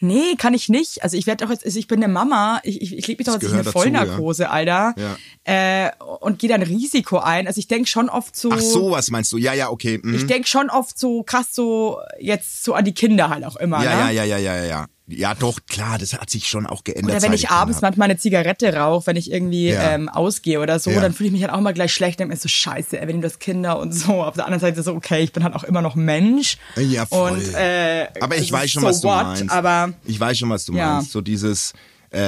nee, 0.01 0.37
kann 0.39 0.55
ich 0.55 0.69
nicht. 0.69 1.03
Also 1.03 1.17
ich 1.17 1.27
werde 1.27 1.45
doch 1.45 1.51
jetzt, 1.51 1.65
also 1.65 1.77
ich 1.77 1.89
bin 1.89 2.03
eine 2.03 2.13
Mama, 2.13 2.61
ich, 2.63 2.81
ich, 2.81 2.97
ich 2.97 3.07
lebe 3.09 3.19
mich 3.19 3.27
doch 3.27 3.35
jetzt 3.35 3.43
in 3.45 3.53
eine 3.53 3.65
dazu, 3.65 3.73
Vollnarkose, 3.73 4.49
Alter. 4.49 4.95
Äh, 5.43 5.91
und 6.21 6.39
gehe 6.39 6.49
dann 6.49 6.63
Risiko 6.63 7.19
ein. 7.19 7.49
Also 7.49 7.59
ich 7.59 7.67
denke 7.67 7.89
schon 7.89 8.09
oft 8.09 8.37
so. 8.37 8.53
ach 8.53 8.61
so, 8.61 8.93
was 8.93 9.11
meinst 9.11 9.33
du? 9.33 9.39
Ja, 9.39 9.55
ja, 9.55 9.71
okay. 9.71 9.99
mhm. 10.01 10.15
Ich 10.15 10.27
denke 10.27 10.47
schon 10.47 10.71
oft 10.71 10.97
so 10.97 11.25
krass 11.25 11.49
so 11.53 11.99
jetzt 12.21 12.63
so 12.63 12.75
an 12.75 12.85
die 12.85 12.95
Kinder 12.95 13.29
halt 13.29 13.45
auch 13.45 13.57
immer. 13.57 13.83
ja, 13.83 14.07
ne? 14.07 14.13
ja, 14.15 14.25
ja, 14.25 14.39
ja, 14.39 14.55
ja, 14.57 14.65
ja, 14.65 14.87
ja. 15.09 15.35
Doch, 15.35 15.59
klar, 15.69 15.99
das 15.99 16.13
hat 16.13 16.31
sich 16.31 16.47
schon 16.49 16.67
auch 16.67 16.85
geändert. 16.85 17.17
Oder 17.17 17.23
wenn 17.23 17.33
ich 17.33 17.51
abends 17.51 17.81
manchmal 17.81 18.11
eine 18.11 18.19
Zigarette 18.19 18.75
rauche, 18.75 19.07
wenn 19.09 19.17
ich 19.17 19.33
irgendwie 19.33 19.71
Ja. 19.71 19.93
ähm, 19.95 20.09
ausgehe 20.09 20.61
oder 20.61 20.79
so, 20.79 20.91
Ja. 20.91 21.01
dann 21.01 21.13
fühle 21.13 21.29
ich 21.29 21.33
mich 21.33 21.43
halt 21.43 21.53
auch 21.53 21.61
mal 21.61 21.73
gleich 21.75 21.93
schlecht, 21.93 22.21
denke 22.21 22.35
mir 22.35 22.39
so, 22.41 22.49
scheiße, 22.49 23.01
ey, 23.01 23.09
wenn 23.09 23.21
das 23.23 23.39
Kinder 23.39 23.79
und 23.79 23.93
so. 23.93 24.23
Auf 24.23 24.35
der 24.35 24.45
anderen 24.45 24.61
Seite 24.61 24.83
so, 24.83 24.95
okay, 24.95 25.21
ich 25.23 25.33
bin 25.33 25.43
halt 25.45 25.55
auch 25.55 25.65
immer 25.65 25.83
noch 25.83 25.95
Mensch. 25.95 26.59
Ja, 26.77 27.07
voll. 27.07 27.33
Und, 27.33 27.55
äh, 27.55 28.07
Aber 28.21 28.37
ich 28.37 28.53
weiß 28.53 28.71
schon, 28.71 28.83
so 28.83 28.89
was 28.89 29.01
du 29.01 29.09
what, 29.09 29.23
meinst. 29.25 29.51
Aber 29.51 29.93
ich 30.05 30.21
weiß 30.21 30.39
schon, 30.39 30.51
was 30.51 30.65
du 30.65 30.75
Ja. 30.75 30.95
meinst. 30.95 31.11
So 31.13 31.21
dieses 31.21 31.73
äh, 32.11 32.21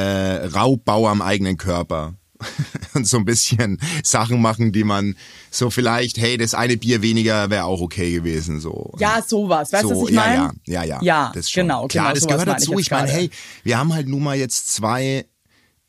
Raubbau 0.47 1.09
am 1.09 1.23
eigenen 1.23 1.57
Körper. 1.57 2.15
Und 2.95 3.07
so 3.07 3.19
ein 3.19 3.25
bisschen 3.25 3.79
Sachen 4.03 4.41
machen, 4.41 4.73
die 4.73 4.85
man 4.85 5.15
so 5.51 5.71
vielleicht, 5.71 6.19
hey, 6.19 6.37
das 6.37 6.55
eine 6.55 6.77
Bier 6.77 7.03
weniger 7.03 7.51
wäre 7.51 7.65
auch 7.65 7.81
okay 7.81 8.13
gewesen. 8.13 8.61
So. 8.61 8.95
ja, 8.99 9.23
sowas. 9.27 9.73
Weißt 9.73 9.85
du, 9.85 9.89
so, 9.89 10.03
was 10.03 10.09
ich 10.11 10.15
meine? 10.17 10.35
ja, 10.35 10.53
ja, 10.67 10.83
ja, 10.83 10.85
ja. 10.85 10.99
Ja, 11.03 11.33
das 11.35 11.51
schon. 11.51 11.63
genau, 11.65 11.87
Klar, 11.89 12.13
genau, 12.13 12.15
das 12.15 12.27
gehört 12.27 12.49
ich 12.49 12.55
dazu. 12.55 12.73
jetzt 12.73 12.81
Ich 12.81 12.91
meine, 12.91 13.09
hey, 13.11 13.31
wir 13.63 13.79
haben 13.79 13.93
halt 13.95 14.09
nun 14.09 14.23
mal 14.23 14.37
jetzt 14.37 14.73
zwei 14.73 15.25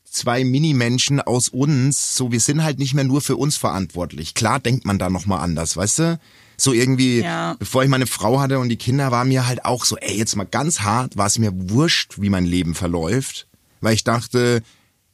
zwei 0.04 0.44
Mini-Menschen 0.44 1.20
aus 1.20 1.48
uns, 1.48 2.14
so 2.16 2.30
wir 2.32 2.40
sind 2.40 2.62
halt 2.62 2.78
nicht 2.78 2.92
mehr 2.94 3.04
nur 3.04 3.22
für 3.22 3.36
uns 3.36 3.56
verantwortlich. 3.56 4.34
Klar 4.34 4.60
denkt 4.60 4.84
man 4.84 4.98
da 4.98 5.08
nochmal 5.08 5.40
anders, 5.40 5.76
weißt 5.76 5.98
du? 6.00 6.20
So 6.58 6.72
irgendwie, 6.74 7.20
Ja. 7.22 7.56
bevor 7.58 7.82
ich 7.82 7.88
meine 7.88 8.06
Frau 8.06 8.38
hatte 8.38 8.58
und 8.58 8.68
die 8.68 8.76
Kinder, 8.76 9.10
war 9.10 9.24
mir 9.24 9.46
halt 9.46 9.64
auch 9.64 9.84
so, 9.86 9.96
ey, 9.96 10.16
jetzt 10.16 10.36
mal 10.36 10.44
ganz 10.44 10.80
hart, 10.80 11.16
war 11.16 11.26
es 11.26 11.38
mir 11.38 11.50
wurscht, 11.54 12.20
wie 12.20 12.28
mein 12.28 12.44
Leben 12.44 12.74
verläuft, 12.74 13.46
weil 13.80 13.94
ich 13.94 14.04
dachte, 14.04 14.62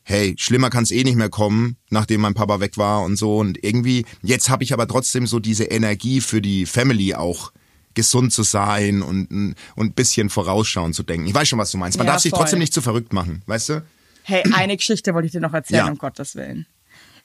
hey, 0.08 0.34
schlimmer 0.38 0.70
kann 0.70 0.84
es 0.84 0.90
eh 0.90 1.04
nicht 1.04 1.16
mehr 1.16 1.28
kommen, 1.28 1.76
nachdem 1.90 2.22
mein 2.22 2.32
Papa 2.32 2.60
weg 2.60 2.78
war 2.78 3.02
und 3.02 3.16
so. 3.16 3.36
Und 3.36 3.62
irgendwie, 3.62 4.06
jetzt 4.22 4.48
habe 4.48 4.64
ich 4.64 4.72
aber 4.72 4.88
trotzdem 4.88 5.26
so 5.26 5.38
diese 5.38 5.64
Energie 5.64 6.22
für 6.22 6.40
die 6.40 6.64
Family 6.64 7.14
auch 7.14 7.52
gesund 7.92 8.32
zu 8.32 8.42
sein 8.42 9.02
und, 9.02 9.30
und 9.30 9.54
ein 9.86 9.92
bisschen 9.92 10.30
vorausschauend 10.30 10.94
zu 10.94 11.02
denken. 11.02 11.26
Ich 11.26 11.34
weiß 11.34 11.46
schon, 11.48 11.58
was 11.58 11.70
du 11.72 11.76
meinst. 11.78 11.98
Man 11.98 12.06
Ja, 12.06 12.14
darf 12.14 12.22
sich 12.22 12.30
voll. 12.30 12.38
trotzdem 12.40 12.58
nicht 12.58 12.72
zu 12.72 12.80
verrückt 12.80 13.12
machen, 13.12 13.42
weißt 13.46 13.68
du? 13.68 13.84
Hey, 14.22 14.42
eine 14.54 14.76
Geschichte 14.78 15.12
wollte 15.12 15.26
ich 15.26 15.32
dir 15.32 15.40
noch 15.40 15.52
erzählen, 15.52 15.84
Ja. 15.86 15.90
um 15.92 15.98
Gottes 15.98 16.34
Willen. 16.36 16.66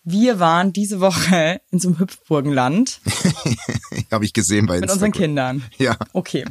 Wir 0.03 0.39
waren 0.41 0.73
diese 0.73 0.99
Woche 0.99 1.61
in 1.71 1.79
so 1.79 1.87
einem 1.87 1.99
Hüpfburgenland 1.99 2.99
Habe 4.11 4.25
ich 4.25 4.33
gesehen 4.33 4.65
bei 4.65 4.75
mit 4.75 4.83
Instagram. 4.83 5.07
unseren 5.07 5.11
Kindern. 5.13 5.63
Ja. 5.77 5.95
Okay. 6.11 6.43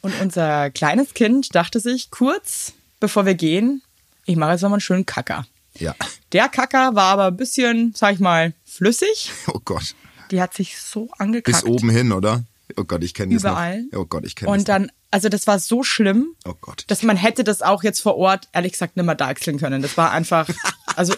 Und 0.00 0.18
unser 0.22 0.70
kleines 0.70 1.12
Kind 1.12 1.54
dachte 1.54 1.80
sich 1.80 2.10
kurz, 2.10 2.72
bevor 3.00 3.26
wir 3.26 3.34
gehen, 3.34 3.82
ich 4.28 4.36
mache 4.36 4.52
jetzt 4.52 4.62
nochmal 4.62 4.76
einen 4.76 4.80
schönen 4.82 5.06
Kacker. 5.06 5.46
Ja. 5.78 5.94
Der 6.32 6.48
Kacker 6.48 6.94
war 6.94 7.12
aber 7.12 7.26
ein 7.26 7.36
bisschen, 7.36 7.94
sag 7.96 8.14
ich 8.14 8.20
mal, 8.20 8.52
flüssig. 8.64 9.32
Oh 9.48 9.60
Gott. 9.64 9.94
Die 10.30 10.40
hat 10.42 10.52
sich 10.54 10.78
so 10.78 11.06
Bis 11.06 11.12
angekackt. 11.20 11.64
oben 11.64 11.88
hin, 11.88 12.12
oder? 12.12 12.44
Oh 12.76 12.84
Gott, 12.84 13.02
ich 13.02 13.14
kenne 13.14 13.32
das 13.34 13.42
Überall. 13.42 13.84
noch. 13.90 14.00
Oh 14.00 14.04
Gott, 14.04 14.26
ich 14.26 14.36
kenne 14.36 14.50
das. 14.52 14.58
Und 14.58 14.68
dann, 14.68 14.92
also 15.10 15.30
das 15.30 15.46
war 15.46 15.58
so 15.58 15.82
schlimm, 15.82 16.34
Oh 16.44 16.52
Gott. 16.60 16.84
dass 16.88 17.02
man 17.02 17.16
hätte 17.16 17.42
das 17.42 17.62
auch 17.62 17.82
jetzt 17.82 18.00
vor 18.00 18.16
Ort, 18.16 18.48
ehrlich 18.52 18.72
gesagt, 18.72 18.98
nimmer 18.98 19.14
deichseln 19.14 19.58
können. 19.58 19.80
Das 19.80 19.96
war 19.96 20.10
einfach, 20.12 20.46
also, 20.96 21.14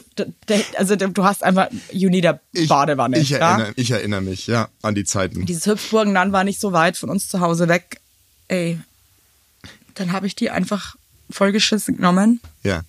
also 0.77 0.95
du 0.95 1.25
hast 1.25 1.43
einfach, 1.43 1.67
you 1.91 2.09
need 2.09 2.25
a 2.25 2.39
Ich, 2.53 2.69
Badewanne. 2.69 3.19
ich, 3.19 3.33
erinnere, 3.33 3.73
ich 3.75 3.91
erinnere 3.91 4.21
mich, 4.21 4.47
ja, 4.47 4.69
an 4.83 4.95
die 4.95 5.03
Zeiten. 5.05 5.45
Dieses 5.47 5.67
Hüpfburgenland 5.67 6.33
war 6.33 6.45
nicht 6.45 6.61
so 6.61 6.73
weit 6.73 6.97
von 6.97 7.11
uns 7.11 7.29
zu 7.29 7.41
Hause 7.41 7.67
weg. 7.67 8.01
Ey, 8.47 8.79
dann 9.97 10.13
habe 10.13 10.29
ich 10.29 10.37
die 10.37 10.51
einfach 10.51 10.95
vollgeschissen 11.31 11.97
genommen. 11.97 12.41
Ja, 12.63 12.83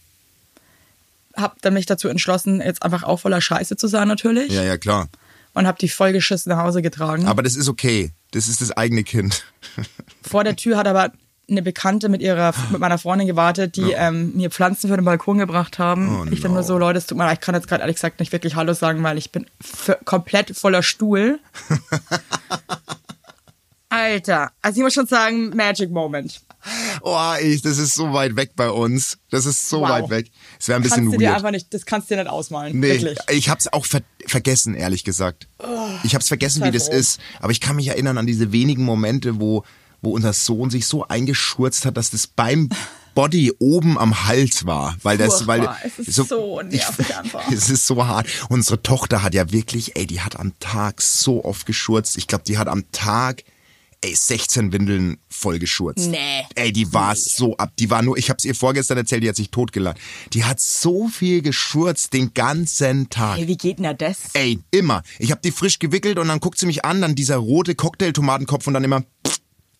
Hab 1.41 1.61
dann 1.61 1.73
mich 1.73 1.85
dazu 1.85 2.07
entschlossen, 2.07 2.61
jetzt 2.61 2.83
einfach 2.83 3.03
auch 3.03 3.19
voller 3.19 3.41
Scheiße 3.41 3.75
zu 3.75 3.87
sein 3.87 4.07
natürlich. 4.07 4.51
ja, 4.51 4.63
ja, 4.63 4.77
klar. 4.77 5.09
Und 5.53 5.67
hab 5.67 5.77
die 5.79 5.89
vollgeschissen 5.89 6.49
nach 6.49 6.63
Hause 6.63 6.81
getragen. 6.81 7.27
Aber 7.27 7.43
das 7.43 7.57
ist 7.57 7.67
okay. 7.67 8.11
Das 8.31 8.47
ist 8.47 8.61
das 8.61 8.71
eigene 8.71 9.03
Kind. 9.03 9.43
Vor 10.21 10.45
der 10.45 10.55
Tür 10.55 10.77
hat 10.77 10.87
aber 10.87 11.11
eine 11.49 11.61
Bekannte 11.61 12.07
mit 12.07 12.21
ihrer 12.21 12.53
mit 12.69 12.79
meiner 12.79 12.97
Freundin 12.97 13.27
gewartet, 13.27 13.75
die 13.75 13.91
ähm, 13.91 14.31
mir 14.35 14.49
Pflanzen 14.49 14.89
für 14.89 14.95
den 14.95 15.03
Balkon 15.03 15.37
gebracht 15.37 15.79
haben. 15.79 16.21
Oh, 16.21 16.25
ich 16.31 16.41
nur 16.43 16.53
no. 16.53 16.61
so, 16.61 16.77
Leute, 16.77 16.99
es 16.99 17.07
tut 17.07 17.17
mir 17.17 17.25
leid, 17.25 17.39
ich 17.39 17.41
kann 17.41 17.55
jetzt 17.55 17.67
gerade 17.67 17.81
ehrlich 17.81 17.97
gesagt 17.97 18.21
nicht 18.21 18.31
wirklich 18.31 18.55
Hallo 18.55 18.71
sagen, 18.73 19.03
weil 19.03 19.17
ich 19.17 19.33
bin 19.33 19.45
komplett 20.05 20.55
voller 20.55 20.83
Stuhl. 20.83 21.39
Alter, 23.89 24.51
also 24.61 24.79
ich 24.79 24.83
muss 24.83 24.93
schon 24.93 25.07
sagen, 25.07 25.49
Magic 25.49 25.91
Moment. 25.91 26.41
Oh, 27.01 27.33
ich, 27.41 27.61
das 27.61 27.77
ist 27.77 27.95
so 27.95 28.13
weit 28.13 28.35
weg 28.35 28.51
bei 28.55 28.69
uns. 28.69 29.17
Das 29.31 29.45
ist 29.45 29.67
so 29.67 29.81
Wow. 29.81 29.89
weit 29.89 30.09
weg. 30.09 30.31
Es 30.61 30.67
wäre 30.67 30.75
ein 30.79 30.83
bisschen 30.83 31.05
Kannst 31.05 31.13
du 31.15 31.17
dir 31.17 31.25
weird. 31.25 31.37
einfach 31.37 31.49
nicht, 31.49 31.73
das 31.73 31.87
kannst 31.87 32.11
du 32.11 32.13
dir 32.15 32.21
nicht 32.21 32.29
ausmalen. 32.31 32.79
Nee, 32.79 33.01
Wirklich. 33.01 33.17
ich 33.31 33.49
hab's 33.49 33.67
auch 33.67 33.83
ver 33.87 34.01
vergessen, 34.27 34.75
ehrlich 34.75 35.03
gesagt. 35.03 35.47
Ich 36.03 36.13
hab's 36.13 36.27
vergessen, 36.27 36.63
wie 36.63 36.69
das 36.69 36.85
froh. 36.85 36.93
ist. 36.93 37.19
Aber 37.39 37.51
ich 37.51 37.59
kann 37.59 37.75
mich 37.77 37.87
erinnern 37.87 38.19
an 38.19 38.27
diese 38.27 38.51
wenigen 38.51 38.83
Momente, 38.83 39.39
wo, 39.41 39.63
wo 40.03 40.11
unser 40.11 40.33
Sohn 40.33 40.69
sich 40.69 40.85
so 40.85 41.07
eingeschurzt 41.07 41.85
hat, 41.85 41.97
dass 41.97 42.11
das 42.11 42.27
beim 42.27 42.69
Body 43.15 43.51
oben 43.57 43.97
am 43.97 44.27
Hals 44.27 44.67
war. 44.67 44.95
Weil 45.01 45.17
das, 45.17 45.47
weil. 45.47 45.67
Es 45.83 45.97
ist 46.07 46.29
so 46.29 46.61
nervig 46.63 47.15
einfach. 47.17 47.41
Es 47.51 47.71
ist 47.71 47.87
so 47.87 48.05
hart. 48.05 48.27
Unsere 48.49 48.83
Tochter 48.83 49.23
hat 49.23 49.33
ja 49.33 49.51
wirklich, 49.51 49.95
ey, 49.95 50.05
die 50.05 50.21
hat 50.21 50.39
am 50.39 50.53
Tag 50.59 51.01
so 51.01 51.43
oft 51.43 51.65
geschurzt. 51.65 52.17
Ich 52.17 52.27
glaube, 52.27 52.43
die 52.45 52.59
hat 52.59 52.67
am 52.67 52.83
Tag, 52.91 53.43
ey, 54.03 54.15
16 54.15 54.71
Windeln 54.73 55.17
voll 55.29 55.59
geschurzt. 55.59 56.09
Nee. 56.09 56.43
Ey, 56.55 56.71
die 56.73 56.91
war 56.91 57.15
so 57.15 57.55
ab. 57.57 57.71
Die 57.77 57.89
war 57.89 58.01
nur, 58.01 58.17
ich 58.17 58.29
hab's 58.29 58.43
ihr 58.45 58.55
vorgestern 58.55 58.97
erzählt, 58.97 59.23
die 59.23 59.29
hat 59.29 59.35
sich 59.35 59.51
totgelacht. 59.51 59.97
Die 60.33 60.43
hat 60.43 60.59
so 60.59 61.07
viel 61.07 61.41
geschurzt 61.41 62.13
den 62.13 62.33
ganzen 62.33 63.09
Tag. 63.09 63.37
Hey, 63.37 63.47
wie 63.47 63.57
geht 63.57 63.79
denn 63.79 63.95
das? 63.97 64.17
Ey, 64.33 64.59
immer. 64.71 65.03
Ich 65.19 65.31
hab 65.31 65.41
die 65.41 65.51
frisch 65.51 65.79
gewickelt 65.79 66.17
und 66.17 66.27
dann 66.29 66.39
guckt 66.39 66.57
sie 66.57 66.65
mich 66.65 66.83
an, 66.83 67.01
dann 67.01 67.15
dieser 67.15 67.37
rote 67.37 67.75
Cocktailtomatenkopf 67.75 68.65
und 68.67 68.73
dann 68.73 68.83
immer 68.83 69.03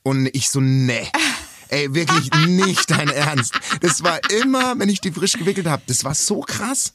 und 0.04 0.28
ich 0.34 0.50
so, 0.50 0.60
nee. 0.62 1.08
Ey, 1.70 1.94
wirklich 1.94 2.30
nicht 2.48 2.92
dein 2.92 3.08
Ernst. 3.08 3.54
Das 3.80 4.04
war 4.04 4.20
immer, 4.42 4.78
wenn 4.78 4.90
ich 4.90 5.00
die 5.00 5.12
frisch 5.12 5.34
gewickelt 5.34 5.68
hab. 5.68 5.88
Das 5.88 6.04
war 6.04 6.14
so 6.16 6.42
krass. 6.42 6.94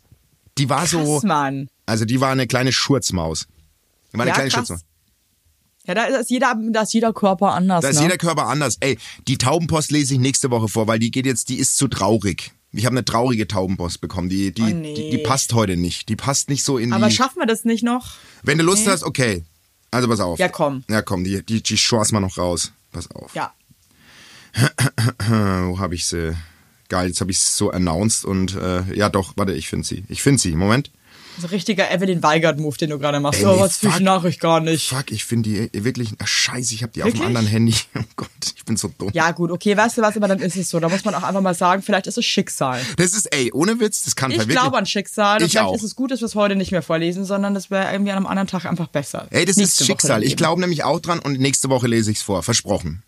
Die 0.59 0.69
war 0.69 0.87
so, 0.87 1.15
Krass, 1.15 1.23
Mann. 1.23 1.69
also 1.87 2.05
die 2.05 2.21
war 2.21 2.31
eine 2.31 2.47
kleine 2.47 2.73
Schurzmaus. 2.73 3.47
Die 4.13 4.19
war 4.19 4.23
eine 4.23 4.31
Ja, 4.31 4.35
kleine 4.35 4.51
krass. 4.51 4.69
Schurzmaus. 4.69 4.86
Ja, 5.87 5.95
da 5.95 6.05
ist 6.07 6.31
jeder, 6.31 6.55
da 6.71 6.83
ist 6.83 6.93
jeder 6.95 7.13
Körper 7.13 7.53
anders. 7.53 7.83
Da 7.83 7.89
ist 7.89 7.97
ne? 7.97 8.03
jeder 8.03 8.19
Körper 8.19 8.47
anders. 8.47 8.77
Ey, 8.81 8.99
die 9.29 9.39
Taubenpost 9.39 9.91
lese 9.91 10.15
ich 10.15 10.21
nächste 10.21 10.51
Woche 10.51 10.69
vor, 10.69 10.87
weil 10.87 10.99
die 10.99 11.11
geht 11.11 11.27
jetzt, 11.27 11.49
die 11.49 11.57
ist 11.57 11.77
zu 11.77 11.89
traurig. 11.89 12.53
Ich 12.73 12.85
habe 12.85 12.95
eine 12.95 13.05
traurige 13.05 13.47
Taubenpost 13.49 14.01
bekommen. 14.01 14.29
Die, 14.29 14.53
die, 14.53 14.63
Oh, 14.63 14.67
nee. 14.67 14.95
die, 14.95 15.11
die 15.11 15.19
passt 15.19 15.55
heute 15.55 15.77
nicht. 15.77 16.09
Die 16.09 16.17
passt 16.17 16.51
nicht 16.51 16.63
so 16.65 16.77
in 16.77 16.93
Aber 16.93 17.09
die. 17.09 17.15
schaffen 17.15 17.39
wir 17.39 17.47
das 17.47 17.65
nicht 17.65 17.83
noch? 17.85 18.15
Wenn 18.43 18.59
du 18.59 18.65
Lust 18.65 18.87
hast, 18.87 19.03
okay. 19.05 19.45
Also 19.91 20.09
pass 20.09 20.21
auf. 20.21 20.39
Ja, 20.39 20.49
komm. 20.49 20.85
Ja, 20.91 21.01
komm, 21.01 21.25
die, 21.25 21.43
die, 21.47 21.63
die 21.63 21.79
schwarz 21.79 22.13
mal 22.13 22.21
noch 22.21 22.37
raus. 22.37 22.73
Pass 22.93 23.11
auf. 23.13 23.35
Ja. 23.35 23.55
Wo 25.29 25.79
habe 25.79 25.95
ich 25.95 26.07
sie? 26.07 26.37
Geil, 26.89 27.09
jetzt 27.09 27.21
habe 27.21 27.31
ich 27.31 27.39
sie 27.41 27.53
so 27.57 27.71
announced 27.71 28.25
und 28.25 28.55
äh, 28.55 28.83
ja 28.95 29.09
doch, 29.09 29.33
warte, 29.37 29.53
ich 29.53 29.69
finde 29.69 29.87
sie. 29.87 30.05
Ich 30.09 30.23
finde 30.23 30.41
sie. 30.41 30.55
Moment. 30.55 30.91
So 31.39 31.47
ein 31.47 31.51
richtiger 31.51 31.91
Evelyn 31.91 32.23
Weigert-Move, 32.23 32.77
den 32.79 32.91
du 32.91 32.99
gerade 32.99 33.21
machst. 33.21 33.41
Ey, 33.41 33.47
oh, 33.47 33.61
was 33.61 33.77
für 33.77 33.89
Nachricht 34.03 34.41
gar 34.41 34.61
nicht. 34.61 34.89
Fuck, 34.89 35.11
ich 35.11 35.25
finde 35.25 35.51
die 35.51 35.57
äh, 35.79 35.85
wirklich. 35.85 36.11
Ach, 36.19 36.27
scheiße, 36.27 36.75
ich 36.75 36.83
habe 36.83 36.93
die 36.93 37.03
auf 37.03 37.07
Wirklich? 37.09 37.23
dem 37.23 37.27
anderen 37.29 37.47
Handy. 37.47 37.75
Oh 37.99 38.03
Gott, 38.17 38.29
ich 38.57 38.65
bin 38.65 38.77
so 38.77 38.91
dumm. 38.97 39.11
Ja, 39.15 39.31
gut, 39.33 39.51
okay, 39.51 39.77
weißt 39.77 39.99
du 39.99 40.03
was, 40.03 40.17
aber 40.17 40.29
dann 40.29 40.39
ist 40.39 40.57
es 40.57 40.71
so. 40.71 40.81
Da 40.81 40.89
muss 40.89 41.05
man 41.05 41.15
auch 41.15 41.23
einfach 41.23 41.41
mal 41.41 41.55
sagen, 41.55 41.83
vielleicht 41.83 42.07
ist 42.07 42.19
es 42.19 42.25
Schicksal. 42.25 42.81
Das 42.97 43.13
ist, 43.15 43.27
ey, 43.35 43.51
ohne 43.53 43.79
Witz, 43.81 44.05
das 44.05 44.17
kann 44.17 44.31
Ich 44.31 44.39
wirklich. 44.39 44.57
glaube 44.57 44.77
an 44.79 44.87
Schicksal. 44.87 45.39
Und 45.39 45.45
Ich 45.47 45.53
vielleicht 45.53 45.67
auch. 45.67 45.75
ist 45.75 45.83
es 45.83 45.95
gut, 45.97 46.11
dass 46.11 46.21
wir 46.21 46.27
es 46.27 46.35
heute 46.35 46.57
nicht 46.57 46.73
mehr 46.73 46.83
vorlesen, 46.83 47.25
sondern 47.25 47.55
das 47.55 47.71
wäre 47.71 47.93
irgendwie 47.93 48.11
an 48.13 48.19
einem 48.19 48.27
anderen 48.27 48.49
Tag 48.49 48.65
einfach 48.67 48.89
besser. 48.89 49.27
Ey, 49.31 49.45
das 49.45 49.57
Nächste 49.57 49.83
ist 49.85 49.87
Schicksal. 49.87 50.23
Ich 50.25 50.37
glaube 50.37 50.61
nämlich 50.61 50.85
auch 50.85 51.01
dran 51.01 51.19
und 51.19 51.39
nächste 51.41 51.69
Woche 51.69 51.87
lese 51.87 52.11
ich's 52.11 52.23
vor. 52.23 52.43
Versprochen. 52.43 53.03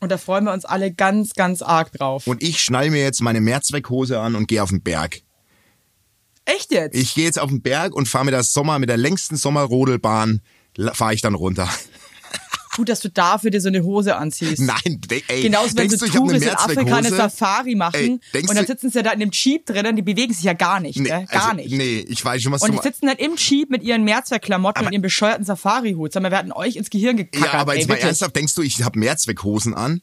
Und 0.00 0.10
da 0.12 0.18
freuen 0.18 0.44
wir 0.44 0.52
uns 0.52 0.64
alle 0.64 0.92
ganz, 0.92 1.32
ganz 1.34 1.62
arg 1.62 1.90
drauf. 1.92 2.26
Und 2.26 2.42
ich 2.42 2.60
schnall 2.60 2.90
mir 2.90 3.02
jetzt 3.02 3.22
meine 3.22 3.40
Mehrzweckhose 3.40 4.20
an 4.20 4.34
und 4.34 4.46
gehe 4.46 4.62
auf 4.62 4.68
den 4.70 4.82
Berg. 4.82 5.22
Echt 6.46 6.72
jetzt? 6.72 6.94
Ich 6.96 7.14
gehe 7.14 7.24
jetzt 7.24 7.38
auf 7.38 7.50
den 7.50 7.60
Berg 7.60 7.94
und 7.94 8.08
fahre 8.08 8.24
mit 8.24 8.34
der 8.34 8.42
Sommer, 8.42 8.78
mit 8.78 8.88
der 8.88 8.96
längsten 8.96 9.36
Sommerrodelbahn, 9.36 10.40
fahre 10.92 11.12
ich 11.14 11.20
dann 11.20 11.34
runter. 11.34 11.68
Gut, 12.76 12.90
dass 12.90 13.00
du 13.00 13.08
dafür 13.08 13.50
dir 13.50 13.60
so 13.62 13.68
eine 13.68 13.82
Hose 13.82 14.16
anziehst. 14.16 14.60
Nein, 14.60 15.00
ey. 15.28 15.42
Genauso 15.42 15.76
wenn 15.78 15.88
du, 15.88 15.96
Touris 15.96 16.42
in 16.42 16.50
Afrika 16.50 16.96
eine? 16.96 17.08
Safari 17.08 17.74
machen 17.74 18.20
Ey, 18.34 18.46
und 18.46 18.54
dann 18.54 18.66
sitzen 18.66 18.90
sie 18.90 19.02
da 19.02 19.12
in 19.12 19.20
dem 19.20 19.30
Jeep 19.30 19.64
drinnen, 19.64 19.96
die 19.96 20.02
bewegen 20.02 20.34
sich 20.34 20.44
ja 20.44 20.52
gar 20.52 20.78
nicht, 20.80 20.98
Nee, 20.98 21.08
gell? 21.08 21.24
gar 21.24 21.44
also, 21.52 21.56
nicht. 21.56 21.70
Nee, 21.72 22.04
ich 22.06 22.22
weiß 22.22 22.42
schon, 22.42 22.52
was 22.52 22.60
Und 22.60 22.68
du 22.68 22.72
die 22.72 22.76
meinst. 22.76 23.00
sitzen 23.00 23.06
dann 23.06 23.16
im 23.16 23.36
Jeep 23.36 23.70
mit 23.70 23.82
ihren 23.82 24.04
Mehrzweckklamotten 24.04 24.86
und 24.86 24.92
ihrem 24.92 25.00
bescheuerten 25.00 25.46
Safari-Hut. 25.46 26.12
Sag 26.12 26.22
mal, 26.22 26.30
wir 26.30 26.36
hatten 26.36 26.52
euch 26.52 26.76
ins 26.76 26.90
Gehirn 26.90 27.16
gekackert. 27.16 27.54
Ja, 27.54 27.58
aber 27.60 27.72
ey, 27.72 27.78
jetzt 27.78 27.88
mal 27.88 27.94
ernsthaft, 27.94 28.36
denkst 28.36 28.54
du, 28.54 28.60
ich 28.60 28.82
habe 28.82 28.98
Mehrzweckhosen 28.98 29.72
an? 29.72 30.02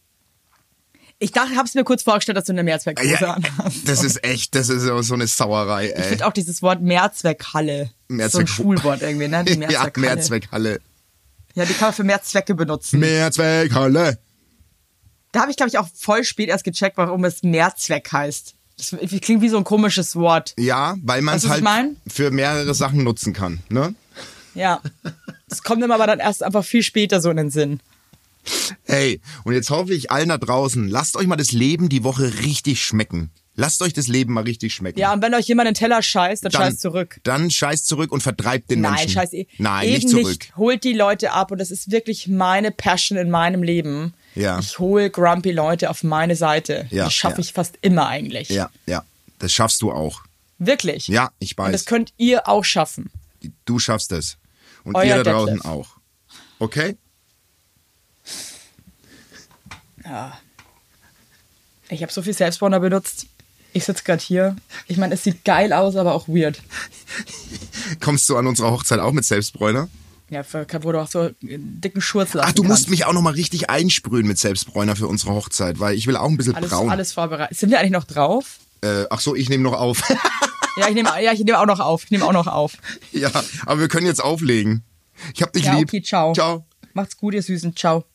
Ich 1.19 1.32
dachte, 1.32 1.56
hab's 1.56 1.73
mir 1.73 1.84
kurz 1.84 2.04
vorgestellt, 2.04 2.38
dass 2.38 2.45
du 2.45 2.52
eine 2.52 2.63
Mehrzweckhose 2.63 3.08
Ja, 3.10 3.34
anhast. 3.36 3.88
das 3.88 4.04
ist 4.04 4.23
echt, 4.26 4.56
das 4.56 4.67
ist 4.69 4.84
so 4.84 5.13
eine 5.13 5.28
Sauerei, 5.28 5.88
Ich 5.89 5.95
ey. 5.95 6.04
finde 6.04 6.26
auch 6.28 6.34
dieses 6.34 6.62
Wort 6.62 6.82
Mehrzweckhalle. 6.82 7.86
So 8.10 8.13
ein 8.13 8.17
Mehrzweck- 8.17 8.47
Schulwort 8.49 9.02
irgendwie, 9.02 9.28
ne? 9.30 9.43
Die 9.45 9.52
ja, 9.54 9.58
Mehrzweckhalle. 9.67 9.99
Mehrzweckhalle. 10.15 10.82
Ja, 11.56 11.65
die 11.65 11.73
kann 11.73 11.88
man 11.89 11.93
für 11.93 12.04
mehr 12.04 12.21
Zwecke 12.23 12.56
benutzen. 12.56 12.99
Mehrzweckhalle. 12.99 14.17
Da 15.32 15.41
habe 15.41 15.52
ich, 15.52 15.58
glaube 15.58 15.69
ich, 15.69 15.78
auch 15.78 15.88
voll 15.95 16.23
spät 16.23 16.49
erst 16.49 16.63
gecheckt, 16.63 16.97
warum 16.97 17.23
es 17.26 17.41
Mehrzweck 17.43 18.12
heißt. 18.12 18.56
Das 18.78 18.89
klingt 19.21 19.41
wie 19.41 19.49
so 19.49 19.58
ein 19.58 19.63
komisches 19.63 20.15
Wort. 20.15 20.54
Ja, 20.58 20.95
weil 21.04 21.21
man 21.21 21.38
es 21.38 21.47
halt 21.47 21.63
ich 22.06 22.13
für 22.13 22.32
mehrere 22.32 22.73
Sachen 22.73 23.04
nutzen 23.04 23.34
kann, 23.34 23.60
ne? 23.69 23.93
Ja. 24.56 24.82
Das 25.47 25.63
kommt 25.63 25.80
mir 25.82 25.93
aber 25.93 26.08
dann 26.08 26.19
erst 26.19 26.43
einfach 26.43 26.65
viel 26.65 26.84
später 26.84 27.21
so 27.21 27.30
in 27.30 27.38
den 27.38 27.49
Sinn. 27.52 27.80
Hey, 28.84 29.22
und 29.44 29.54
jetzt 29.54 29.70
hoffe 29.70 29.94
ich 29.94 30.12
allen 30.12 30.30
da 30.30 30.38
draußen, 30.38 30.88
lasst 30.90 31.16
euch 31.16 31.28
mal 31.28 31.36
das 31.36 31.52
Leben 31.52 31.90
die 31.90 32.04
Woche 32.04 32.40
richtig 32.44 32.84
schmecken. 32.84 33.32
Lasst 33.56 33.84
euch 33.84 33.94
das 33.94 34.08
Leben 34.08 34.34
mal 34.34 34.44
richtig 34.44 34.74
schmecken. 34.74 35.00
Ja, 35.00 35.14
und 35.14 35.22
wenn 35.22 35.34
euch 35.36 35.48
jemand 35.48 35.68
den 35.68 35.76
Teller 35.76 36.02
scheißt, 36.02 36.44
dann, 36.44 36.52
dann, 36.52 36.62
scheißt 36.64 36.82
zurück. 36.82 37.20
Dann 37.24 37.52
scheißt 37.52 37.86
zurück 37.86 38.12
und 38.12 38.22
vertreibt 38.22 38.72
den 38.72 38.82
Nein, 38.82 38.96
Menschen. 38.96 39.12
scheiß 39.12 39.34
eh. 39.34 39.48
Nein, 39.60 39.84
eben 39.84 39.94
nicht 39.94 40.10
zurück. 40.10 40.26
Nicht. 40.26 40.58
Holt 40.58 40.84
die 40.84 40.94
Leute 40.94 41.34
ab 41.34 41.52
und 41.52 41.60
das 41.60 41.70
ist 41.70 41.92
wirklich 41.92 42.28
meine 42.28 42.72
Passion 42.72 43.18
in 43.18 43.30
meinem 43.30 43.62
Leben. 43.62 44.16
Ja. 44.34 44.58
Ich 44.58 44.80
hole 44.80 45.12
grumpy 45.12 45.52
Leute 45.52 45.92
auf 45.92 46.04
meine 46.04 46.36
Seite. 46.36 46.88
Ja, 46.90 47.06
das 47.06 47.14
schaffe 47.14 47.36
ja. 47.36 47.42
ich 47.42 47.54
fast 47.54 47.78
immer 47.82 48.08
eigentlich. 48.08 48.50
Ja, 48.50 48.72
ja. 48.88 49.04
Das 49.38 49.54
schaffst 49.54 49.84
du 49.84 49.92
auch. 49.92 50.22
Wirklich. 50.58 51.08
Ja, 51.08 51.32
ich 51.38 51.56
Und 51.58 51.72
das 51.72 51.82
weiß. 51.82 51.86
könnt 51.86 52.14
ihr 52.18 52.48
auch 52.48 52.64
schaffen. 52.64 53.12
Du 53.66 53.78
schaffst 53.78 54.12
es. 54.14 54.38
Und 54.84 54.96
Euer 54.96 55.06
ihr 55.06 55.24
da 55.24 55.32
draußen 55.32 55.56
Detlef. 55.58 55.72
auch. 55.72 55.88
Okay? 56.58 56.98
Ich 61.89 62.02
habe 62.02 62.12
so 62.12 62.22
viel 62.22 62.34
Selbstspawner 62.34 62.80
benutzt. 62.80 63.28
Ich 63.74 63.86
sitze 63.86 64.04
gerade 64.04 64.22
hier. 64.22 64.56
Ich 64.88 64.98
meine, 64.98 65.16
es 65.16 65.24
sieht 65.24 65.44
geil 65.46 65.74
aus, 65.74 65.96
aber 65.96 66.13
auch 66.13 66.28
weird. 66.28 66.62
Kommst 68.00 68.30
du 68.30 68.38
an 68.38 68.46
unserer 68.48 68.72
Hochzeit 68.72 68.99
auch 68.99 69.12
mit 69.12 69.26
Selbstbräuner? 69.26 69.89
Ja, 70.30 70.43
für, 70.43 70.66
wo 70.82 70.91
du 70.91 71.01
auch 71.01 71.08
so 71.08 71.30
einen 71.41 71.82
dicken 71.82 72.01
Schurz 72.01 72.34
lassen 72.34 72.47
Ach, 72.49 72.54
du 72.54 72.64
musst 72.64 72.84
kannst. 72.86 72.89
mich 72.89 73.06
auch 73.06 73.14
noch 73.14 73.22
mal 73.22 73.34
richtig 73.34 73.70
einsprühen 73.70 74.26
mit 74.28 74.38
Selbstbräuner 74.39 74.95
für 74.95 75.08
unsere 75.08 75.34
Hochzeit, 75.34 75.80
weil 75.80 75.95
ich 75.95 76.08
will 76.08 76.16
auch 76.18 76.30
ein 76.30 76.38
bisschen 76.38 76.56
alles, 76.56 76.70
braun. 76.72 76.89
alles 76.89 77.14
vorbereitet. 77.14 77.58
Sind 77.58 77.70
wir 77.70 77.80
eigentlich 77.80 77.91
noch 77.91 78.06
drauf? 78.06 78.58
Äh, 78.82 79.06
ach 79.10 79.20
so, 79.20 79.36
ich 79.36 79.49
nehme 79.49 79.64
noch 79.64 79.74
auf. 79.74 80.01
Ja, 80.76 80.88
ich 80.88 80.95
nehme 80.95 81.10
ja, 81.22 81.32
ich 81.32 81.43
nehme 81.43 81.60
auch 81.60 81.68
noch 81.68 81.80
auf. 81.80 82.06
Ich 82.06 82.10
nehme 82.10 82.26
auch 82.26 82.32
noch 82.34 82.47
auf. 82.47 82.78
ja, 83.12 83.30
aber 83.68 83.80
wir 83.80 83.88
können 83.88 84.08
jetzt 84.08 84.24
auflegen. 84.24 84.84
Ich 85.36 85.43
hab 85.43 85.54
dich 85.54 85.66
Ja, 85.66 85.76
lieb. 85.78 85.88
okay, 85.88 86.01
ciao. 86.01 86.34
Ciao. 86.34 86.66
Macht's 86.95 87.16
gut, 87.16 87.36
ihr 87.36 87.43
Süßen. 87.43 87.76
Ciao. 87.76 88.06